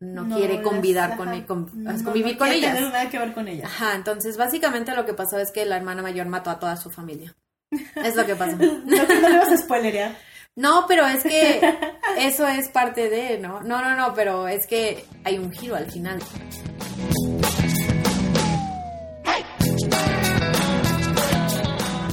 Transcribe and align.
no, 0.00 0.36
quiere 0.36 0.60
convidar 0.60 1.16
con, 1.16 1.28
convivir 2.04 2.36
con 2.36 2.48
ellas. 2.48 2.78
No 2.80 2.90
nada 2.90 3.08
que 3.08 3.18
ver 3.18 3.32
con 3.32 3.48
ellas. 3.48 3.66
Ajá, 3.66 3.94
entonces 3.94 4.36
básicamente 4.36 4.94
lo 4.94 5.06
que 5.06 5.14
pasó 5.14 5.38
es 5.38 5.50
que 5.50 5.64
la 5.64 5.76
hermana 5.76 6.02
mayor 6.02 6.26
mató 6.26 6.50
a 6.50 6.58
toda 6.58 6.76
su 6.76 6.90
familia. 6.90 7.34
Es 7.70 8.14
lo 8.14 8.26
que 8.26 8.36
pasó. 8.36 8.56
no, 8.56 8.74
no 8.84 9.28
le 9.28 9.38
vas 9.38 9.48
a 9.48 9.56
spoilerear. 9.56 10.16
No, 10.54 10.84
pero 10.86 11.06
es 11.06 11.22
que 11.22 11.60
eso 12.18 12.46
es 12.46 12.68
parte 12.68 13.08
de, 13.08 13.38
¿no? 13.38 13.60
No, 13.62 13.82
no, 13.82 13.96
no, 13.96 14.14
pero 14.14 14.48
es 14.48 14.66
que 14.66 15.04
hay 15.24 15.38
un 15.38 15.50
giro 15.50 15.76
al 15.76 15.90
final. 15.90 16.18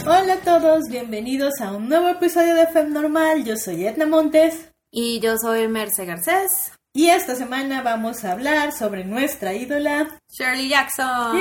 Hola 0.05 0.33
a 0.33 0.37
todos, 0.37 0.83
bienvenidos 0.89 1.61
a 1.61 1.71
un 1.71 1.87
nuevo 1.87 2.09
episodio 2.09 2.55
de 2.55 2.67
FEM 2.67 2.91
Normal. 2.91 3.45
Yo 3.45 3.55
soy 3.55 3.85
Edna 3.85 4.05
Montes. 4.05 4.69
Y 4.91 5.19
yo 5.21 5.37
soy 5.37 5.67
Merce 5.67 6.05
Garcés. 6.05 6.73
Y 6.95 7.07
esta 7.07 7.35
semana 7.35 7.81
vamos 7.81 8.23
a 8.23 8.33
hablar 8.33 8.71
sobre 8.71 9.03
nuestra 9.03 9.55
ídola 9.55 10.19
Shirley 10.29 10.69
Jackson. 10.69 11.39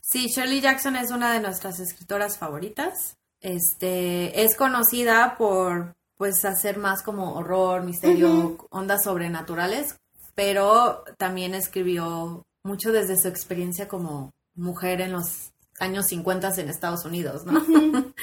Sí, 0.00 0.28
Shirley 0.28 0.62
Jackson 0.62 0.96
es 0.96 1.10
una 1.10 1.30
de 1.30 1.40
nuestras 1.40 1.78
escritoras 1.78 2.38
favoritas. 2.38 3.18
Este, 3.38 4.42
es 4.44 4.56
conocida 4.56 5.36
por 5.36 5.94
pues 6.16 6.46
hacer 6.46 6.78
más 6.78 7.02
como 7.02 7.34
horror, 7.34 7.82
misterio, 7.82 8.56
ondas 8.70 9.04
sobrenaturales, 9.04 9.98
pero 10.34 11.04
también 11.18 11.54
escribió 11.54 12.46
mucho 12.62 12.92
desde 12.92 13.20
su 13.20 13.28
experiencia 13.28 13.88
como 13.88 14.32
mujer 14.54 15.02
en 15.02 15.12
los 15.12 15.52
años 15.78 16.06
50 16.06 16.54
en 16.56 16.70
Estados 16.70 17.04
Unidos, 17.04 17.44
¿no? 17.44 17.62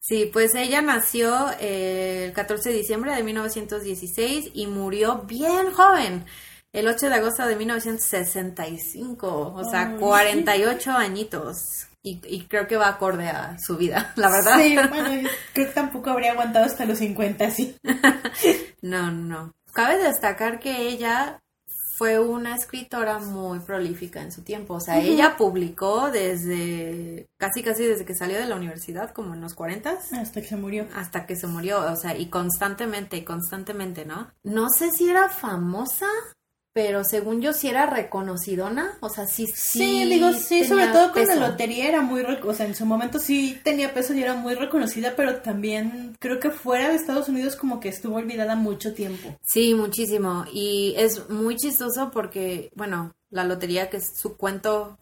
sí, 0.00 0.28
pues 0.32 0.54
ella 0.54 0.82
nació 0.82 1.50
eh, 1.60 2.24
el 2.26 2.32
14 2.32 2.70
de 2.70 2.76
diciembre 2.76 3.14
de 3.14 3.22
1916 3.22 4.50
y 4.54 4.66
murió 4.66 5.22
bien 5.26 5.72
joven 5.72 6.24
el 6.72 6.86
8 6.86 7.08
de 7.08 7.14
agosto 7.14 7.46
de 7.46 7.56
1965, 7.56 9.54
o 9.54 9.70
sea, 9.70 9.96
48 9.96 10.92
añitos. 10.92 11.86
Y, 12.02 12.46
creo 12.48 12.66
que 12.66 12.78
va 12.78 12.88
acorde 12.88 13.28
a 13.28 13.58
su 13.58 13.76
vida, 13.76 14.14
la 14.16 14.30
verdad. 14.30 14.58
Sí, 14.58 14.74
bueno, 14.88 15.28
creo 15.52 15.66
que 15.66 15.72
tampoco 15.74 16.10
habría 16.10 16.32
aguantado 16.32 16.64
hasta 16.64 16.86
los 16.86 16.96
50, 16.98 17.50
sí. 17.50 17.76
no, 18.80 19.10
no. 19.10 19.52
Cabe 19.74 19.98
destacar 19.98 20.60
que 20.60 20.88
ella 20.88 21.42
fue 22.00 22.18
una 22.18 22.56
escritora 22.56 23.18
muy 23.18 23.58
prolífica 23.58 24.22
en 24.22 24.32
su 24.32 24.40
tiempo. 24.40 24.72
O 24.72 24.80
sea, 24.80 24.98
ella 25.00 25.36
publicó 25.36 26.10
desde, 26.10 27.28
casi 27.36 27.62
casi 27.62 27.84
desde 27.84 28.06
que 28.06 28.14
salió 28.14 28.38
de 28.38 28.46
la 28.46 28.56
universidad, 28.56 29.12
como 29.12 29.34
en 29.34 29.42
los 29.42 29.52
40. 29.52 29.98
Hasta 30.12 30.40
que 30.40 30.48
se 30.48 30.56
murió. 30.56 30.86
Hasta 30.96 31.26
que 31.26 31.36
se 31.36 31.46
murió, 31.46 31.92
o 31.92 31.96
sea, 31.96 32.16
y 32.16 32.30
constantemente, 32.30 33.22
constantemente, 33.22 34.06
¿no? 34.06 34.32
No 34.42 34.70
sé 34.70 34.92
si 34.92 35.10
era 35.10 35.28
famosa 35.28 36.06
pero 36.72 37.02
según 37.04 37.40
yo 37.40 37.52
sí 37.52 37.68
era 37.68 37.86
reconocidona, 37.86 38.96
o 39.00 39.08
sea, 39.08 39.26
sí, 39.26 39.46
sí. 39.46 39.78
Sí, 39.78 40.04
digo, 40.04 40.32
sí, 40.32 40.64
sobre 40.64 40.86
todo 40.88 41.12
con 41.12 41.26
la 41.26 41.34
lotería 41.34 41.88
era 41.88 42.00
muy, 42.00 42.22
o 42.22 42.54
sea, 42.54 42.66
en 42.66 42.74
su 42.74 42.86
momento 42.86 43.18
sí 43.18 43.58
tenía 43.64 43.92
peso 43.92 44.14
y 44.14 44.22
era 44.22 44.34
muy 44.34 44.54
reconocida, 44.54 45.14
pero 45.16 45.36
también 45.36 46.16
creo 46.20 46.38
que 46.38 46.50
fuera 46.50 46.88
de 46.88 46.94
Estados 46.94 47.28
Unidos 47.28 47.56
como 47.56 47.80
que 47.80 47.88
estuvo 47.88 48.16
olvidada 48.16 48.54
mucho 48.54 48.94
tiempo. 48.94 49.36
Sí, 49.42 49.74
muchísimo, 49.74 50.44
y 50.52 50.94
es 50.96 51.28
muy 51.28 51.56
chistoso 51.56 52.10
porque, 52.12 52.70
bueno, 52.74 53.14
la 53.30 53.44
lotería 53.44 53.90
que 53.90 53.96
es 53.96 54.16
su 54.16 54.36
cuento 54.36 54.98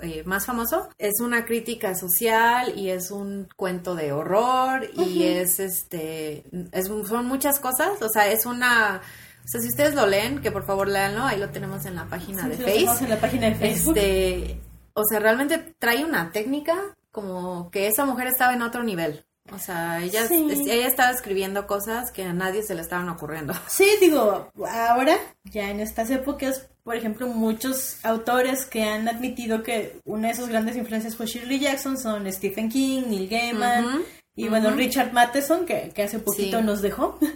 eh, 0.00 0.22
más 0.24 0.46
famoso 0.46 0.88
es 0.96 1.20
una 1.20 1.44
crítica 1.44 1.94
social 1.94 2.78
y 2.78 2.88
es 2.88 3.10
un 3.10 3.46
cuento 3.56 3.94
de 3.94 4.10
horror 4.10 4.88
y 4.96 5.24
es 5.24 5.60
este 5.60 6.44
es, 6.72 6.86
son 6.86 7.26
muchas 7.26 7.60
cosas 7.60 8.00
o 8.00 8.08
sea 8.08 8.30
es 8.30 8.46
una 8.46 9.02
o 9.46 9.48
sea, 9.48 9.60
si 9.60 9.68
ustedes 9.68 9.94
lo 9.94 10.08
leen, 10.08 10.40
que 10.40 10.50
por 10.50 10.66
favor 10.66 10.88
leanlo, 10.88 11.22
ahí 11.24 11.38
lo 11.38 11.50
tenemos 11.50 11.86
en 11.86 11.94
la 11.94 12.06
página 12.06 12.48
de 12.48 12.56
Facebook. 12.56 12.96
en 13.00 13.08
la 13.10 13.20
página 13.20 13.46
de 13.46 13.54
Facebook. 13.54 13.96
Este, 13.96 14.60
o 14.92 15.04
sea, 15.04 15.20
realmente 15.20 15.58
trae 15.78 16.04
una 16.04 16.32
técnica 16.32 16.74
como 17.12 17.70
que 17.70 17.86
esa 17.86 18.04
mujer 18.04 18.26
estaba 18.26 18.54
en 18.54 18.62
otro 18.62 18.82
nivel. 18.82 19.24
O 19.52 19.60
sea, 19.60 20.02
ella, 20.02 20.26
ella 20.28 20.88
estaba 20.88 21.12
escribiendo 21.12 21.68
cosas 21.68 22.10
que 22.10 22.24
a 22.24 22.32
nadie 22.32 22.64
se 22.64 22.74
le 22.74 22.80
estaban 22.80 23.08
ocurriendo. 23.08 23.54
Sí, 23.68 23.88
digo, 24.00 24.50
ahora, 24.68 25.16
ya 25.44 25.70
en 25.70 25.78
estas 25.78 26.10
épocas, 26.10 26.68
por 26.82 26.96
ejemplo, 26.96 27.28
muchos 27.28 28.04
autores 28.04 28.64
que 28.64 28.82
han 28.82 29.06
admitido 29.06 29.62
que 29.62 30.00
una 30.04 30.28
de 30.28 30.34
sus 30.34 30.48
grandes 30.48 30.74
influencias 30.74 31.14
fue 31.14 31.26
Shirley 31.26 31.60
Jackson 31.60 31.96
son 31.96 32.30
Stephen 32.32 32.68
King, 32.68 33.04
Neil 33.06 33.28
Gaiman 33.28 34.02
y 34.36 34.48
bueno, 34.48 34.70
Richard 34.70 35.12
Matheson, 35.12 35.66
que, 35.66 35.90
que 35.94 36.02
hace 36.02 36.18
poquito 36.18 36.62
nos 36.62 36.82
dejó. 36.82 37.18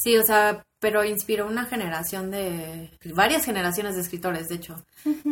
Sí, 0.00 0.16
o 0.16 0.24
sea, 0.24 0.64
pero 0.78 1.04
inspiró 1.04 1.46
una 1.46 1.64
generación 1.64 2.30
de 2.30 2.90
varias 3.14 3.44
generaciones 3.44 3.96
de 3.96 4.02
escritores 4.02 4.48
de 4.48 4.54
hecho. 4.54 4.84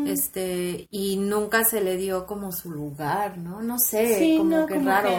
Este 0.07 0.89
y 0.91 1.17
nunca 1.19 1.65
se 1.65 1.81
le 1.81 1.97
dio 1.97 2.27
como 2.27 2.51
su 2.51 2.71
lugar 2.71 3.39
no 3.39 3.63
no 3.63 3.79
sé 3.79 4.35
como 4.39 4.67
que 4.67 4.79
raro. 4.79 5.11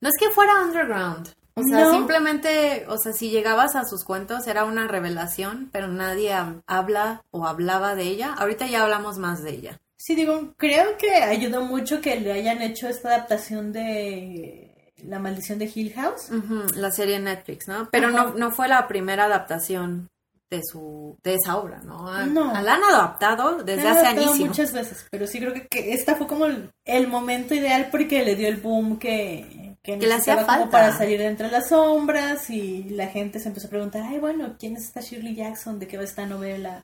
no 0.00 0.08
es 0.08 0.14
que 0.18 0.30
fuera 0.30 0.62
underground. 0.64 1.28
O 1.54 1.62
sea 1.62 1.90
simplemente 1.90 2.86
o 2.88 2.96
sea 2.96 3.12
si 3.12 3.30
llegabas 3.30 3.76
a 3.76 3.84
sus 3.84 4.02
cuentos 4.02 4.46
era 4.46 4.64
una 4.64 4.88
revelación 4.88 5.68
pero 5.70 5.88
nadie 5.88 6.34
habla 6.66 7.22
o 7.30 7.46
hablaba 7.46 7.94
de 7.94 8.04
ella. 8.04 8.32
Ahorita 8.32 8.66
ya 8.66 8.82
hablamos 8.82 9.18
más 9.18 9.42
de 9.42 9.50
ella. 9.50 9.80
Sí 9.98 10.14
digo 10.14 10.54
creo 10.56 10.96
que 10.96 11.16
ayudó 11.16 11.62
mucho 11.62 12.00
que 12.00 12.18
le 12.18 12.32
hayan 12.32 12.62
hecho 12.62 12.88
esta 12.88 13.08
adaptación 13.08 13.72
de 13.72 14.65
la 15.06 15.18
maldición 15.18 15.58
de 15.58 15.70
Hill 15.72 15.92
House. 15.94 16.30
la 16.74 16.90
serie 16.90 17.18
Netflix, 17.18 17.68
¿no? 17.68 17.88
Pero 17.90 18.10
no, 18.10 18.34
no 18.34 18.50
fue 18.50 18.68
la 18.68 18.86
primera 18.88 19.24
adaptación 19.24 20.08
de 20.50 20.62
su 20.62 21.18
de 21.24 21.34
esa 21.34 21.56
obra, 21.56 21.80
¿no? 21.82 22.26
no. 22.26 22.52
La 22.62 22.74
han 22.74 22.84
adaptado 22.84 23.62
desde 23.64 23.88
hace 23.88 24.06
años. 24.06 24.38
muchas 24.38 24.72
veces, 24.72 25.06
pero 25.10 25.26
sí 25.26 25.40
creo 25.40 25.52
que, 25.52 25.92
esta 25.92 26.14
fue 26.14 26.26
como 26.26 26.46
el, 26.46 27.08
momento 27.08 27.54
ideal 27.54 27.88
porque 27.90 28.24
le 28.24 28.36
dio 28.36 28.48
el 28.48 28.58
boom 28.58 28.98
que, 28.98 29.76
que, 29.82 29.96
le 29.96 30.14
hacía 30.14 30.44
falta 30.44 30.70
para 30.70 30.96
salir 30.96 31.18
de 31.18 31.26
entre 31.26 31.50
las 31.50 31.70
sombras 31.70 32.48
y 32.50 32.84
la 32.84 33.08
gente 33.08 33.40
se 33.40 33.48
empezó 33.48 33.66
a 33.66 33.70
preguntar, 33.70 34.04
ay, 34.04 34.18
bueno, 34.18 34.54
¿quién 34.58 34.76
es 34.76 34.84
esta 34.84 35.00
Shirley 35.00 35.34
Jackson? 35.34 35.78
¿De 35.78 35.88
qué 35.88 35.96
va 35.96 36.04
esta 36.04 36.26
novela? 36.26 36.82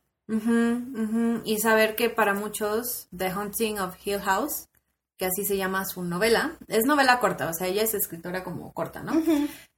Y 1.44 1.58
saber 1.58 1.94
que 1.94 2.08
para 2.08 2.32
muchos 2.32 3.06
The 3.16 3.28
Haunting 3.28 3.78
of 3.78 3.96
Hill 4.04 4.20
House 4.20 4.66
que 5.22 5.26
así 5.26 5.44
se 5.44 5.56
llama 5.56 5.84
su 5.84 6.02
novela. 6.02 6.56
Es 6.66 6.84
novela 6.84 7.20
corta, 7.20 7.48
o 7.48 7.54
sea, 7.54 7.68
ella 7.68 7.84
es 7.84 7.94
escritora 7.94 8.42
como 8.42 8.72
corta, 8.72 9.04
¿no? 9.04 9.12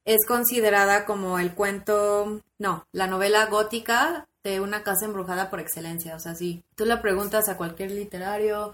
Es 0.03 0.25
considerada 0.27 1.05
como 1.05 1.37
el 1.37 1.53
cuento, 1.53 2.41
no, 2.57 2.83
la 2.91 3.05
novela 3.05 3.45
gótica 3.45 4.25
de 4.43 4.59
una 4.59 4.81
casa 4.81 5.05
embrujada 5.05 5.51
por 5.51 5.59
excelencia. 5.59 6.15
O 6.15 6.19
sea, 6.19 6.33
si 6.33 6.63
tú 6.75 6.85
le 6.85 6.97
preguntas 6.97 7.47
a 7.47 7.57
cualquier 7.57 7.91
literario 7.91 8.73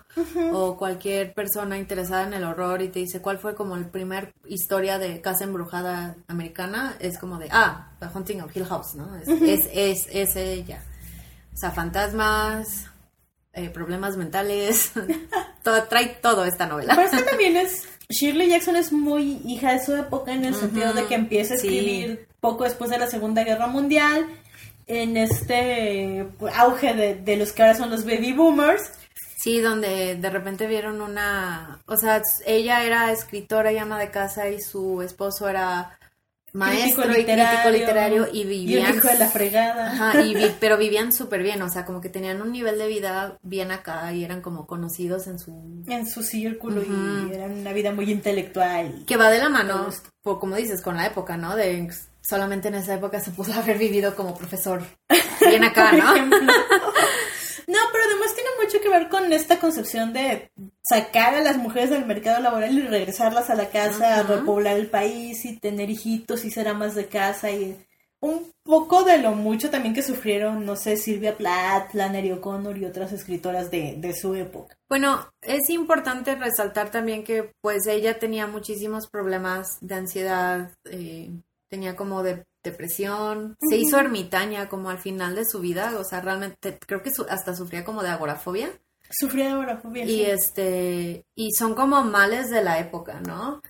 o 0.53 0.77
cualquier 0.77 1.33
persona 1.33 1.77
interesada 1.77 2.25
en 2.25 2.35
el 2.35 2.45
horror 2.45 2.81
y 2.81 2.87
te 2.87 2.99
dice 2.99 3.21
cuál 3.21 3.37
fue 3.37 3.53
como 3.53 3.75
el 3.75 3.87
primer 3.87 4.33
historia 4.47 4.97
de 4.97 5.19
casa 5.19 5.43
embrujada 5.43 6.15
americana, 6.29 6.95
es 6.99 7.17
como 7.17 7.37
de, 7.37 7.49
ah, 7.51 7.89
The 7.99 8.05
Haunting 8.13 8.43
of 8.43 8.55
Hill 8.55 8.65
House, 8.65 8.95
¿no? 8.95 9.13
Es, 9.17 9.27
es, 9.27 9.69
es, 9.73 10.07
es 10.09 10.35
ella. 10.37 10.81
O 11.53 11.57
sea, 11.57 11.71
fantasmas, 11.71 12.90
eh, 13.53 13.69
problemas 13.69 14.17
mentales, 14.17 14.91
todo, 15.63 15.83
trae 15.83 16.07
todo 16.21 16.45
esta 16.45 16.67
novela. 16.67 16.95
Pero 16.95 17.07
es 17.07 17.23
que 17.23 17.29
también 17.29 17.57
es, 17.57 17.87
Shirley 18.09 18.49
Jackson 18.49 18.75
es 18.75 18.91
muy 18.91 19.41
hija 19.45 19.73
de 19.73 19.83
su 19.83 19.95
época 19.95 20.33
en 20.33 20.45
el 20.45 20.55
sentido 20.55 20.93
de 20.93 21.05
que 21.05 21.15
empieza 21.15 21.53
a 21.53 21.57
escribir 21.57 22.27
poco 22.39 22.63
después 22.63 22.89
de 22.89 22.97
la 22.97 23.07
Segunda 23.07 23.43
Guerra 23.43 23.67
Mundial, 23.67 24.25
en 24.87 25.15
este 25.15 26.27
auge 26.55 26.93
de, 26.93 27.15
de 27.15 27.37
los 27.37 27.51
que 27.53 27.61
ahora 27.61 27.75
son 27.75 27.89
los 27.89 28.05
baby 28.05 28.33
boomers. 28.33 28.91
Sí, 29.37 29.59
donde 29.59 30.17
de 30.17 30.29
repente 30.29 30.67
vieron 30.67 31.01
una, 31.01 31.79
o 31.87 31.97
sea, 31.97 32.21
ella 32.45 32.83
era 32.83 33.11
escritora 33.11 33.71
y 33.71 33.77
ama 33.79 33.97
de 33.97 34.11
casa 34.11 34.49
y 34.49 34.61
su 34.61 35.01
esposo 35.01 35.49
era 35.49 35.97
maestro 36.53 37.11
y 37.11 37.23
crítico 37.23 37.69
literario 37.71 38.27
y 38.31 38.45
vivían... 38.45 38.99
de 38.99 39.17
la 39.17 39.27
fregada. 39.27 39.91
Ajá, 39.91 40.21
y 40.21 40.55
pero 40.59 40.77
vivían 40.77 41.13
súper 41.13 41.43
bien, 41.43 41.61
o 41.61 41.69
sea, 41.69 41.85
como 41.85 42.01
que 42.01 42.09
tenían 42.09 42.41
un 42.41 42.51
nivel 42.51 42.77
de 42.77 42.87
vida 42.87 43.37
bien 43.41 43.71
acá 43.71 44.11
y 44.13 44.23
eran 44.23 44.41
como 44.41 44.67
conocidos 44.67 45.27
en 45.27 45.39
su... 45.39 45.83
En 45.87 46.07
su 46.07 46.23
círculo 46.23 46.81
y 46.81 47.33
eran 47.33 47.59
una 47.59 47.73
vida 47.73 47.91
muy 47.91 48.11
intelectual. 48.11 49.03
Que 49.05 49.17
va 49.17 49.29
de 49.29 49.39
la 49.39 49.49
mano, 49.49 49.87
como 50.23 50.55
dices, 50.55 50.81
con 50.81 50.97
la 50.97 51.07
época, 51.07 51.37
¿no? 51.37 51.55
De 51.55 51.89
solamente 52.21 52.67
en 52.67 52.75
esa 52.75 52.95
época 52.95 53.19
se 53.19 53.31
pudo 53.31 53.53
haber 53.59 53.77
vivido 53.77 54.15
como 54.15 54.37
profesor 54.37 54.81
bien 55.39 55.63
acá, 55.63 55.91
¿no? 55.93 56.13
No, 57.71 57.79
pero 57.93 58.03
además 58.05 58.35
tiene 58.35 58.49
mucho 58.61 58.81
que 58.81 58.89
ver 58.89 59.07
con 59.07 59.31
esta 59.31 59.57
concepción 59.57 60.11
de 60.11 60.51
sacar 60.81 61.35
a 61.35 61.41
las 61.41 61.55
mujeres 61.55 61.89
del 61.89 62.05
mercado 62.05 62.41
laboral 62.41 62.77
y 62.77 62.81
regresarlas 62.81 63.49
a 63.49 63.55
la 63.55 63.69
casa, 63.69 64.19
a 64.19 64.23
repoblar 64.23 64.75
el 64.75 64.87
país 64.87 65.45
y 65.45 65.57
tener 65.57 65.89
hijitos 65.89 66.43
y 66.43 66.51
ser 66.51 66.67
amas 66.67 66.95
de 66.95 67.07
casa 67.07 67.49
y 67.49 67.81
un 68.19 68.51
poco 68.63 69.03
de 69.03 69.19
lo 69.19 69.31
mucho 69.31 69.69
también 69.69 69.95
que 69.95 70.03
sufrieron, 70.03 70.65
no 70.65 70.75
sé, 70.75 70.97
Silvia 70.97 71.37
Plath, 71.37 71.91
Flannery 71.91 72.33
O'Connor 72.33 72.77
y 72.77 72.83
otras 72.83 73.13
escritoras 73.13 73.71
de, 73.71 73.95
de, 73.97 74.13
su 74.13 74.35
época. 74.35 74.77
Bueno, 74.89 75.31
es 75.41 75.69
importante 75.69 76.35
resaltar 76.35 76.91
también 76.91 77.23
que 77.23 77.53
pues 77.61 77.87
ella 77.87 78.19
tenía 78.19 78.47
muchísimos 78.47 79.07
problemas 79.07 79.77
de 79.79 79.95
ansiedad, 79.95 80.71
eh, 80.83 81.31
tenía 81.69 81.95
como 81.95 82.21
de 82.21 82.43
depresión, 82.63 83.55
se 83.67 83.77
hizo 83.77 83.99
ermitaña 83.99 84.69
como 84.69 84.89
al 84.89 84.99
final 84.99 85.35
de 85.35 85.45
su 85.45 85.59
vida, 85.59 85.93
o 85.97 86.03
sea, 86.03 86.21
realmente 86.21 86.77
creo 86.85 87.01
que 87.01 87.11
hasta 87.29 87.55
sufría 87.55 87.83
como 87.83 88.03
de 88.03 88.09
agorafobia. 88.09 88.69
Sufría 89.09 89.45
de 89.45 89.51
agorafobia. 89.51 90.05
Y 90.05 90.21
este, 90.21 91.25
y 91.35 91.51
son 91.53 91.73
como 91.73 92.03
males 92.03 92.49
de 92.49 92.63
la 92.63 92.79
época, 92.79 93.19
¿no? 93.21 93.61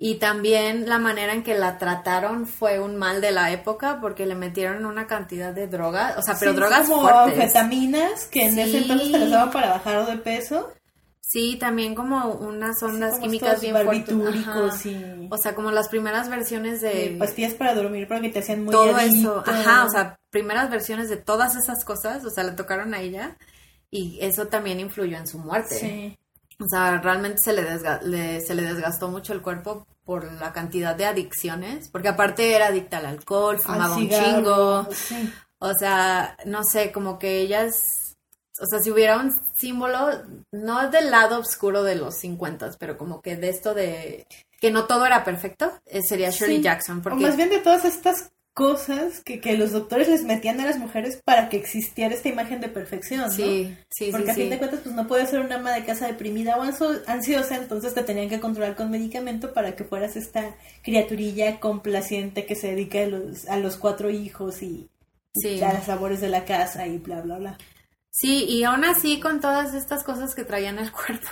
Y 0.00 0.16
también 0.16 0.88
la 0.88 0.98
manera 1.00 1.32
en 1.32 1.42
que 1.42 1.58
la 1.58 1.76
trataron 1.76 2.46
fue 2.46 2.78
un 2.78 2.96
mal 2.96 3.20
de 3.20 3.32
la 3.32 3.50
época 3.50 3.98
porque 4.00 4.26
le 4.26 4.36
metieron 4.36 4.86
una 4.86 5.08
cantidad 5.08 5.52
de 5.52 5.66
drogas, 5.66 6.16
o 6.16 6.22
sea, 6.22 6.36
pero 6.38 6.54
drogas 6.54 6.88
como 6.88 7.02
fuertes. 7.02 7.34
anfetaminas 7.34 8.26
que 8.26 8.46
en 8.46 8.58
ese 8.60 8.78
entonces 8.78 9.10
te 9.10 9.18
las 9.18 9.30
daban 9.30 9.50
para 9.50 9.70
bajar 9.70 10.06
de 10.06 10.18
peso. 10.18 10.72
Sí, 11.30 11.56
también 11.60 11.94
como 11.94 12.32
unas 12.36 12.82
ondas 12.82 13.12
como 13.12 13.24
químicas 13.24 13.60
bien 13.60 13.74
fuertes. 13.74 14.16
barbitúricos 14.16 14.86
y- 14.86 15.28
O 15.30 15.36
sea, 15.36 15.54
como 15.54 15.70
las 15.70 15.88
primeras 15.90 16.30
versiones 16.30 16.80
de 16.80 17.16
pastillas 17.18 17.52
para 17.52 17.74
dormir 17.74 18.08
porque 18.08 18.30
te 18.30 18.38
hacían 18.38 18.64
muy 18.64 18.72
todo 18.72 18.96
adicto. 18.96 19.42
eso. 19.42 19.44
Ajá, 19.46 19.84
o 19.84 19.90
sea, 19.90 20.18
primeras 20.30 20.70
versiones 20.70 21.10
de 21.10 21.18
todas 21.18 21.54
esas 21.56 21.84
cosas, 21.84 22.24
o 22.24 22.30
sea, 22.30 22.44
le 22.44 22.52
tocaron 22.52 22.94
a 22.94 23.00
ella 23.02 23.36
y 23.90 24.18
eso 24.22 24.46
también 24.46 24.80
influyó 24.80 25.18
en 25.18 25.26
su 25.26 25.38
muerte. 25.38 25.74
Sí. 25.78 26.18
O 26.60 26.64
sea, 26.66 26.98
realmente 27.02 27.38
se 27.44 27.52
le, 27.52 27.62
desga- 27.62 28.00
le- 28.02 28.40
se 28.40 28.54
le 28.54 28.62
desgastó 28.62 29.08
mucho 29.08 29.34
el 29.34 29.42
cuerpo 29.42 29.86
por 30.04 30.32
la 30.32 30.54
cantidad 30.54 30.96
de 30.96 31.04
adicciones, 31.04 31.90
porque 31.90 32.08
aparte 32.08 32.54
era 32.56 32.68
adicta 32.68 32.96
al 32.98 33.06
alcohol, 33.06 33.56
Al 33.56 33.62
fumaba 33.62 33.96
un 33.96 34.08
chingo, 34.08 34.88
sí. 34.92 35.30
o 35.58 35.72
sea, 35.74 36.38
no 36.46 36.64
sé, 36.64 36.90
como 36.90 37.18
que 37.18 37.40
ellas, 37.42 38.16
o 38.60 38.66
sea, 38.66 38.78
si 38.80 38.90
hubiera 38.90 39.18
un 39.18 39.30
símbolo, 39.58 40.10
no 40.52 40.90
del 40.90 41.10
lado 41.10 41.38
oscuro 41.40 41.82
de 41.82 41.96
los 41.96 42.16
50, 42.16 42.72
pero 42.78 42.96
como 42.96 43.20
que 43.20 43.36
de 43.36 43.48
esto 43.48 43.74
de 43.74 44.26
que 44.60 44.70
no 44.70 44.84
todo 44.86 45.06
era 45.06 45.24
perfecto, 45.24 45.72
eh, 45.86 46.02
sería 46.02 46.30
Shirley 46.30 46.58
Sí. 46.58 46.62
Jackson, 46.62 46.98
O 46.98 47.02
porque 47.02 47.22
más 47.22 47.36
bien 47.36 47.48
de 47.50 47.58
todas 47.58 47.84
estas 47.84 48.30
cosas 48.54 49.20
que, 49.24 49.40
que 49.40 49.56
los 49.56 49.70
doctores 49.70 50.08
les 50.08 50.24
metían 50.24 50.60
a 50.60 50.66
las 50.66 50.78
mujeres 50.78 51.20
para 51.24 51.48
que 51.48 51.56
existiera 51.56 52.12
esta 52.12 52.28
imagen 52.28 52.60
de 52.60 52.68
perfección, 52.68 53.20
¿no? 53.20 53.30
sí, 53.30 53.76
sí, 53.88 54.08
Porque 54.10 54.26
sí, 54.26 54.30
a 54.32 54.34
fin 54.34 54.44
sí. 54.44 54.50
de 54.50 54.58
cuentas, 54.58 54.80
pues 54.82 54.94
no 54.96 55.06
puedes 55.06 55.30
ser 55.30 55.38
una 55.40 55.54
ama 55.56 55.72
de 55.72 55.84
casa 55.84 56.08
deprimida 56.08 56.56
o 56.56 56.62
ansiosa, 57.06 57.54
entonces 57.54 57.94
te 57.94 58.02
tenían 58.02 58.28
que 58.28 58.40
controlar 58.40 58.74
con 58.74 58.90
medicamento 58.90 59.52
para 59.52 59.76
que 59.76 59.84
fueras 59.84 60.16
esta 60.16 60.56
criaturilla 60.82 61.60
complaciente 61.60 62.46
que 62.46 62.56
se 62.56 62.68
dedica 62.68 63.00
a 63.02 63.06
los, 63.06 63.46
a 63.46 63.58
los 63.58 63.76
cuatro 63.76 64.10
hijos 64.10 64.60
y 64.62 64.88
Sí. 65.40 65.62
a 65.62 65.72
las 65.72 65.86
labores 65.86 66.20
de 66.20 66.28
la 66.28 66.44
casa 66.44 66.84
y 66.88 66.98
bla, 66.98 67.20
bla, 67.20 67.38
bla. 67.38 67.58
Sí, 68.20 68.44
y 68.44 68.64
aún 68.64 68.84
así 68.84 69.20
con 69.20 69.40
todas 69.40 69.74
estas 69.74 70.02
cosas 70.04 70.34
que 70.34 70.44
traía 70.44 70.70
en 70.70 70.78
el 70.78 70.90
cuerpo. 70.92 71.28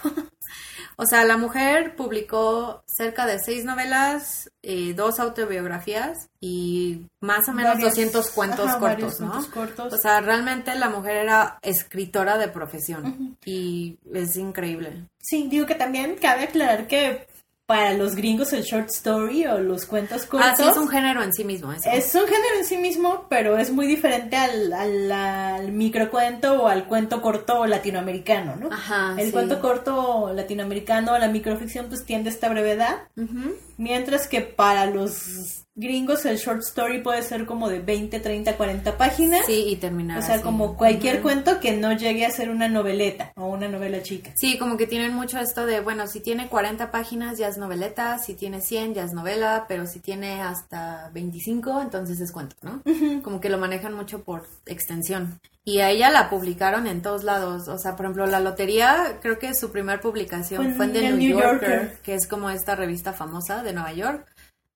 o 0.97 1.05
sea, 1.07 1.25
la 1.25 1.37
mujer 1.37 1.97
publicó 1.97 2.83
cerca 2.87 3.27
de 3.27 3.39
seis 3.39 3.65
novelas, 3.65 4.51
eh, 4.63 4.95
dos 4.95 5.19
autobiografías 5.19 6.29
y 6.41 7.07
más 7.21 7.49
o 7.49 7.53
menos 7.53 7.75
Varios- 7.75 7.91
200 7.91 8.31
cuentos 8.31 8.69
ajá, 8.69 8.79
cortos, 8.79 9.21
¿no? 9.21 9.31
cuentos 9.31 9.47
cortos. 9.53 9.93
O 9.95 9.97
sea, 9.99 10.21
realmente 10.21 10.75
la 10.77 10.89
mujer 10.89 11.17
era 11.17 11.59
escritora 11.63 12.39
de 12.39 12.49
profesión 12.49 13.37
y 13.45 13.99
es 14.15 14.37
increíble. 14.37 15.05
Sí, 15.21 15.49
digo 15.51 15.67
que 15.67 15.75
también 15.75 16.17
cabe 16.21 16.45
aclarar 16.45 16.87
que 16.87 17.27
para 17.67 17.95
los 17.95 18.15
gringos 18.15 18.53
el 18.53 18.63
short 18.63 18.89
story 18.91 19.45
o 19.47 19.59
los 19.59 19.87
cuentos 19.87 20.25
cortos 20.25 20.51
Ah, 20.53 20.57
sí, 20.57 20.63
es 20.69 20.77
un 20.77 20.89
género 20.89 21.23
en 21.25 21.33
sí 21.33 21.43
mismo 21.43 21.73
eso. 21.73 21.91
es 21.93 22.15
un 22.15 22.23
género 22.23 22.55
en 22.59 22.65
sí 22.65 22.77
mismo, 22.77 23.27
pero 23.29 23.59
es 23.59 23.73
muy 23.73 23.89
diferente 23.89 24.37
al, 24.37 24.73
al, 24.73 25.11
al 25.13 25.73
microcuento 25.73 26.63
o 26.63 26.69
al 26.69 26.87
cuento 26.87 27.21
corto 27.21 27.67
latinoamericano, 27.67 28.55
¿no? 28.55 28.69
Ajá, 28.73 29.15
El 29.19 29.27
sí. 29.27 29.33
cuento 29.33 29.61
corto 29.61 30.33
latinoamericano, 30.33 31.19
la 31.19 31.27
microficción, 31.29 31.87
pues 31.89 32.05
tiende 32.05 32.31
a 32.31 32.33
esta 32.33 32.49
brevedad, 32.49 32.99
Ujú. 33.17 33.57
Mientras 33.77 34.27
que 34.29 34.41
para 34.41 34.87
los 34.87 35.63
gringos 35.79 36.25
el 36.25 36.39
short 36.39 36.61
story 36.63 37.03
puede 37.03 37.23
ser 37.23 37.45
como 37.45 37.69
de 37.69 37.81
20, 37.81 38.19
30, 38.21 38.57
40 38.57 38.97
páginas. 38.97 39.45
Sí, 39.45 39.65
y 39.69 39.77
terminar 39.77 40.19
O 40.19 40.23
sea, 40.23 40.37
así. 40.37 40.43
como 40.45 40.75
cualquier 40.77 41.21
cuento 41.21 41.61
que 41.61 41.73
no 41.77 41.93
llegue 41.93 42.25
a 42.25 42.31
ser 42.31 42.49
una 42.49 42.69
noveleta 42.69 43.33
o 43.37 43.49
una 43.49 43.69
novela 43.69 44.03
chica. 44.03 44.33
Sí, 44.37 44.57
como 44.59 44.79
que 44.79 44.87
tienen 44.87 45.13
mucho 45.15 45.39
esto 45.39 45.67
de, 45.67 45.81
bueno, 45.81 46.07
si 46.07 46.21
tiene 46.21 46.49
40 46.49 46.91
páginas 46.91 47.37
ya 47.37 47.49
es 47.49 47.59
noveleta, 47.59 48.19
si 48.19 48.33
tiene 48.35 48.63
100 48.63 48.95
ya 48.95 49.05
es 49.05 49.13
novela, 49.13 49.67
pero 49.69 49.87
si 49.87 50.01
tiene 50.01 50.41
hasta 50.41 51.11
25 51.13 51.83
entonces 51.83 52.21
es 52.21 52.33
cuento, 52.33 52.57
¿no? 52.63 52.83
Como 53.23 53.41
que 53.41 53.51
lo 53.51 53.59
manejan 53.59 53.93
mucho 53.93 54.23
por 54.25 54.47
extensión. 54.65 55.41
Y 55.69 55.81
a 55.81 55.91
ella 55.91 56.11
la 56.11 56.31
publicaron 56.31 56.87
en 56.87 57.03
todos 57.03 57.25
lados, 57.25 57.67
o 57.67 57.77
sea, 57.77 57.97
por 57.97 58.07
ejemplo, 58.07 58.25
La 58.27 58.39
Lotería, 58.39 59.19
creo 59.21 59.37
que 59.41 59.53
su 59.53 59.73
primer 59.73 60.01
publicación 60.01 60.63
Fue 60.63 60.71
en 60.71 60.77
fue 60.77 60.85
en 60.87 60.93
The 60.93 61.01
New 61.03 61.17
New 61.17 61.39
Yorker, 61.41 61.71
Yorker. 61.71 61.99
que 62.05 62.15
es 62.15 62.29
como 62.29 62.51
esta 62.51 62.77
revista 62.77 63.13
famosa 63.13 63.65
de 63.67 63.75
Nueva 63.75 63.93
York. 63.93 64.27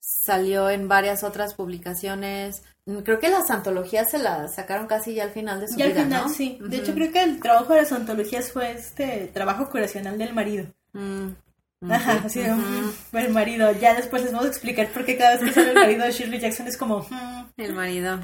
Salió 0.00 0.68
en 0.70 0.88
varias 0.88 1.24
otras 1.24 1.54
publicaciones. 1.54 2.62
Creo 3.04 3.18
que 3.20 3.28
las 3.28 3.50
antologías 3.50 4.10
se 4.10 4.18
las 4.18 4.54
sacaron 4.56 4.86
casi 4.86 5.14
ya 5.14 5.24
al 5.24 5.30
final 5.30 5.60
de 5.60 5.68
su 5.68 5.78
Y 5.78 5.82
al 5.82 5.90
vida, 5.92 6.02
final, 6.04 6.22
¿no? 6.24 6.28
sí. 6.28 6.58
De 6.60 6.78
hecho, 6.78 6.92
creo 6.94 7.12
que 7.12 7.22
el 7.22 7.40
trabajo 7.40 7.72
de 7.74 7.82
las 7.82 7.92
antologías 7.92 8.50
fue 8.52 8.72
este 8.72 9.30
trabajo 9.32 9.70
curacional 9.70 10.18
del 10.18 10.34
marido. 10.34 10.66
Mm. 10.92 11.28
Ajá, 11.88 12.22
así 12.24 12.40
de, 12.40 12.52
mm, 12.52 12.92
el 13.14 13.30
marido. 13.30 13.72
Ya 13.72 13.94
después 13.94 14.22
les 14.22 14.32
vamos 14.32 14.46
a 14.46 14.50
explicar 14.50 14.88
por 14.88 15.04
qué 15.04 15.16
cada 15.16 15.36
vez 15.36 15.40
que 15.40 15.52
sale 15.52 15.70
el 15.70 15.74
marido 15.74 16.04
de 16.04 16.12
Shirley 16.12 16.40
Jackson 16.40 16.66
es 16.68 16.76
como, 16.76 17.06
mm. 17.08 17.40
El 17.56 17.74
marido. 17.74 18.20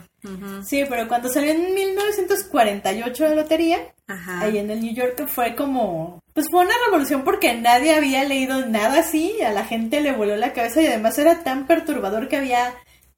Sí, 0.65 0.85
pero 0.89 1.07
cuando 1.09 1.29
salió 1.29 1.53
en 1.53 1.75
1948 1.75 3.29
la 3.29 3.35
lotería, 3.35 3.79
Ajá. 4.09 4.41
ahí 4.41 4.59
en 4.59 4.71
el 4.71 4.81
New 4.81 4.95
York 4.95 5.27
fue 5.29 5.55
como, 5.55 6.21
pues 6.33 6.49
fue 6.51 6.65
una 6.65 6.75
revolución 6.87 7.23
porque 7.23 7.55
nadie 7.55 7.95
había 7.95 8.25
leído 8.25 8.67
nada 8.67 9.01
así, 9.01 9.41
a 9.43 9.53
la 9.53 9.65
gente 9.65 10.01
le 10.01 10.13
voló 10.13 10.37
la 10.37 10.53
cabeza 10.53 10.83
y 10.83 10.87
además 10.87 11.19
era 11.19 11.45
tan 11.45 11.67
perturbador 11.67 12.29
que 12.29 12.37
había 12.37 12.75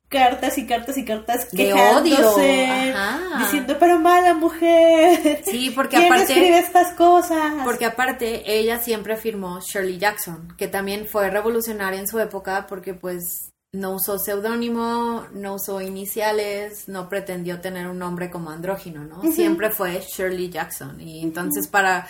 cartas 0.08 0.56
y 0.58 0.66
cartas 0.66 0.96
y 0.96 1.04
cartas 1.04 1.50
De 1.50 1.66
quejándose, 1.66 2.16
odio, 2.24 2.94
ajá. 2.94 3.38
diciendo, 3.40 3.76
pero 3.78 3.98
mala 3.98 4.34
mujer. 4.34 5.42
Sí, 5.44 5.70
porque 5.74 5.96
¿Quién 5.96 6.12
aparte- 6.12 6.32
escribe 6.32 6.58
estas 6.58 6.92
cosas? 6.94 7.52
Porque 7.64 7.84
aparte 7.84 8.58
ella 8.58 8.78
siempre 8.78 9.16
firmó 9.16 9.60
Shirley 9.60 9.98
Jackson, 9.98 10.54
que 10.56 10.68
también 10.68 11.06
fue 11.06 11.30
revolucionaria 11.30 12.00
en 12.00 12.08
su 12.08 12.18
época 12.18 12.66
porque 12.66 12.94
pues 12.94 13.50
no 13.72 13.96
usó 13.96 14.18
seudónimo, 14.18 15.26
no 15.32 15.54
usó 15.56 15.82
iniciales, 15.82 16.88
no 16.88 17.08
pretendió 17.10 17.60
tener 17.60 17.86
un 17.86 17.98
nombre 17.98 18.30
como 18.30 18.50
andrógino, 18.50 19.04
¿no? 19.04 19.30
Siempre 19.30 19.70
fue 19.70 20.00
Shirley 20.00 20.48
Jackson. 20.48 21.00
Y 21.00 21.22
entonces 21.22 21.66
para... 21.68 22.08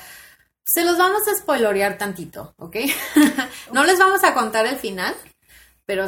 Se 0.65 0.85
los 0.85 0.99
vamos 0.99 1.23
a 1.27 1.35
spoilorear 1.35 1.97
tantito, 1.99 2.53
¿ok? 2.59 2.77
no 3.73 3.85
les 3.85 3.99
vamos 3.99 4.23
a 4.23 4.35
contar 4.35 4.67
el 4.67 4.77
final, 4.77 5.15
pero 5.87 6.07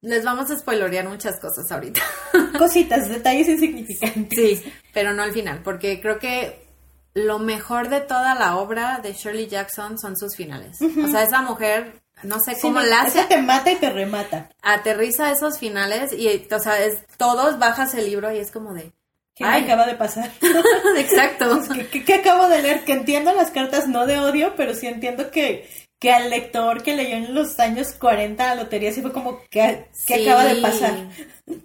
les 0.00 0.24
vamos 0.24 0.50
a 0.50 0.58
spoilorear 0.58 1.08
muchas 1.08 1.38
cosas 1.40 1.70
ahorita. 1.70 2.00
Cositas, 2.58 3.08
detalles 3.08 3.48
insignificantes. 3.48 4.38
Sí, 4.60 4.72
pero 4.92 5.12
no 5.12 5.22
al 5.22 5.32
final, 5.32 5.60
porque 5.62 6.00
creo 6.00 6.18
que 6.18 6.66
lo 7.14 7.38
mejor 7.38 7.88
de 7.88 8.00
toda 8.00 8.34
la 8.34 8.56
obra 8.56 9.00
de 9.02 9.12
Shirley 9.12 9.46
Jackson 9.48 9.98
son 9.98 10.16
sus 10.16 10.36
finales. 10.36 10.78
O 10.80 11.08
sea, 11.08 11.22
esa 11.24 11.42
mujer, 11.42 12.00
no 12.22 12.38
sé 12.38 12.56
cómo 12.60 12.80
la 12.80 13.00
hace, 13.02 13.18
esa 13.20 13.28
te 13.28 13.38
mata 13.42 13.72
y 13.72 13.76
te 13.76 13.90
remata. 13.90 14.50
aterriza 14.62 15.32
esos 15.32 15.58
finales 15.58 16.12
y, 16.12 16.46
o 16.52 16.58
sea, 16.60 16.84
es, 16.84 16.98
todos 17.16 17.58
bajas 17.58 17.94
el 17.94 18.06
libro 18.06 18.30
y 18.32 18.38
es 18.38 18.50
como 18.52 18.72
de... 18.74 18.92
¿Qué 19.34 19.44
Ay. 19.44 19.62
me 19.62 19.66
acaba 19.72 19.86
de 19.86 19.94
pasar? 19.94 20.30
Exacto. 20.96 21.60
¿Qué, 21.72 21.86
qué- 21.88 22.04
qué 22.04 22.14
acabo 22.14 22.48
de 22.48 22.60
leer? 22.62 22.84
Que 22.84 22.92
entiendo 22.92 23.32
las 23.32 23.50
cartas 23.52 23.86
no 23.88 24.04
de 24.06 24.18
odio, 24.18 24.54
pero 24.56 24.74
sí 24.74 24.86
entiendo 24.88 25.30
que, 25.30 25.68
que 26.00 26.12
al 26.12 26.30
lector 26.30 26.82
que 26.82 26.94
leyó 26.96 27.16
en 27.16 27.34
los 27.34 27.58
años 27.58 27.92
40 27.92 28.54
la 28.54 28.62
lotería 28.62 28.92
sí 28.92 29.02
fue 29.02 29.12
como, 29.12 29.40
¿qué, 29.50 29.88
qué 30.06 30.14
Sí. 30.16 30.28
acaba 30.28 30.44
de 30.44 30.60
pasar? 30.62 30.94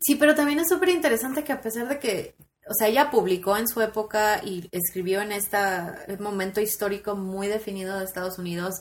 Sí, 0.02 0.16
pero 0.16 0.34
también 0.36 0.60
es 0.60 0.70
súper 0.70 0.90
interesante 0.90 1.44
que 1.44 1.54
a 1.54 1.62
pesar 1.62 1.88
de 1.88 2.00
que, 2.00 2.36
o 2.68 2.74
sea, 2.74 2.88
ella 2.88 3.12
publicó 3.12 3.56
en 3.58 3.68
su 3.68 3.82
época 3.82 4.42
y 4.44 4.68
escribió 4.72 5.22
en 5.22 5.32
este 5.34 5.58
momento 6.20 6.62
histórico 6.62 7.16
muy 7.16 7.48
definido 7.48 8.00
de 8.00 8.06
Estados 8.06 8.40
Unidos, 8.40 8.76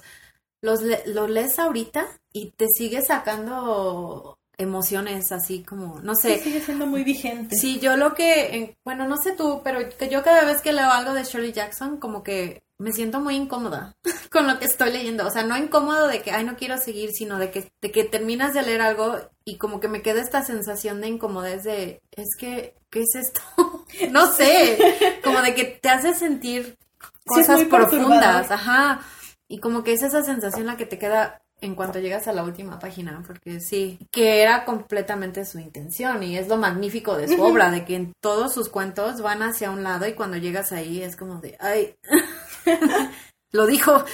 los 0.62 0.80
lo 1.06 1.26
lees 1.26 1.58
ahorita 1.58 2.06
y 2.32 2.52
te 2.52 2.66
sigue 2.68 3.02
sacando 3.02 4.38
emociones 4.58 5.32
así 5.32 5.62
como, 5.64 6.00
no 6.00 6.14
Sí, 6.14 6.28
sé. 6.28 6.38
sigue 6.38 6.60
siendo 6.60 6.86
muy 6.86 7.02
vigente. 7.04 7.56
Sí, 7.56 7.80
yo 7.80 7.96
lo 7.96 8.14
que, 8.14 8.54
en- 8.56 8.76
bueno, 8.84 9.08
no 9.08 9.16
sé 9.16 9.32
tú, 9.32 9.60
pero 9.64 9.80
que 9.98 10.08
yo 10.08 10.22
cada 10.22 10.44
vez 10.44 10.62
que 10.62 10.72
leo 10.72 10.90
algo 10.90 11.14
de 11.14 11.24
Shirley 11.24 11.52
Jackson, 11.52 11.96
como 11.98 12.22
que 12.22 12.62
me 12.82 12.92
siento 12.92 13.20
muy 13.20 13.36
incómoda 13.36 13.94
con 14.30 14.46
lo 14.46 14.58
que 14.58 14.66
estoy 14.66 14.90
leyendo. 14.90 15.26
O 15.26 15.30
sea, 15.30 15.44
no 15.44 15.56
incómodo 15.56 16.08
de 16.08 16.20
que, 16.20 16.32
ay, 16.32 16.44
no 16.44 16.56
quiero 16.56 16.76
seguir, 16.78 17.12
sino 17.12 17.38
de 17.38 17.50
que, 17.50 17.70
de 17.80 17.92
que 17.92 18.04
terminas 18.04 18.54
de 18.54 18.62
leer 18.62 18.82
algo 18.82 19.16
y 19.44 19.56
como 19.56 19.80
que 19.80 19.88
me 19.88 20.02
queda 20.02 20.20
esta 20.20 20.42
sensación 20.42 21.00
de 21.00 21.08
incomodez 21.08 21.64
de, 21.64 22.02
es 22.10 22.28
que, 22.38 22.74
¿qué 22.90 23.00
es 23.00 23.14
esto? 23.14 23.40
no 24.10 24.26
sé, 24.32 24.78
como 25.22 25.40
de 25.40 25.54
que 25.54 25.64
te 25.64 25.88
hace 25.88 26.14
sentir 26.14 26.76
cosas 27.24 27.64
profundas, 27.64 28.50
ajá. 28.50 29.00
Y 29.48 29.58
como 29.58 29.84
que 29.84 29.92
es 29.92 30.02
esa 30.02 30.22
sensación 30.22 30.66
la 30.66 30.76
que 30.76 30.86
te 30.86 30.98
queda 30.98 31.42
en 31.62 31.76
cuanto 31.76 32.00
llegas 32.00 32.26
a 32.26 32.32
la 32.32 32.42
última 32.42 32.80
página, 32.80 33.22
porque 33.24 33.60
sí, 33.60 33.98
que 34.10 34.42
era 34.42 34.64
completamente 34.64 35.44
su 35.44 35.60
intención 35.60 36.20
y 36.24 36.36
es 36.36 36.48
lo 36.48 36.56
magnífico 36.56 37.16
de 37.16 37.28
su 37.28 37.40
obra, 37.40 37.70
de 37.70 37.84
que 37.84 37.94
en 37.94 38.12
todos 38.20 38.52
sus 38.52 38.68
cuentos 38.68 39.22
van 39.22 39.42
hacia 39.42 39.70
un 39.70 39.84
lado 39.84 40.08
y 40.08 40.14
cuando 40.14 40.38
llegas 40.38 40.72
ahí 40.72 41.00
es 41.00 41.14
como 41.14 41.40
de, 41.40 41.56
ay, 41.60 41.94
lo 43.52 43.66
dijo. 43.66 44.04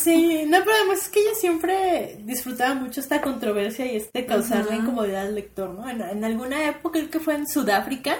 Sí, 0.00 0.44
no, 0.46 0.58
pero 0.60 0.76
además 0.76 1.02
es 1.02 1.08
que 1.08 1.20
ella 1.20 1.34
siempre 1.34 2.18
disfrutaba 2.24 2.74
mucho 2.74 3.00
esta 3.00 3.20
controversia 3.20 3.86
y 3.86 3.96
este 3.96 4.26
causarle 4.26 4.76
incomodidad 4.76 5.26
al 5.26 5.34
lector, 5.34 5.70
¿no? 5.70 5.88
En, 5.88 6.24
alguna 6.24 6.68
época, 6.68 6.98
creo 6.98 7.10
que 7.10 7.20
fue 7.20 7.34
en 7.34 7.46
Sudáfrica, 7.46 8.16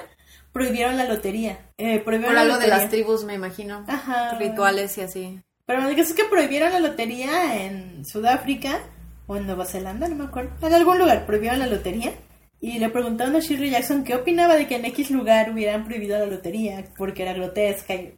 prohibieron 0.52 0.97
la 0.97 1.09
lotería. 1.09 1.71
Eh, 1.78 2.00
prohibieron 2.00 2.35
Por 2.35 2.42
algo 2.42 2.59
de 2.59 2.68
las 2.68 2.90
tribus, 2.90 3.25
me 3.25 3.35
imagino. 3.35 3.85
Ajá. 3.88 4.37
Rituales 4.38 4.97
y 4.99 5.00
así. 5.02 5.40
Pero 5.66 5.88
el 5.88 5.97
caso 5.97 6.11
es 6.11 6.14
que 6.14 6.25
prohibieron 6.25 6.73
la 6.73 6.80
lotería 6.80 7.64
en 7.64 8.04
Sudáfrica 8.04 8.80
o 9.26 9.37
en 9.37 9.47
Nueva 9.47 9.64
Zelanda, 9.64 10.09
no 10.09 10.16
me 10.16 10.25
acuerdo. 10.25 10.50
En 10.66 10.75
algún 10.75 10.99
lugar 10.99 11.25
prohibieron 11.25 11.61
la 11.61 11.66
lotería. 11.66 12.12
Y 12.61 12.78
le 12.78 12.90
preguntaron 12.90 13.35
a 13.35 13.40
Shirley 13.40 13.71
Jackson 13.71 14.04
qué 14.04 14.14
opinaba 14.14 14.54
de 14.54 14.68
que 14.68 14.76
en 14.76 14.85
X 14.85 15.11
lugar 15.11 15.50
hubieran 15.50 15.85
prohibido 15.85 16.16
la 16.16 16.26
lotería 16.26 16.85
porque 16.97 17.23
era 17.23 17.32
grotesca. 17.32 17.94
Y 17.94 18.14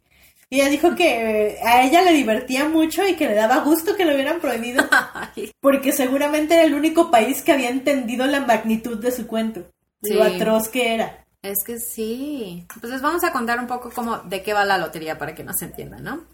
ella 0.49 0.69
dijo 0.69 0.95
que 0.95 1.57
a 1.63 1.83
ella 1.83 2.01
le 2.01 2.13
divertía 2.13 2.67
mucho 2.69 3.07
y 3.07 3.15
que 3.15 3.27
le 3.27 3.35
daba 3.35 3.59
gusto 3.59 3.95
que 3.95 4.05
lo 4.05 4.13
hubieran 4.13 4.39
prohibido 4.39 4.83
porque 5.61 5.91
seguramente 5.91 6.53
era 6.53 6.63
el 6.63 6.73
único 6.73 7.11
país 7.11 7.41
que 7.41 7.51
había 7.51 7.69
entendido 7.69 8.25
la 8.25 8.41
magnitud 8.41 8.97
de 8.99 9.11
su 9.11 9.27
cuento, 9.27 9.71
lo 10.01 10.23
atroz 10.23 10.69
que 10.69 10.93
era. 10.93 11.25
Es 11.41 11.63
que 11.63 11.79
sí. 11.79 12.65
Pues 12.79 12.91
les 12.91 13.01
vamos 13.01 13.23
a 13.23 13.31
contar 13.31 13.59
un 13.59 13.67
poco 13.67 13.91
cómo 13.91 14.17
de 14.19 14.41
qué 14.41 14.53
va 14.53 14.65
la 14.65 14.79
lotería 14.79 15.17
para 15.19 15.35
que 15.35 15.43
nos 15.43 15.61
entiendan, 15.61 16.03
¿no? 16.03 16.25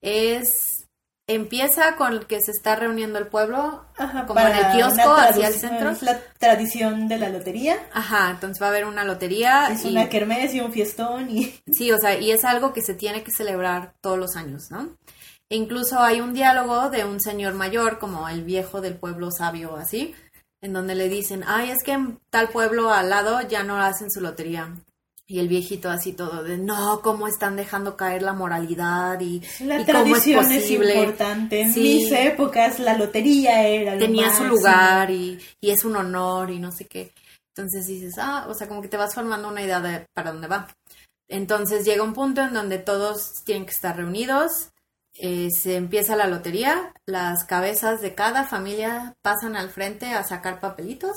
Es 0.00 0.81
empieza 1.26 1.96
con 1.96 2.24
que 2.24 2.40
se 2.40 2.50
está 2.50 2.76
reuniendo 2.76 3.18
el 3.18 3.28
pueblo 3.28 3.86
como 4.26 4.40
en 4.40 4.56
el 4.56 4.72
kiosco 4.72 5.14
hacia 5.14 5.48
el 5.48 5.54
centro. 5.54 5.90
Es 5.90 6.02
la 6.02 6.20
tradición 6.38 7.08
de 7.08 7.18
la 7.18 7.28
lotería. 7.28 7.78
Ajá, 7.92 8.30
entonces 8.30 8.60
va 8.60 8.66
a 8.66 8.70
haber 8.70 8.84
una 8.84 9.04
lotería. 9.04 9.68
Es 9.68 9.84
una 9.84 10.08
kermés 10.08 10.54
y 10.54 10.60
un 10.60 10.72
fiestón 10.72 11.30
y... 11.30 11.54
Sí, 11.72 11.92
o 11.92 11.98
sea, 11.98 12.18
y 12.18 12.30
es 12.30 12.44
algo 12.44 12.72
que 12.72 12.82
se 12.82 12.94
tiene 12.94 13.22
que 13.22 13.30
celebrar 13.30 13.94
todos 14.00 14.18
los 14.18 14.36
años, 14.36 14.70
¿no? 14.70 14.96
E 15.48 15.56
incluso 15.56 16.00
hay 16.00 16.20
un 16.20 16.32
diálogo 16.32 16.90
de 16.90 17.04
un 17.04 17.20
señor 17.20 17.54
mayor, 17.54 17.98
como 17.98 18.28
el 18.28 18.42
viejo 18.42 18.80
del 18.80 18.96
pueblo 18.96 19.30
sabio, 19.30 19.76
así, 19.76 20.14
en 20.62 20.72
donde 20.72 20.94
le 20.94 21.08
dicen, 21.08 21.44
ay, 21.46 21.70
es 21.70 21.82
que 21.84 21.92
en 21.92 22.20
tal 22.30 22.48
pueblo 22.48 22.90
al 22.90 23.10
lado 23.10 23.40
ya 23.42 23.62
no 23.62 23.80
hacen 23.80 24.10
su 24.10 24.20
lotería. 24.20 24.74
Y 25.32 25.38
el 25.38 25.48
viejito 25.48 25.88
así 25.88 26.12
todo 26.12 26.42
de, 26.42 26.58
no, 26.58 27.00
¿cómo 27.00 27.26
están 27.26 27.56
dejando 27.56 27.96
caer 27.96 28.20
la 28.20 28.34
moralidad? 28.34 29.18
Y, 29.18 29.40
la 29.60 29.82
tradición 29.82 30.52
es, 30.52 30.70
importante. 30.70 31.62
En 31.62 31.72
mis 31.72 32.12
épocas 32.12 32.78
la 32.78 32.98
lotería 32.98 33.66
era 33.66 33.96
Tenía 33.96 34.30
su 34.30 34.44
lugar 34.44 35.10
y, 35.10 35.38
y, 35.58 35.70
es 35.70 35.86
un 35.86 35.96
honor 35.96 36.50
y 36.50 36.58
no 36.58 36.70
sé 36.70 36.84
qué. 36.84 37.14
Entonces 37.56 37.86
dices, 37.86 38.16
ah, 38.18 38.44
o 38.46 38.52
sea, 38.52 38.68
como 38.68 38.82
que 38.82 38.88
te 38.88 38.98
vas 38.98 39.14
formando 39.14 39.48
una 39.48 39.62
idea 39.62 39.80
de 39.80 40.04
para 40.12 40.32
dónde 40.32 40.48
va. 40.48 40.68
Entonces 41.28 41.86
llega 41.86 42.02
un 42.02 42.12
punto 42.12 42.42
en 42.42 42.52
donde 42.52 42.76
todos 42.76 43.42
tienen 43.42 43.64
que 43.64 43.72
estar 43.72 43.96
reunidos, 43.96 44.68
eh, 45.14 45.48
se 45.50 45.76
empieza 45.76 46.14
la 46.14 46.26
lotería, 46.26 46.92
las 47.06 47.44
cabezas 47.44 48.02
de 48.02 48.14
cada 48.14 48.44
familia 48.44 49.14
pasan 49.22 49.56
al 49.56 49.70
frente 49.70 50.12
a 50.12 50.24
sacar 50.24 50.60
papelitos 50.60 51.16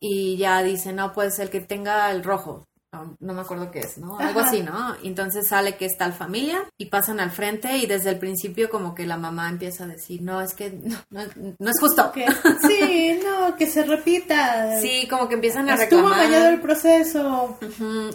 y 0.00 0.38
ya 0.38 0.62
dicen, 0.62 0.96
no, 0.96 1.12
pues 1.12 1.38
el 1.38 1.50
que 1.50 1.60
tenga 1.60 2.10
el 2.10 2.24
rojo, 2.24 2.64
no 2.92 3.32
me 3.32 3.40
acuerdo 3.40 3.70
qué 3.70 3.80
es, 3.80 3.96
¿no? 3.96 4.18
Algo 4.18 4.40
así, 4.40 4.62
¿no? 4.62 4.94
Entonces 5.02 5.48
sale 5.48 5.76
que 5.76 5.86
es 5.86 5.96
tal 5.96 6.12
familia 6.12 6.62
y 6.76 6.86
pasan 6.86 7.20
al 7.20 7.30
frente 7.30 7.78
y 7.78 7.86
desde 7.86 8.10
el 8.10 8.18
principio 8.18 8.68
como 8.68 8.94
que 8.94 9.06
la 9.06 9.16
mamá 9.16 9.48
empieza 9.48 9.84
a 9.84 9.86
decir, 9.86 10.20
no, 10.20 10.42
es 10.42 10.54
que 10.54 10.78
no, 11.10 11.70
es 11.70 11.80
justo. 11.80 12.12
sí, 12.68 13.20
no, 13.24 13.56
que 13.56 13.66
se 13.66 13.84
repita. 13.84 14.78
Sí, 14.80 15.06
como 15.08 15.28
que 15.28 15.34
empiezan 15.34 15.70
a 15.70 15.76
reclamar. 15.76 16.22
Estuvo 16.22 16.48
el 16.48 16.60
proceso. 16.60 17.58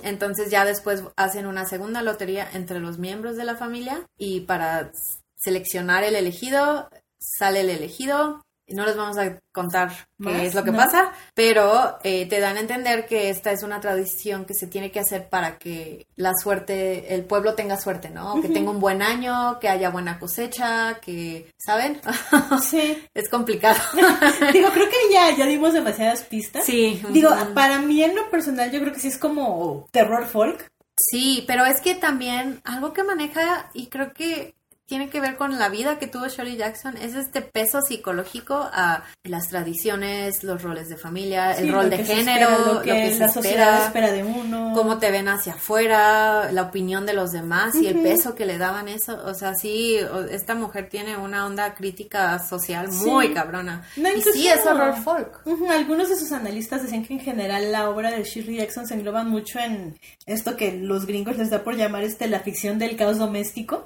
Entonces 0.03 0.51
ya 0.51 0.63
después 0.63 1.03
hacen 1.15 1.47
una 1.47 1.65
segunda 1.65 2.03
lotería 2.03 2.47
entre 2.53 2.79
los 2.79 2.99
miembros 2.99 3.35
de 3.35 3.45
la 3.45 3.55
familia 3.55 4.07
y 4.17 4.41
para 4.41 4.91
seleccionar 5.35 6.03
el 6.03 6.15
elegido, 6.15 6.89
sale 7.17 7.61
el 7.61 7.69
elegido, 7.69 8.43
no 8.75 8.85
les 8.85 8.97
vamos 8.97 9.17
a 9.17 9.39
contar 9.51 9.91
qué 10.21 10.45
es 10.45 10.53
lo 10.53 10.63
que 10.63 10.73
pasa, 10.73 11.11
pero 11.33 11.97
eh, 12.03 12.27
te 12.27 12.39
dan 12.39 12.57
a 12.57 12.59
entender 12.59 13.05
que 13.05 13.29
esta 13.29 13.51
es 13.51 13.63
una 13.63 13.79
tradición 13.79 14.45
que 14.45 14.53
se 14.53 14.67
tiene 14.67 14.91
que 14.91 14.99
hacer 14.99 15.29
para 15.29 15.57
que 15.57 16.05
la 16.15 16.33
suerte, 16.33 17.15
el 17.15 17.23
pueblo 17.23 17.55
tenga 17.55 17.77
suerte, 17.77 18.09
¿no? 18.09 18.41
Que 18.41 18.49
tenga 18.49 18.71
un 18.71 18.79
buen 18.79 19.01
año, 19.01 19.59
que 19.59 19.69
haya 19.69 19.89
buena 19.89 20.19
cosecha, 20.19 20.99
que, 20.99 21.51
¿saben? 21.57 21.99
Sí. 22.61 23.03
es 23.13 23.29
complicado. 23.29 23.79
Digo, 24.53 24.69
creo 24.69 24.89
que 24.89 25.13
ya, 25.13 25.35
ya 25.35 25.45
dimos 25.45 25.73
demasiadas 25.73 26.23
pistas. 26.23 26.65
Sí. 26.65 27.01
Digo, 27.09 27.29
para 27.53 27.79
mí 27.79 28.03
en 28.03 28.15
lo 28.15 28.29
personal 28.29 28.71
yo 28.71 28.79
creo 28.81 28.93
que 28.93 28.99
sí 28.99 29.07
es 29.07 29.17
como 29.17 29.87
terror 29.91 30.25
folk. 30.25 30.69
Sí, 30.99 31.43
pero 31.47 31.65
es 31.65 31.79
que 31.79 31.95
también 31.95 32.59
algo 32.63 32.91
que 32.91 33.03
maneja 33.03 33.69
y 33.73 33.87
creo 33.87 34.13
que 34.13 34.55
tiene 34.87 35.09
que 35.09 35.19
ver 35.19 35.35
con 35.35 35.59
la 35.59 35.67
vida 35.67 35.99
que 35.99 36.07
tuvo 36.07 36.27
Shirley 36.27 36.55
Jackson, 36.55 36.95
es 36.95 37.13
este 37.13 37.41
peso 37.41 37.81
psicológico 37.81 38.69
a 38.71 39.03
las 39.23 39.49
tradiciones, 39.49 40.45
los 40.45 40.63
roles 40.63 40.87
de 40.87 40.95
familia, 40.95 41.51
el 41.51 41.73
rol 41.73 41.89
de 41.89 42.05
género, 42.05 42.75
lo 42.75 42.81
que, 42.81 43.13
la 43.15 43.27
sociedad 43.27 43.85
espera 43.85 44.13
de 44.13 44.23
uno, 44.23 44.71
cómo 44.73 44.97
te 44.97 45.11
ven 45.11 45.27
hacia 45.27 45.53
afuera, 45.53 46.53
la 46.53 46.61
opinión 46.63 47.05
de 47.05 47.13
los 47.13 47.33
demás 47.33 47.75
y 47.75 47.87
el 47.87 48.01
peso 48.01 48.33
que 48.33 48.45
le 48.45 48.57
daban 48.57 48.87
eso, 48.87 49.21
o 49.25 49.33
sea, 49.33 49.55
sí, 49.55 49.97
esta 50.31 50.55
mujer 50.55 50.87
tiene 50.87 51.17
una 51.17 51.45
onda 51.45 51.75
crítica 51.75 52.39
social 52.39 52.89
muy 52.89 53.33
cabrona. 53.33 53.85
y 53.97 54.21
sí, 54.21 54.47
es 54.47 54.65
horror 54.65 54.95
folk. 55.03 55.41
Algunos 55.69 56.07
de 56.07 56.15
sus 56.15 56.31
analistas 56.31 56.83
decían 56.83 57.05
que 57.05 57.13
en 57.13 57.19
general 57.19 57.73
la 57.73 57.89
obra 57.89 58.09
de 58.09 58.23
Shirley 58.23 58.57
Jackson 58.57 58.87
se 58.87 58.93
engloba 58.93 59.23
mucho 59.25 59.59
en 59.59 59.99
esto 60.25 60.55
que 60.55 60.71
los 60.71 61.05
gringos 61.05 61.37
les 61.37 61.49
da 61.49 61.63
por 61.63 61.75
llamar 61.75 62.03
este 62.03 62.27
la 62.27 62.39
ficción 62.39 62.79
del 62.79 62.95
caos 62.95 63.17
doméstico, 63.17 63.85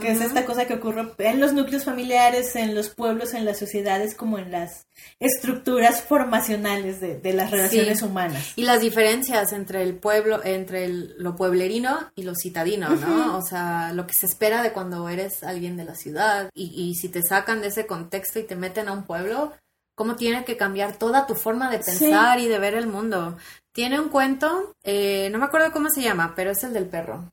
que 0.00 0.12
es 0.12 0.21
esta 0.24 0.44
cosa 0.44 0.66
que 0.66 0.74
ocurre 0.74 1.12
en 1.18 1.40
los 1.40 1.52
núcleos 1.52 1.84
familiares, 1.84 2.56
en 2.56 2.74
los 2.74 2.88
pueblos, 2.90 3.34
en 3.34 3.44
las 3.44 3.58
sociedades, 3.58 4.14
como 4.14 4.38
en 4.38 4.50
las 4.50 4.86
estructuras 5.20 6.02
formacionales 6.02 7.00
de, 7.00 7.32
las 7.32 7.50
relaciones 7.50 8.02
humanas. 8.02 8.52
Y 8.56 8.62
las 8.62 8.80
diferencias 8.80 9.52
entre 9.52 9.82
el 9.82 9.94
pueblo, 9.94 10.40
entre 10.44 10.88
lo 10.88 11.36
pueblerino 11.36 12.10
y 12.14 12.22
lo 12.22 12.34
citadino, 12.34 12.88
¿no? 12.90 13.36
O 13.36 13.42
sea, 13.42 13.92
lo 13.92 14.06
que 14.06 14.14
se 14.14 14.26
espera 14.26 14.62
de 14.62 14.72
cuando 14.72 15.08
eres 15.08 15.42
alguien 15.42 15.76
de 15.76 15.84
la 15.84 15.94
ciudad 15.94 16.50
y, 16.54 16.72
y 16.74 16.94
si 16.94 17.08
te 17.08 17.22
sacan 17.22 17.60
de 17.60 17.68
ese 17.68 17.86
contexto 17.86 18.38
y 18.38 18.44
te 18.44 18.56
meten 18.56 18.88
a 18.88 18.92
un 18.92 19.04
pueblo, 19.04 19.52
cómo 19.94 20.16
tiene 20.16 20.44
que 20.44 20.56
cambiar 20.56 20.96
toda 20.96 21.26
tu 21.26 21.34
forma 21.34 21.70
de 21.70 21.78
pensar 21.78 22.38
y 22.38 22.48
de 22.48 22.58
ver 22.58 22.74
el 22.74 22.86
mundo. 22.86 23.36
Tiene 23.72 24.00
un 24.00 24.08
cuento, 24.08 24.74
eh, 24.82 25.28
no 25.30 25.38
me 25.38 25.44
acuerdo 25.44 25.72
cómo 25.72 25.88
se 25.90 26.02
llama, 26.02 26.34
pero 26.34 26.50
es 26.50 26.64
el 26.64 26.72
del 26.72 26.86
perro. 26.86 27.30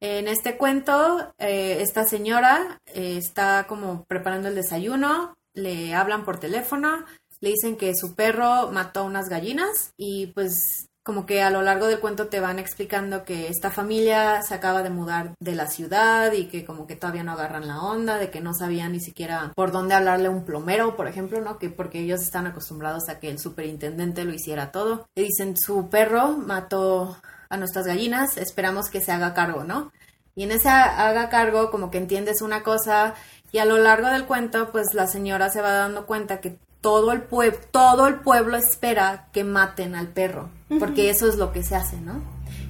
En 0.00 0.28
este 0.28 0.56
cuento, 0.56 1.32
eh, 1.38 1.78
esta 1.80 2.04
señora 2.04 2.80
eh, 2.86 3.16
está 3.16 3.66
como 3.66 4.04
preparando 4.04 4.48
el 4.48 4.54
desayuno, 4.54 5.34
le 5.54 5.94
hablan 5.94 6.24
por 6.24 6.38
teléfono, 6.38 7.04
le 7.40 7.50
dicen 7.50 7.76
que 7.76 7.94
su 7.94 8.14
perro 8.14 8.70
mató 8.70 9.04
unas 9.04 9.28
gallinas 9.28 9.92
y 9.96 10.28
pues 10.28 10.88
como 11.04 11.26
que 11.26 11.42
a 11.42 11.50
lo 11.50 11.60
largo 11.60 11.86
del 11.86 12.00
cuento 12.00 12.28
te 12.28 12.40
van 12.40 12.58
explicando 12.58 13.24
que 13.24 13.48
esta 13.48 13.70
familia 13.70 14.40
se 14.40 14.54
acaba 14.54 14.82
de 14.82 14.88
mudar 14.88 15.34
de 15.38 15.54
la 15.54 15.66
ciudad 15.66 16.32
y 16.32 16.46
que 16.46 16.64
como 16.64 16.86
que 16.86 16.96
todavía 16.96 17.22
no 17.22 17.32
agarran 17.32 17.68
la 17.68 17.82
onda, 17.82 18.16
de 18.16 18.30
que 18.30 18.40
no 18.40 18.54
sabían 18.54 18.92
ni 18.92 19.00
siquiera 19.00 19.52
por 19.54 19.70
dónde 19.70 19.94
hablarle 19.94 20.28
a 20.28 20.30
un 20.30 20.46
plomero, 20.46 20.96
por 20.96 21.06
ejemplo, 21.06 21.42
¿no? 21.42 21.58
Que 21.58 21.68
porque 21.68 22.00
ellos 22.00 22.22
están 22.22 22.46
acostumbrados 22.46 23.10
a 23.10 23.20
que 23.20 23.28
el 23.28 23.38
superintendente 23.38 24.24
lo 24.24 24.32
hiciera 24.32 24.72
todo. 24.72 25.06
Le 25.14 25.24
dicen, 25.24 25.58
su 25.58 25.90
perro 25.90 26.38
mató 26.38 27.18
a 27.54 27.56
nuestras 27.56 27.86
gallinas, 27.86 28.36
esperamos 28.36 28.90
que 28.90 29.00
se 29.00 29.12
haga 29.12 29.34
cargo, 29.34 29.64
¿no? 29.64 29.92
Y 30.36 30.44
en 30.44 30.52
ese 30.52 30.68
haga 30.68 31.28
cargo 31.28 31.70
como 31.70 31.90
que 31.90 31.98
entiendes 31.98 32.42
una 32.42 32.62
cosa 32.62 33.14
y 33.52 33.58
a 33.58 33.64
lo 33.64 33.78
largo 33.78 34.08
del 34.08 34.26
cuento 34.26 34.70
pues 34.72 34.94
la 34.94 35.06
señora 35.06 35.48
se 35.50 35.60
va 35.60 35.72
dando 35.72 36.06
cuenta 36.06 36.40
que 36.40 36.58
todo 36.80 37.12
el 37.12 37.22
pueblo 37.22 37.58
todo 37.70 38.06
el 38.08 38.16
pueblo 38.16 38.56
espera 38.56 39.28
que 39.32 39.44
maten 39.44 39.94
al 39.94 40.08
perro, 40.08 40.50
porque 40.78 41.08
eso 41.08 41.28
es 41.28 41.36
lo 41.36 41.52
que 41.52 41.62
se 41.62 41.76
hace, 41.76 42.00
¿no? 42.00 42.20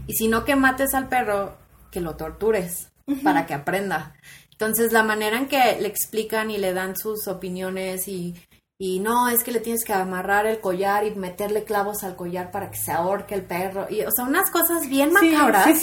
Y 0.07 0.13
si 0.13 0.29
no 0.29 0.45
que 0.45 0.57
mates 0.57 0.95
al 0.95 1.09
perro, 1.09 1.57
que 1.91 2.01
lo 2.01 2.17
tortures 2.17 2.91
para 3.23 3.47
que 3.47 3.55
aprenda. 3.55 4.15
Entonces 4.53 4.93
la 4.93 5.03
manera 5.03 5.39
en 5.39 5.49
que 5.49 5.79
le 5.81 5.89
explican 5.89 6.51
y 6.51 6.59
le 6.59 6.73
dan 6.73 6.97
sus 6.97 7.27
opiniones 7.27 8.07
y 8.07 8.35
y 8.77 8.99
no, 8.99 9.29
es 9.29 9.45
que 9.45 9.53
le 9.53 9.61
tienes 9.61 9.85
que 9.85 9.93
amarrar 9.93 10.47
el 10.47 10.61
collar 10.61 11.07
y 11.07 11.15
meterle 11.15 11.63
clavos 11.63 12.03
al 12.03 12.17
collar 12.17 12.51
para 12.51 12.71
que 12.71 12.77
se 12.77 12.91
ahorque 12.91 13.35
el 13.35 13.43
perro. 13.43 13.87
Y, 13.89 14.03
o 14.03 14.11
sea, 14.11 14.25
unas 14.25 14.51
cosas 14.51 14.89
bien 14.89 15.13
macabras 15.13 15.81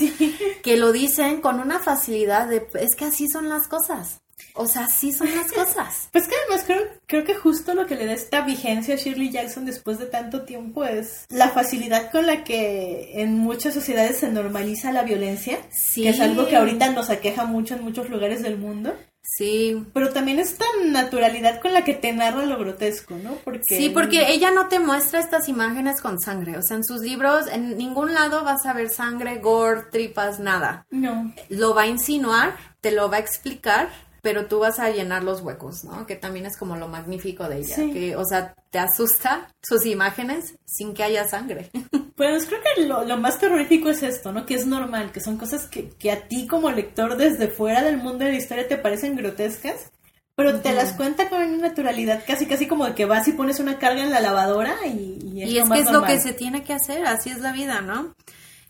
que 0.63 0.77
lo 0.77 0.91
dicen 0.91 1.39
con 1.39 1.59
una 1.59 1.79
facilidad 1.79 2.47
de, 2.47 2.67
es 2.73 2.95
que 2.95 3.05
así 3.05 3.29
son 3.29 3.47
las 3.47 3.67
cosas. 3.67 4.21
O 4.53 4.67
sea, 4.67 4.85
así 4.85 5.11
son 5.11 5.29
las 5.35 5.51
cosas. 5.53 6.09
Pues 6.11 6.27
que 6.27 6.35
además 6.35 6.63
creo, 6.65 6.81
creo 7.05 7.23
que 7.23 7.35
justo 7.35 7.73
lo 7.73 7.85
que 7.85 7.95
le 7.95 8.05
da 8.05 8.13
esta 8.13 8.41
vigencia 8.41 8.95
a 8.95 8.97
Shirley 8.97 9.29
Jackson 9.29 9.65
después 9.65 9.99
de 9.99 10.05
tanto 10.05 10.43
tiempo 10.43 10.83
es 10.83 11.25
la 11.29 11.49
facilidad 11.49 12.11
con 12.11 12.25
la 12.25 12.43
que 12.43 13.21
en 13.21 13.37
muchas 13.37 13.73
sociedades 13.73 14.19
se 14.19 14.29
normaliza 14.29 14.91
la 14.91 15.03
violencia, 15.03 15.59
que 15.93 16.09
es 16.09 16.19
algo 16.19 16.47
que 16.47 16.57
ahorita 16.57 16.91
nos 16.91 17.09
aqueja 17.09 17.45
mucho 17.45 17.75
en 17.75 17.83
muchos 17.83 18.09
lugares 18.09 18.43
del 18.43 18.57
mundo. 18.57 18.93
Sí. 19.23 19.85
Pero 19.93 20.11
también 20.11 20.39
esta 20.39 20.65
naturalidad 20.85 21.61
con 21.61 21.73
la 21.73 21.83
que 21.83 21.93
te 21.93 22.11
narra 22.11 22.45
lo 22.45 22.57
grotesco, 22.57 23.15
¿no? 23.15 23.35
Porque... 23.43 23.75
Sí, 23.77 23.89
porque 23.89 24.31
ella 24.31 24.51
no 24.51 24.67
te 24.67 24.79
muestra 24.79 25.19
estas 25.19 25.47
imágenes 25.47 26.01
con 26.01 26.19
sangre. 26.19 26.57
O 26.57 26.61
sea, 26.61 26.77
en 26.77 26.83
sus 26.83 27.01
libros, 27.01 27.47
en 27.47 27.77
ningún 27.77 28.13
lado 28.13 28.43
vas 28.43 28.65
a 28.65 28.73
ver 28.73 28.89
sangre, 28.89 29.37
gore, 29.37 29.83
tripas, 29.91 30.39
nada. 30.39 30.85
No. 30.89 31.33
Lo 31.49 31.75
va 31.75 31.83
a 31.83 31.87
insinuar, 31.87 32.55
te 32.81 32.91
lo 32.91 33.09
va 33.09 33.17
a 33.17 33.21
explicar, 33.21 33.89
pero 34.21 34.45
tú 34.45 34.59
vas 34.59 34.79
a 34.79 34.89
llenar 34.89 35.23
los 35.23 35.41
huecos, 35.41 35.83
¿no? 35.83 36.05
Que 36.05 36.15
también 36.15 36.45
es 36.45 36.57
como 36.57 36.75
lo 36.75 36.87
magnífico 36.87 37.49
de 37.49 37.59
ella, 37.59 37.75
que, 37.75 38.15
o 38.15 38.23
sea, 38.23 38.53
te 38.69 38.77
asusta 38.77 39.49
sus 39.61 39.85
imágenes 39.85 40.55
sin 40.65 40.93
que 40.93 41.03
haya 41.03 41.27
sangre. 41.27 41.69
Pues 42.13 42.45
creo 42.45 42.59
que 42.61 42.85
lo, 42.85 43.17
más 43.17 43.39
terrorífico 43.39 43.89
es 43.89 44.03
esto, 44.03 44.31
¿no? 44.31 44.45
Que 44.45 44.53
es 44.53 44.67
normal, 44.67 45.11
que 45.11 45.21
son 45.21 45.37
cosas 45.37 45.65
que, 45.65 45.89
que 45.89 46.11
a 46.11 46.27
ti 46.27 46.45
como 46.45 46.69
lector 46.69 47.17
desde 47.17 47.47
fuera 47.47 47.81
del 47.81 47.97
mundo 47.97 48.25
de 48.25 48.33
la 48.33 48.37
historia 48.37 48.67
te 48.67 48.77
parecen 48.77 49.15
grotescas, 49.15 49.91
pero 50.35 50.59
te 50.59 50.71
las 50.71 50.93
cuenta 50.93 51.29
con 51.29 51.41
una 51.41 51.69
naturalidad, 51.69 52.23
casi 52.27 52.45
casi 52.45 52.67
como 52.67 52.85
de 52.85 52.93
que 52.93 53.05
vas 53.05 53.27
y 53.27 53.31
pones 53.31 53.59
una 53.59 53.79
carga 53.79 54.03
en 54.03 54.11
la 54.11 54.19
lavadora 54.19 54.75
y, 54.85 55.17
y 55.33 55.41
es, 55.41 55.49
y 55.49 55.57
es 55.57 55.69
que 55.69 55.79
es 55.79 55.91
lo 55.91 56.03
que 56.03 56.19
se 56.19 56.33
tiene 56.33 56.63
que 56.63 56.73
hacer, 56.73 57.07
así 57.07 57.31
es 57.31 57.39
la 57.39 57.53
vida, 57.53 57.81
¿no? 57.81 58.13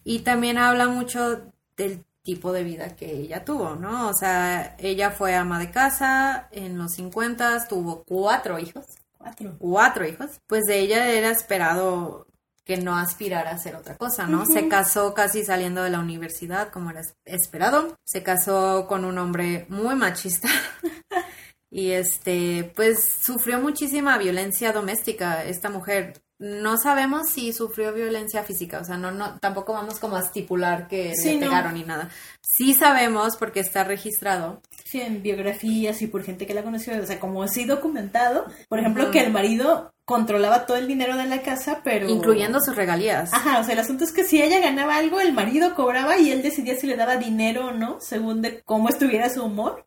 Y 0.05 0.20
también 0.20 0.58
habla 0.58 0.88
mucho 0.88 1.41
del 1.75 2.05
tipo 2.24 2.51
de 2.51 2.63
vida 2.63 2.96
que 2.96 3.12
ella 3.12 3.44
tuvo, 3.44 3.75
¿no? 3.75 4.10
O 4.10 4.13
sea, 4.13 4.75
ella 4.80 5.12
fue 5.12 5.36
ama 5.36 5.60
de 5.60 5.72
casa 5.72 6.48
en 6.51 6.78
los 6.78 6.94
50, 6.94 7.68
tuvo 7.68 8.04
cuatro 8.04 8.60
hijos. 8.60 8.86
Cuatro. 9.18 9.56
Cuatro 9.60 10.08
hijos. 10.08 10.30
Pues 10.48 10.63
de 10.66 10.80
ella 10.80 11.10
era 11.12 11.30
esperado 11.30 12.28
que 12.63 12.78
no 12.78 12.96
aspirara 12.96 13.51
a 13.51 13.56
hacer 13.56 13.75
otra 13.75 13.98
cosa, 13.98 14.28
¿no? 14.28 14.46
Se 14.46 14.68
casó 14.68 15.13
casi 15.13 15.44
saliendo 15.44 15.84
de 15.84 15.90
la 15.90 16.00
universidad, 16.00 16.70
como 16.70 16.92
era 16.92 17.01
esperado. 17.25 17.98
Se 18.04 18.24
casó 18.24 18.88
con 18.88 19.04
un 19.04 19.18
hombre 19.18 19.66
muy 19.70 19.96
machista. 19.96 20.48
y 21.72 21.92
este, 21.92 22.72
pues 22.75 23.18
sufrió 23.22 23.60
muchísima 23.60 24.18
violencia 24.18 24.74
doméstica 24.74 25.44
esta 25.44 25.70
mujer 25.70 26.22
no 26.41 26.75
sabemos 26.77 27.29
si 27.29 27.53
sufrió 27.53 27.93
violencia 27.93 28.43
física, 28.43 28.79
o 28.79 28.83
sea, 28.83 28.98
no, 28.98 29.12
no, 29.12 29.38
tampoco 29.39 29.74
vamos 29.74 30.00
como 30.00 30.15
a 30.15 30.21
estipular 30.21 30.88
que 30.88 31.13
le 31.24 31.38
pegaron 31.38 31.75
ni 31.75 31.83
nada. 31.83 32.10
Sí 32.41 32.74
sabemos 32.74 33.38
porque 33.38 33.60
está 33.60 33.83
registrado. 33.83 34.60
Sí, 34.83 35.01
en 35.01 35.21
biografías 35.21 36.01
y 36.01 36.07
por 36.07 36.24
gente 36.24 36.48
que 36.48 36.55
la 36.55 36.63
conoció, 36.63 37.00
o 37.00 37.05
sea, 37.05 37.19
como 37.19 37.43
así 37.43 37.65
documentado, 37.65 38.45
por 38.67 38.79
ejemplo, 38.79 39.12
que 39.12 39.21
el 39.21 39.31
marido 39.31 39.93
controlaba 40.03 40.65
todo 40.65 40.77
el 40.77 40.88
dinero 40.88 41.15
de 41.15 41.25
la 41.25 41.43
casa, 41.43 41.81
pero... 41.83 42.10
Incluyendo 42.10 42.60
sus 42.60 42.75
regalías. 42.75 43.31
Ajá, 43.33 43.60
o 43.60 43.63
sea, 43.63 43.74
el 43.74 43.79
asunto 43.79 44.03
es 44.03 44.12
que 44.12 44.24
si 44.24 44.41
ella 44.41 44.60
ganaba 44.60 44.98
algo, 44.98 45.21
el 45.21 45.33
marido 45.33 45.75
cobraba 45.75 46.17
y 46.17 46.31
él 46.31 46.41
decidía 46.41 46.75
si 46.75 46.88
le 46.88 46.98
daba 46.98 47.17
dinero 47.17 47.67
o 47.67 47.71
no, 47.71 48.01
según 48.01 48.41
de 48.41 48.62
cómo 48.62 48.89
estuviera 48.89 49.29
su 49.29 49.43
humor. 49.43 49.86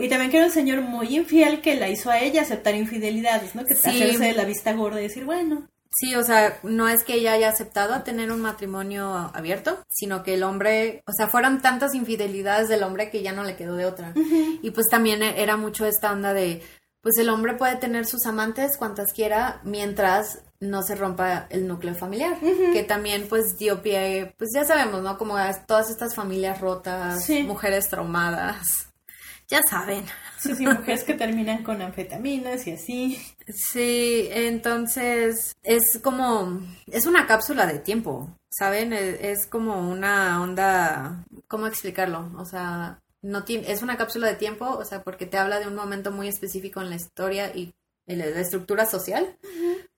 Y 0.00 0.08
también 0.08 0.32
que 0.32 0.38
era 0.38 0.46
un 0.46 0.52
señor 0.52 0.80
muy 0.80 1.14
infiel 1.14 1.60
que 1.60 1.76
la 1.76 1.88
hizo 1.88 2.10
a 2.10 2.18
ella 2.18 2.42
aceptar 2.42 2.74
infidelidades, 2.74 3.54
¿no? 3.54 3.64
Que 3.64 3.76
sí. 3.76 3.88
hacerse 3.88 4.24
de 4.24 4.32
la 4.32 4.44
vista 4.44 4.72
gorda 4.72 4.98
y 4.98 5.04
decir, 5.04 5.24
bueno, 5.24 5.68
Sí, 5.96 6.14
o 6.16 6.24
sea, 6.24 6.58
no 6.64 6.88
es 6.88 7.04
que 7.04 7.14
ella 7.14 7.32
haya 7.32 7.48
aceptado 7.48 7.94
a 7.94 8.02
tener 8.02 8.32
un 8.32 8.40
matrimonio 8.40 9.30
abierto, 9.32 9.78
sino 9.88 10.24
que 10.24 10.34
el 10.34 10.42
hombre, 10.42 11.04
o 11.06 11.12
sea, 11.12 11.28
fueron 11.28 11.62
tantas 11.62 11.94
infidelidades 11.94 12.68
del 12.68 12.82
hombre 12.82 13.10
que 13.10 13.22
ya 13.22 13.32
no 13.32 13.44
le 13.44 13.54
quedó 13.54 13.76
de 13.76 13.86
otra. 13.86 14.12
Y 14.62 14.70
pues 14.72 14.88
también 14.90 15.22
e, 15.22 15.40
era 15.40 15.56
mucho 15.56 15.86
esta 15.86 16.10
onda 16.10 16.34
de, 16.34 16.62
pues 17.00 17.16
el 17.18 17.28
hombre 17.28 17.54
puede 17.54 17.76
tener 17.76 18.06
sus 18.06 18.26
amantes 18.26 18.76
cuantas 18.76 19.12
quiera 19.12 19.60
mientras 19.62 20.40
no 20.58 20.82
se 20.82 20.96
rompa 20.96 21.46
el 21.50 21.68
núcleo 21.68 21.94
familiar, 21.94 22.38
que 22.72 22.82
también 22.82 23.26
pues 23.28 23.56
dio 23.58 23.82
pie, 23.82 24.34
pues 24.38 24.50
ya 24.54 24.64
sabemos, 24.64 25.02
¿no? 25.02 25.16
Como 25.18 25.36
todas 25.66 25.90
estas 25.90 26.14
familias 26.14 26.60
rotas, 26.60 27.28
mujeres 27.44 27.88
traumadas, 27.88 28.88
ya 29.46 29.60
saben. 29.68 30.04
Sí, 30.38 30.54
sí, 30.54 30.66
mujeres 30.66 31.04
que 31.04 31.14
terminan 31.14 31.62
con 31.62 31.80
anfetaminas 31.82 32.66
y 32.66 32.72
así. 32.72 33.18
Sí, 33.46 34.28
entonces 34.30 35.54
es 35.62 35.98
como, 36.02 36.60
es 36.86 37.06
una 37.06 37.26
cápsula 37.26 37.66
de 37.66 37.78
tiempo, 37.78 38.34
¿saben? 38.50 38.92
Es, 38.92 39.46
como 39.46 39.90
una 39.90 40.42
onda, 40.42 41.24
¿cómo 41.46 41.66
explicarlo? 41.66 42.32
O 42.38 42.44
sea, 42.46 43.02
no 43.22 43.44
es 43.46 43.82
una 43.82 43.96
cápsula 43.98 44.28
de 44.28 44.36
tiempo, 44.36 44.66
o 44.66 44.84
sea, 44.84 45.02
porque 45.02 45.26
te 45.26 45.36
habla 45.36 45.58
de 45.60 45.66
un 45.66 45.74
momento 45.74 46.10
muy 46.10 46.28
específico 46.28 46.80
en 46.80 46.90
la 46.90 46.96
historia 46.96 47.54
y 47.54 47.74
en 48.06 48.18
la 48.18 48.40
estructura 48.40 48.86
social, 48.86 49.36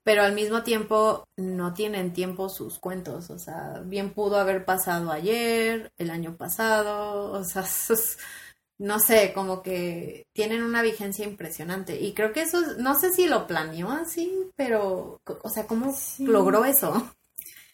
pero 0.03 0.23
al 0.23 0.33
mismo 0.33 0.63
tiempo 0.63 1.25
no 1.35 1.73
tienen 1.73 2.13
tiempo 2.13 2.49
sus 2.49 2.79
cuentos, 2.79 3.29
o 3.29 3.39
sea, 3.39 3.81
bien 3.85 4.13
pudo 4.13 4.37
haber 4.37 4.65
pasado 4.65 5.11
ayer, 5.11 5.91
el 5.97 6.09
año 6.09 6.37
pasado, 6.37 7.31
o 7.31 7.43
sea, 7.43 7.65
no 8.79 8.99
sé, 8.99 9.31
como 9.33 9.61
que 9.63 10.27
tienen 10.33 10.63
una 10.63 10.81
vigencia 10.81 11.25
impresionante. 11.25 11.99
Y 11.99 12.13
creo 12.13 12.33
que 12.33 12.41
eso, 12.41 12.61
no 12.77 12.95
sé 12.95 13.11
si 13.11 13.27
lo 13.27 13.47
planeó 13.47 13.91
así, 13.91 14.31
pero, 14.55 15.19
o 15.25 15.49
sea, 15.49 15.65
¿cómo 15.67 15.95
logró 16.19 16.65
eso? 16.65 17.11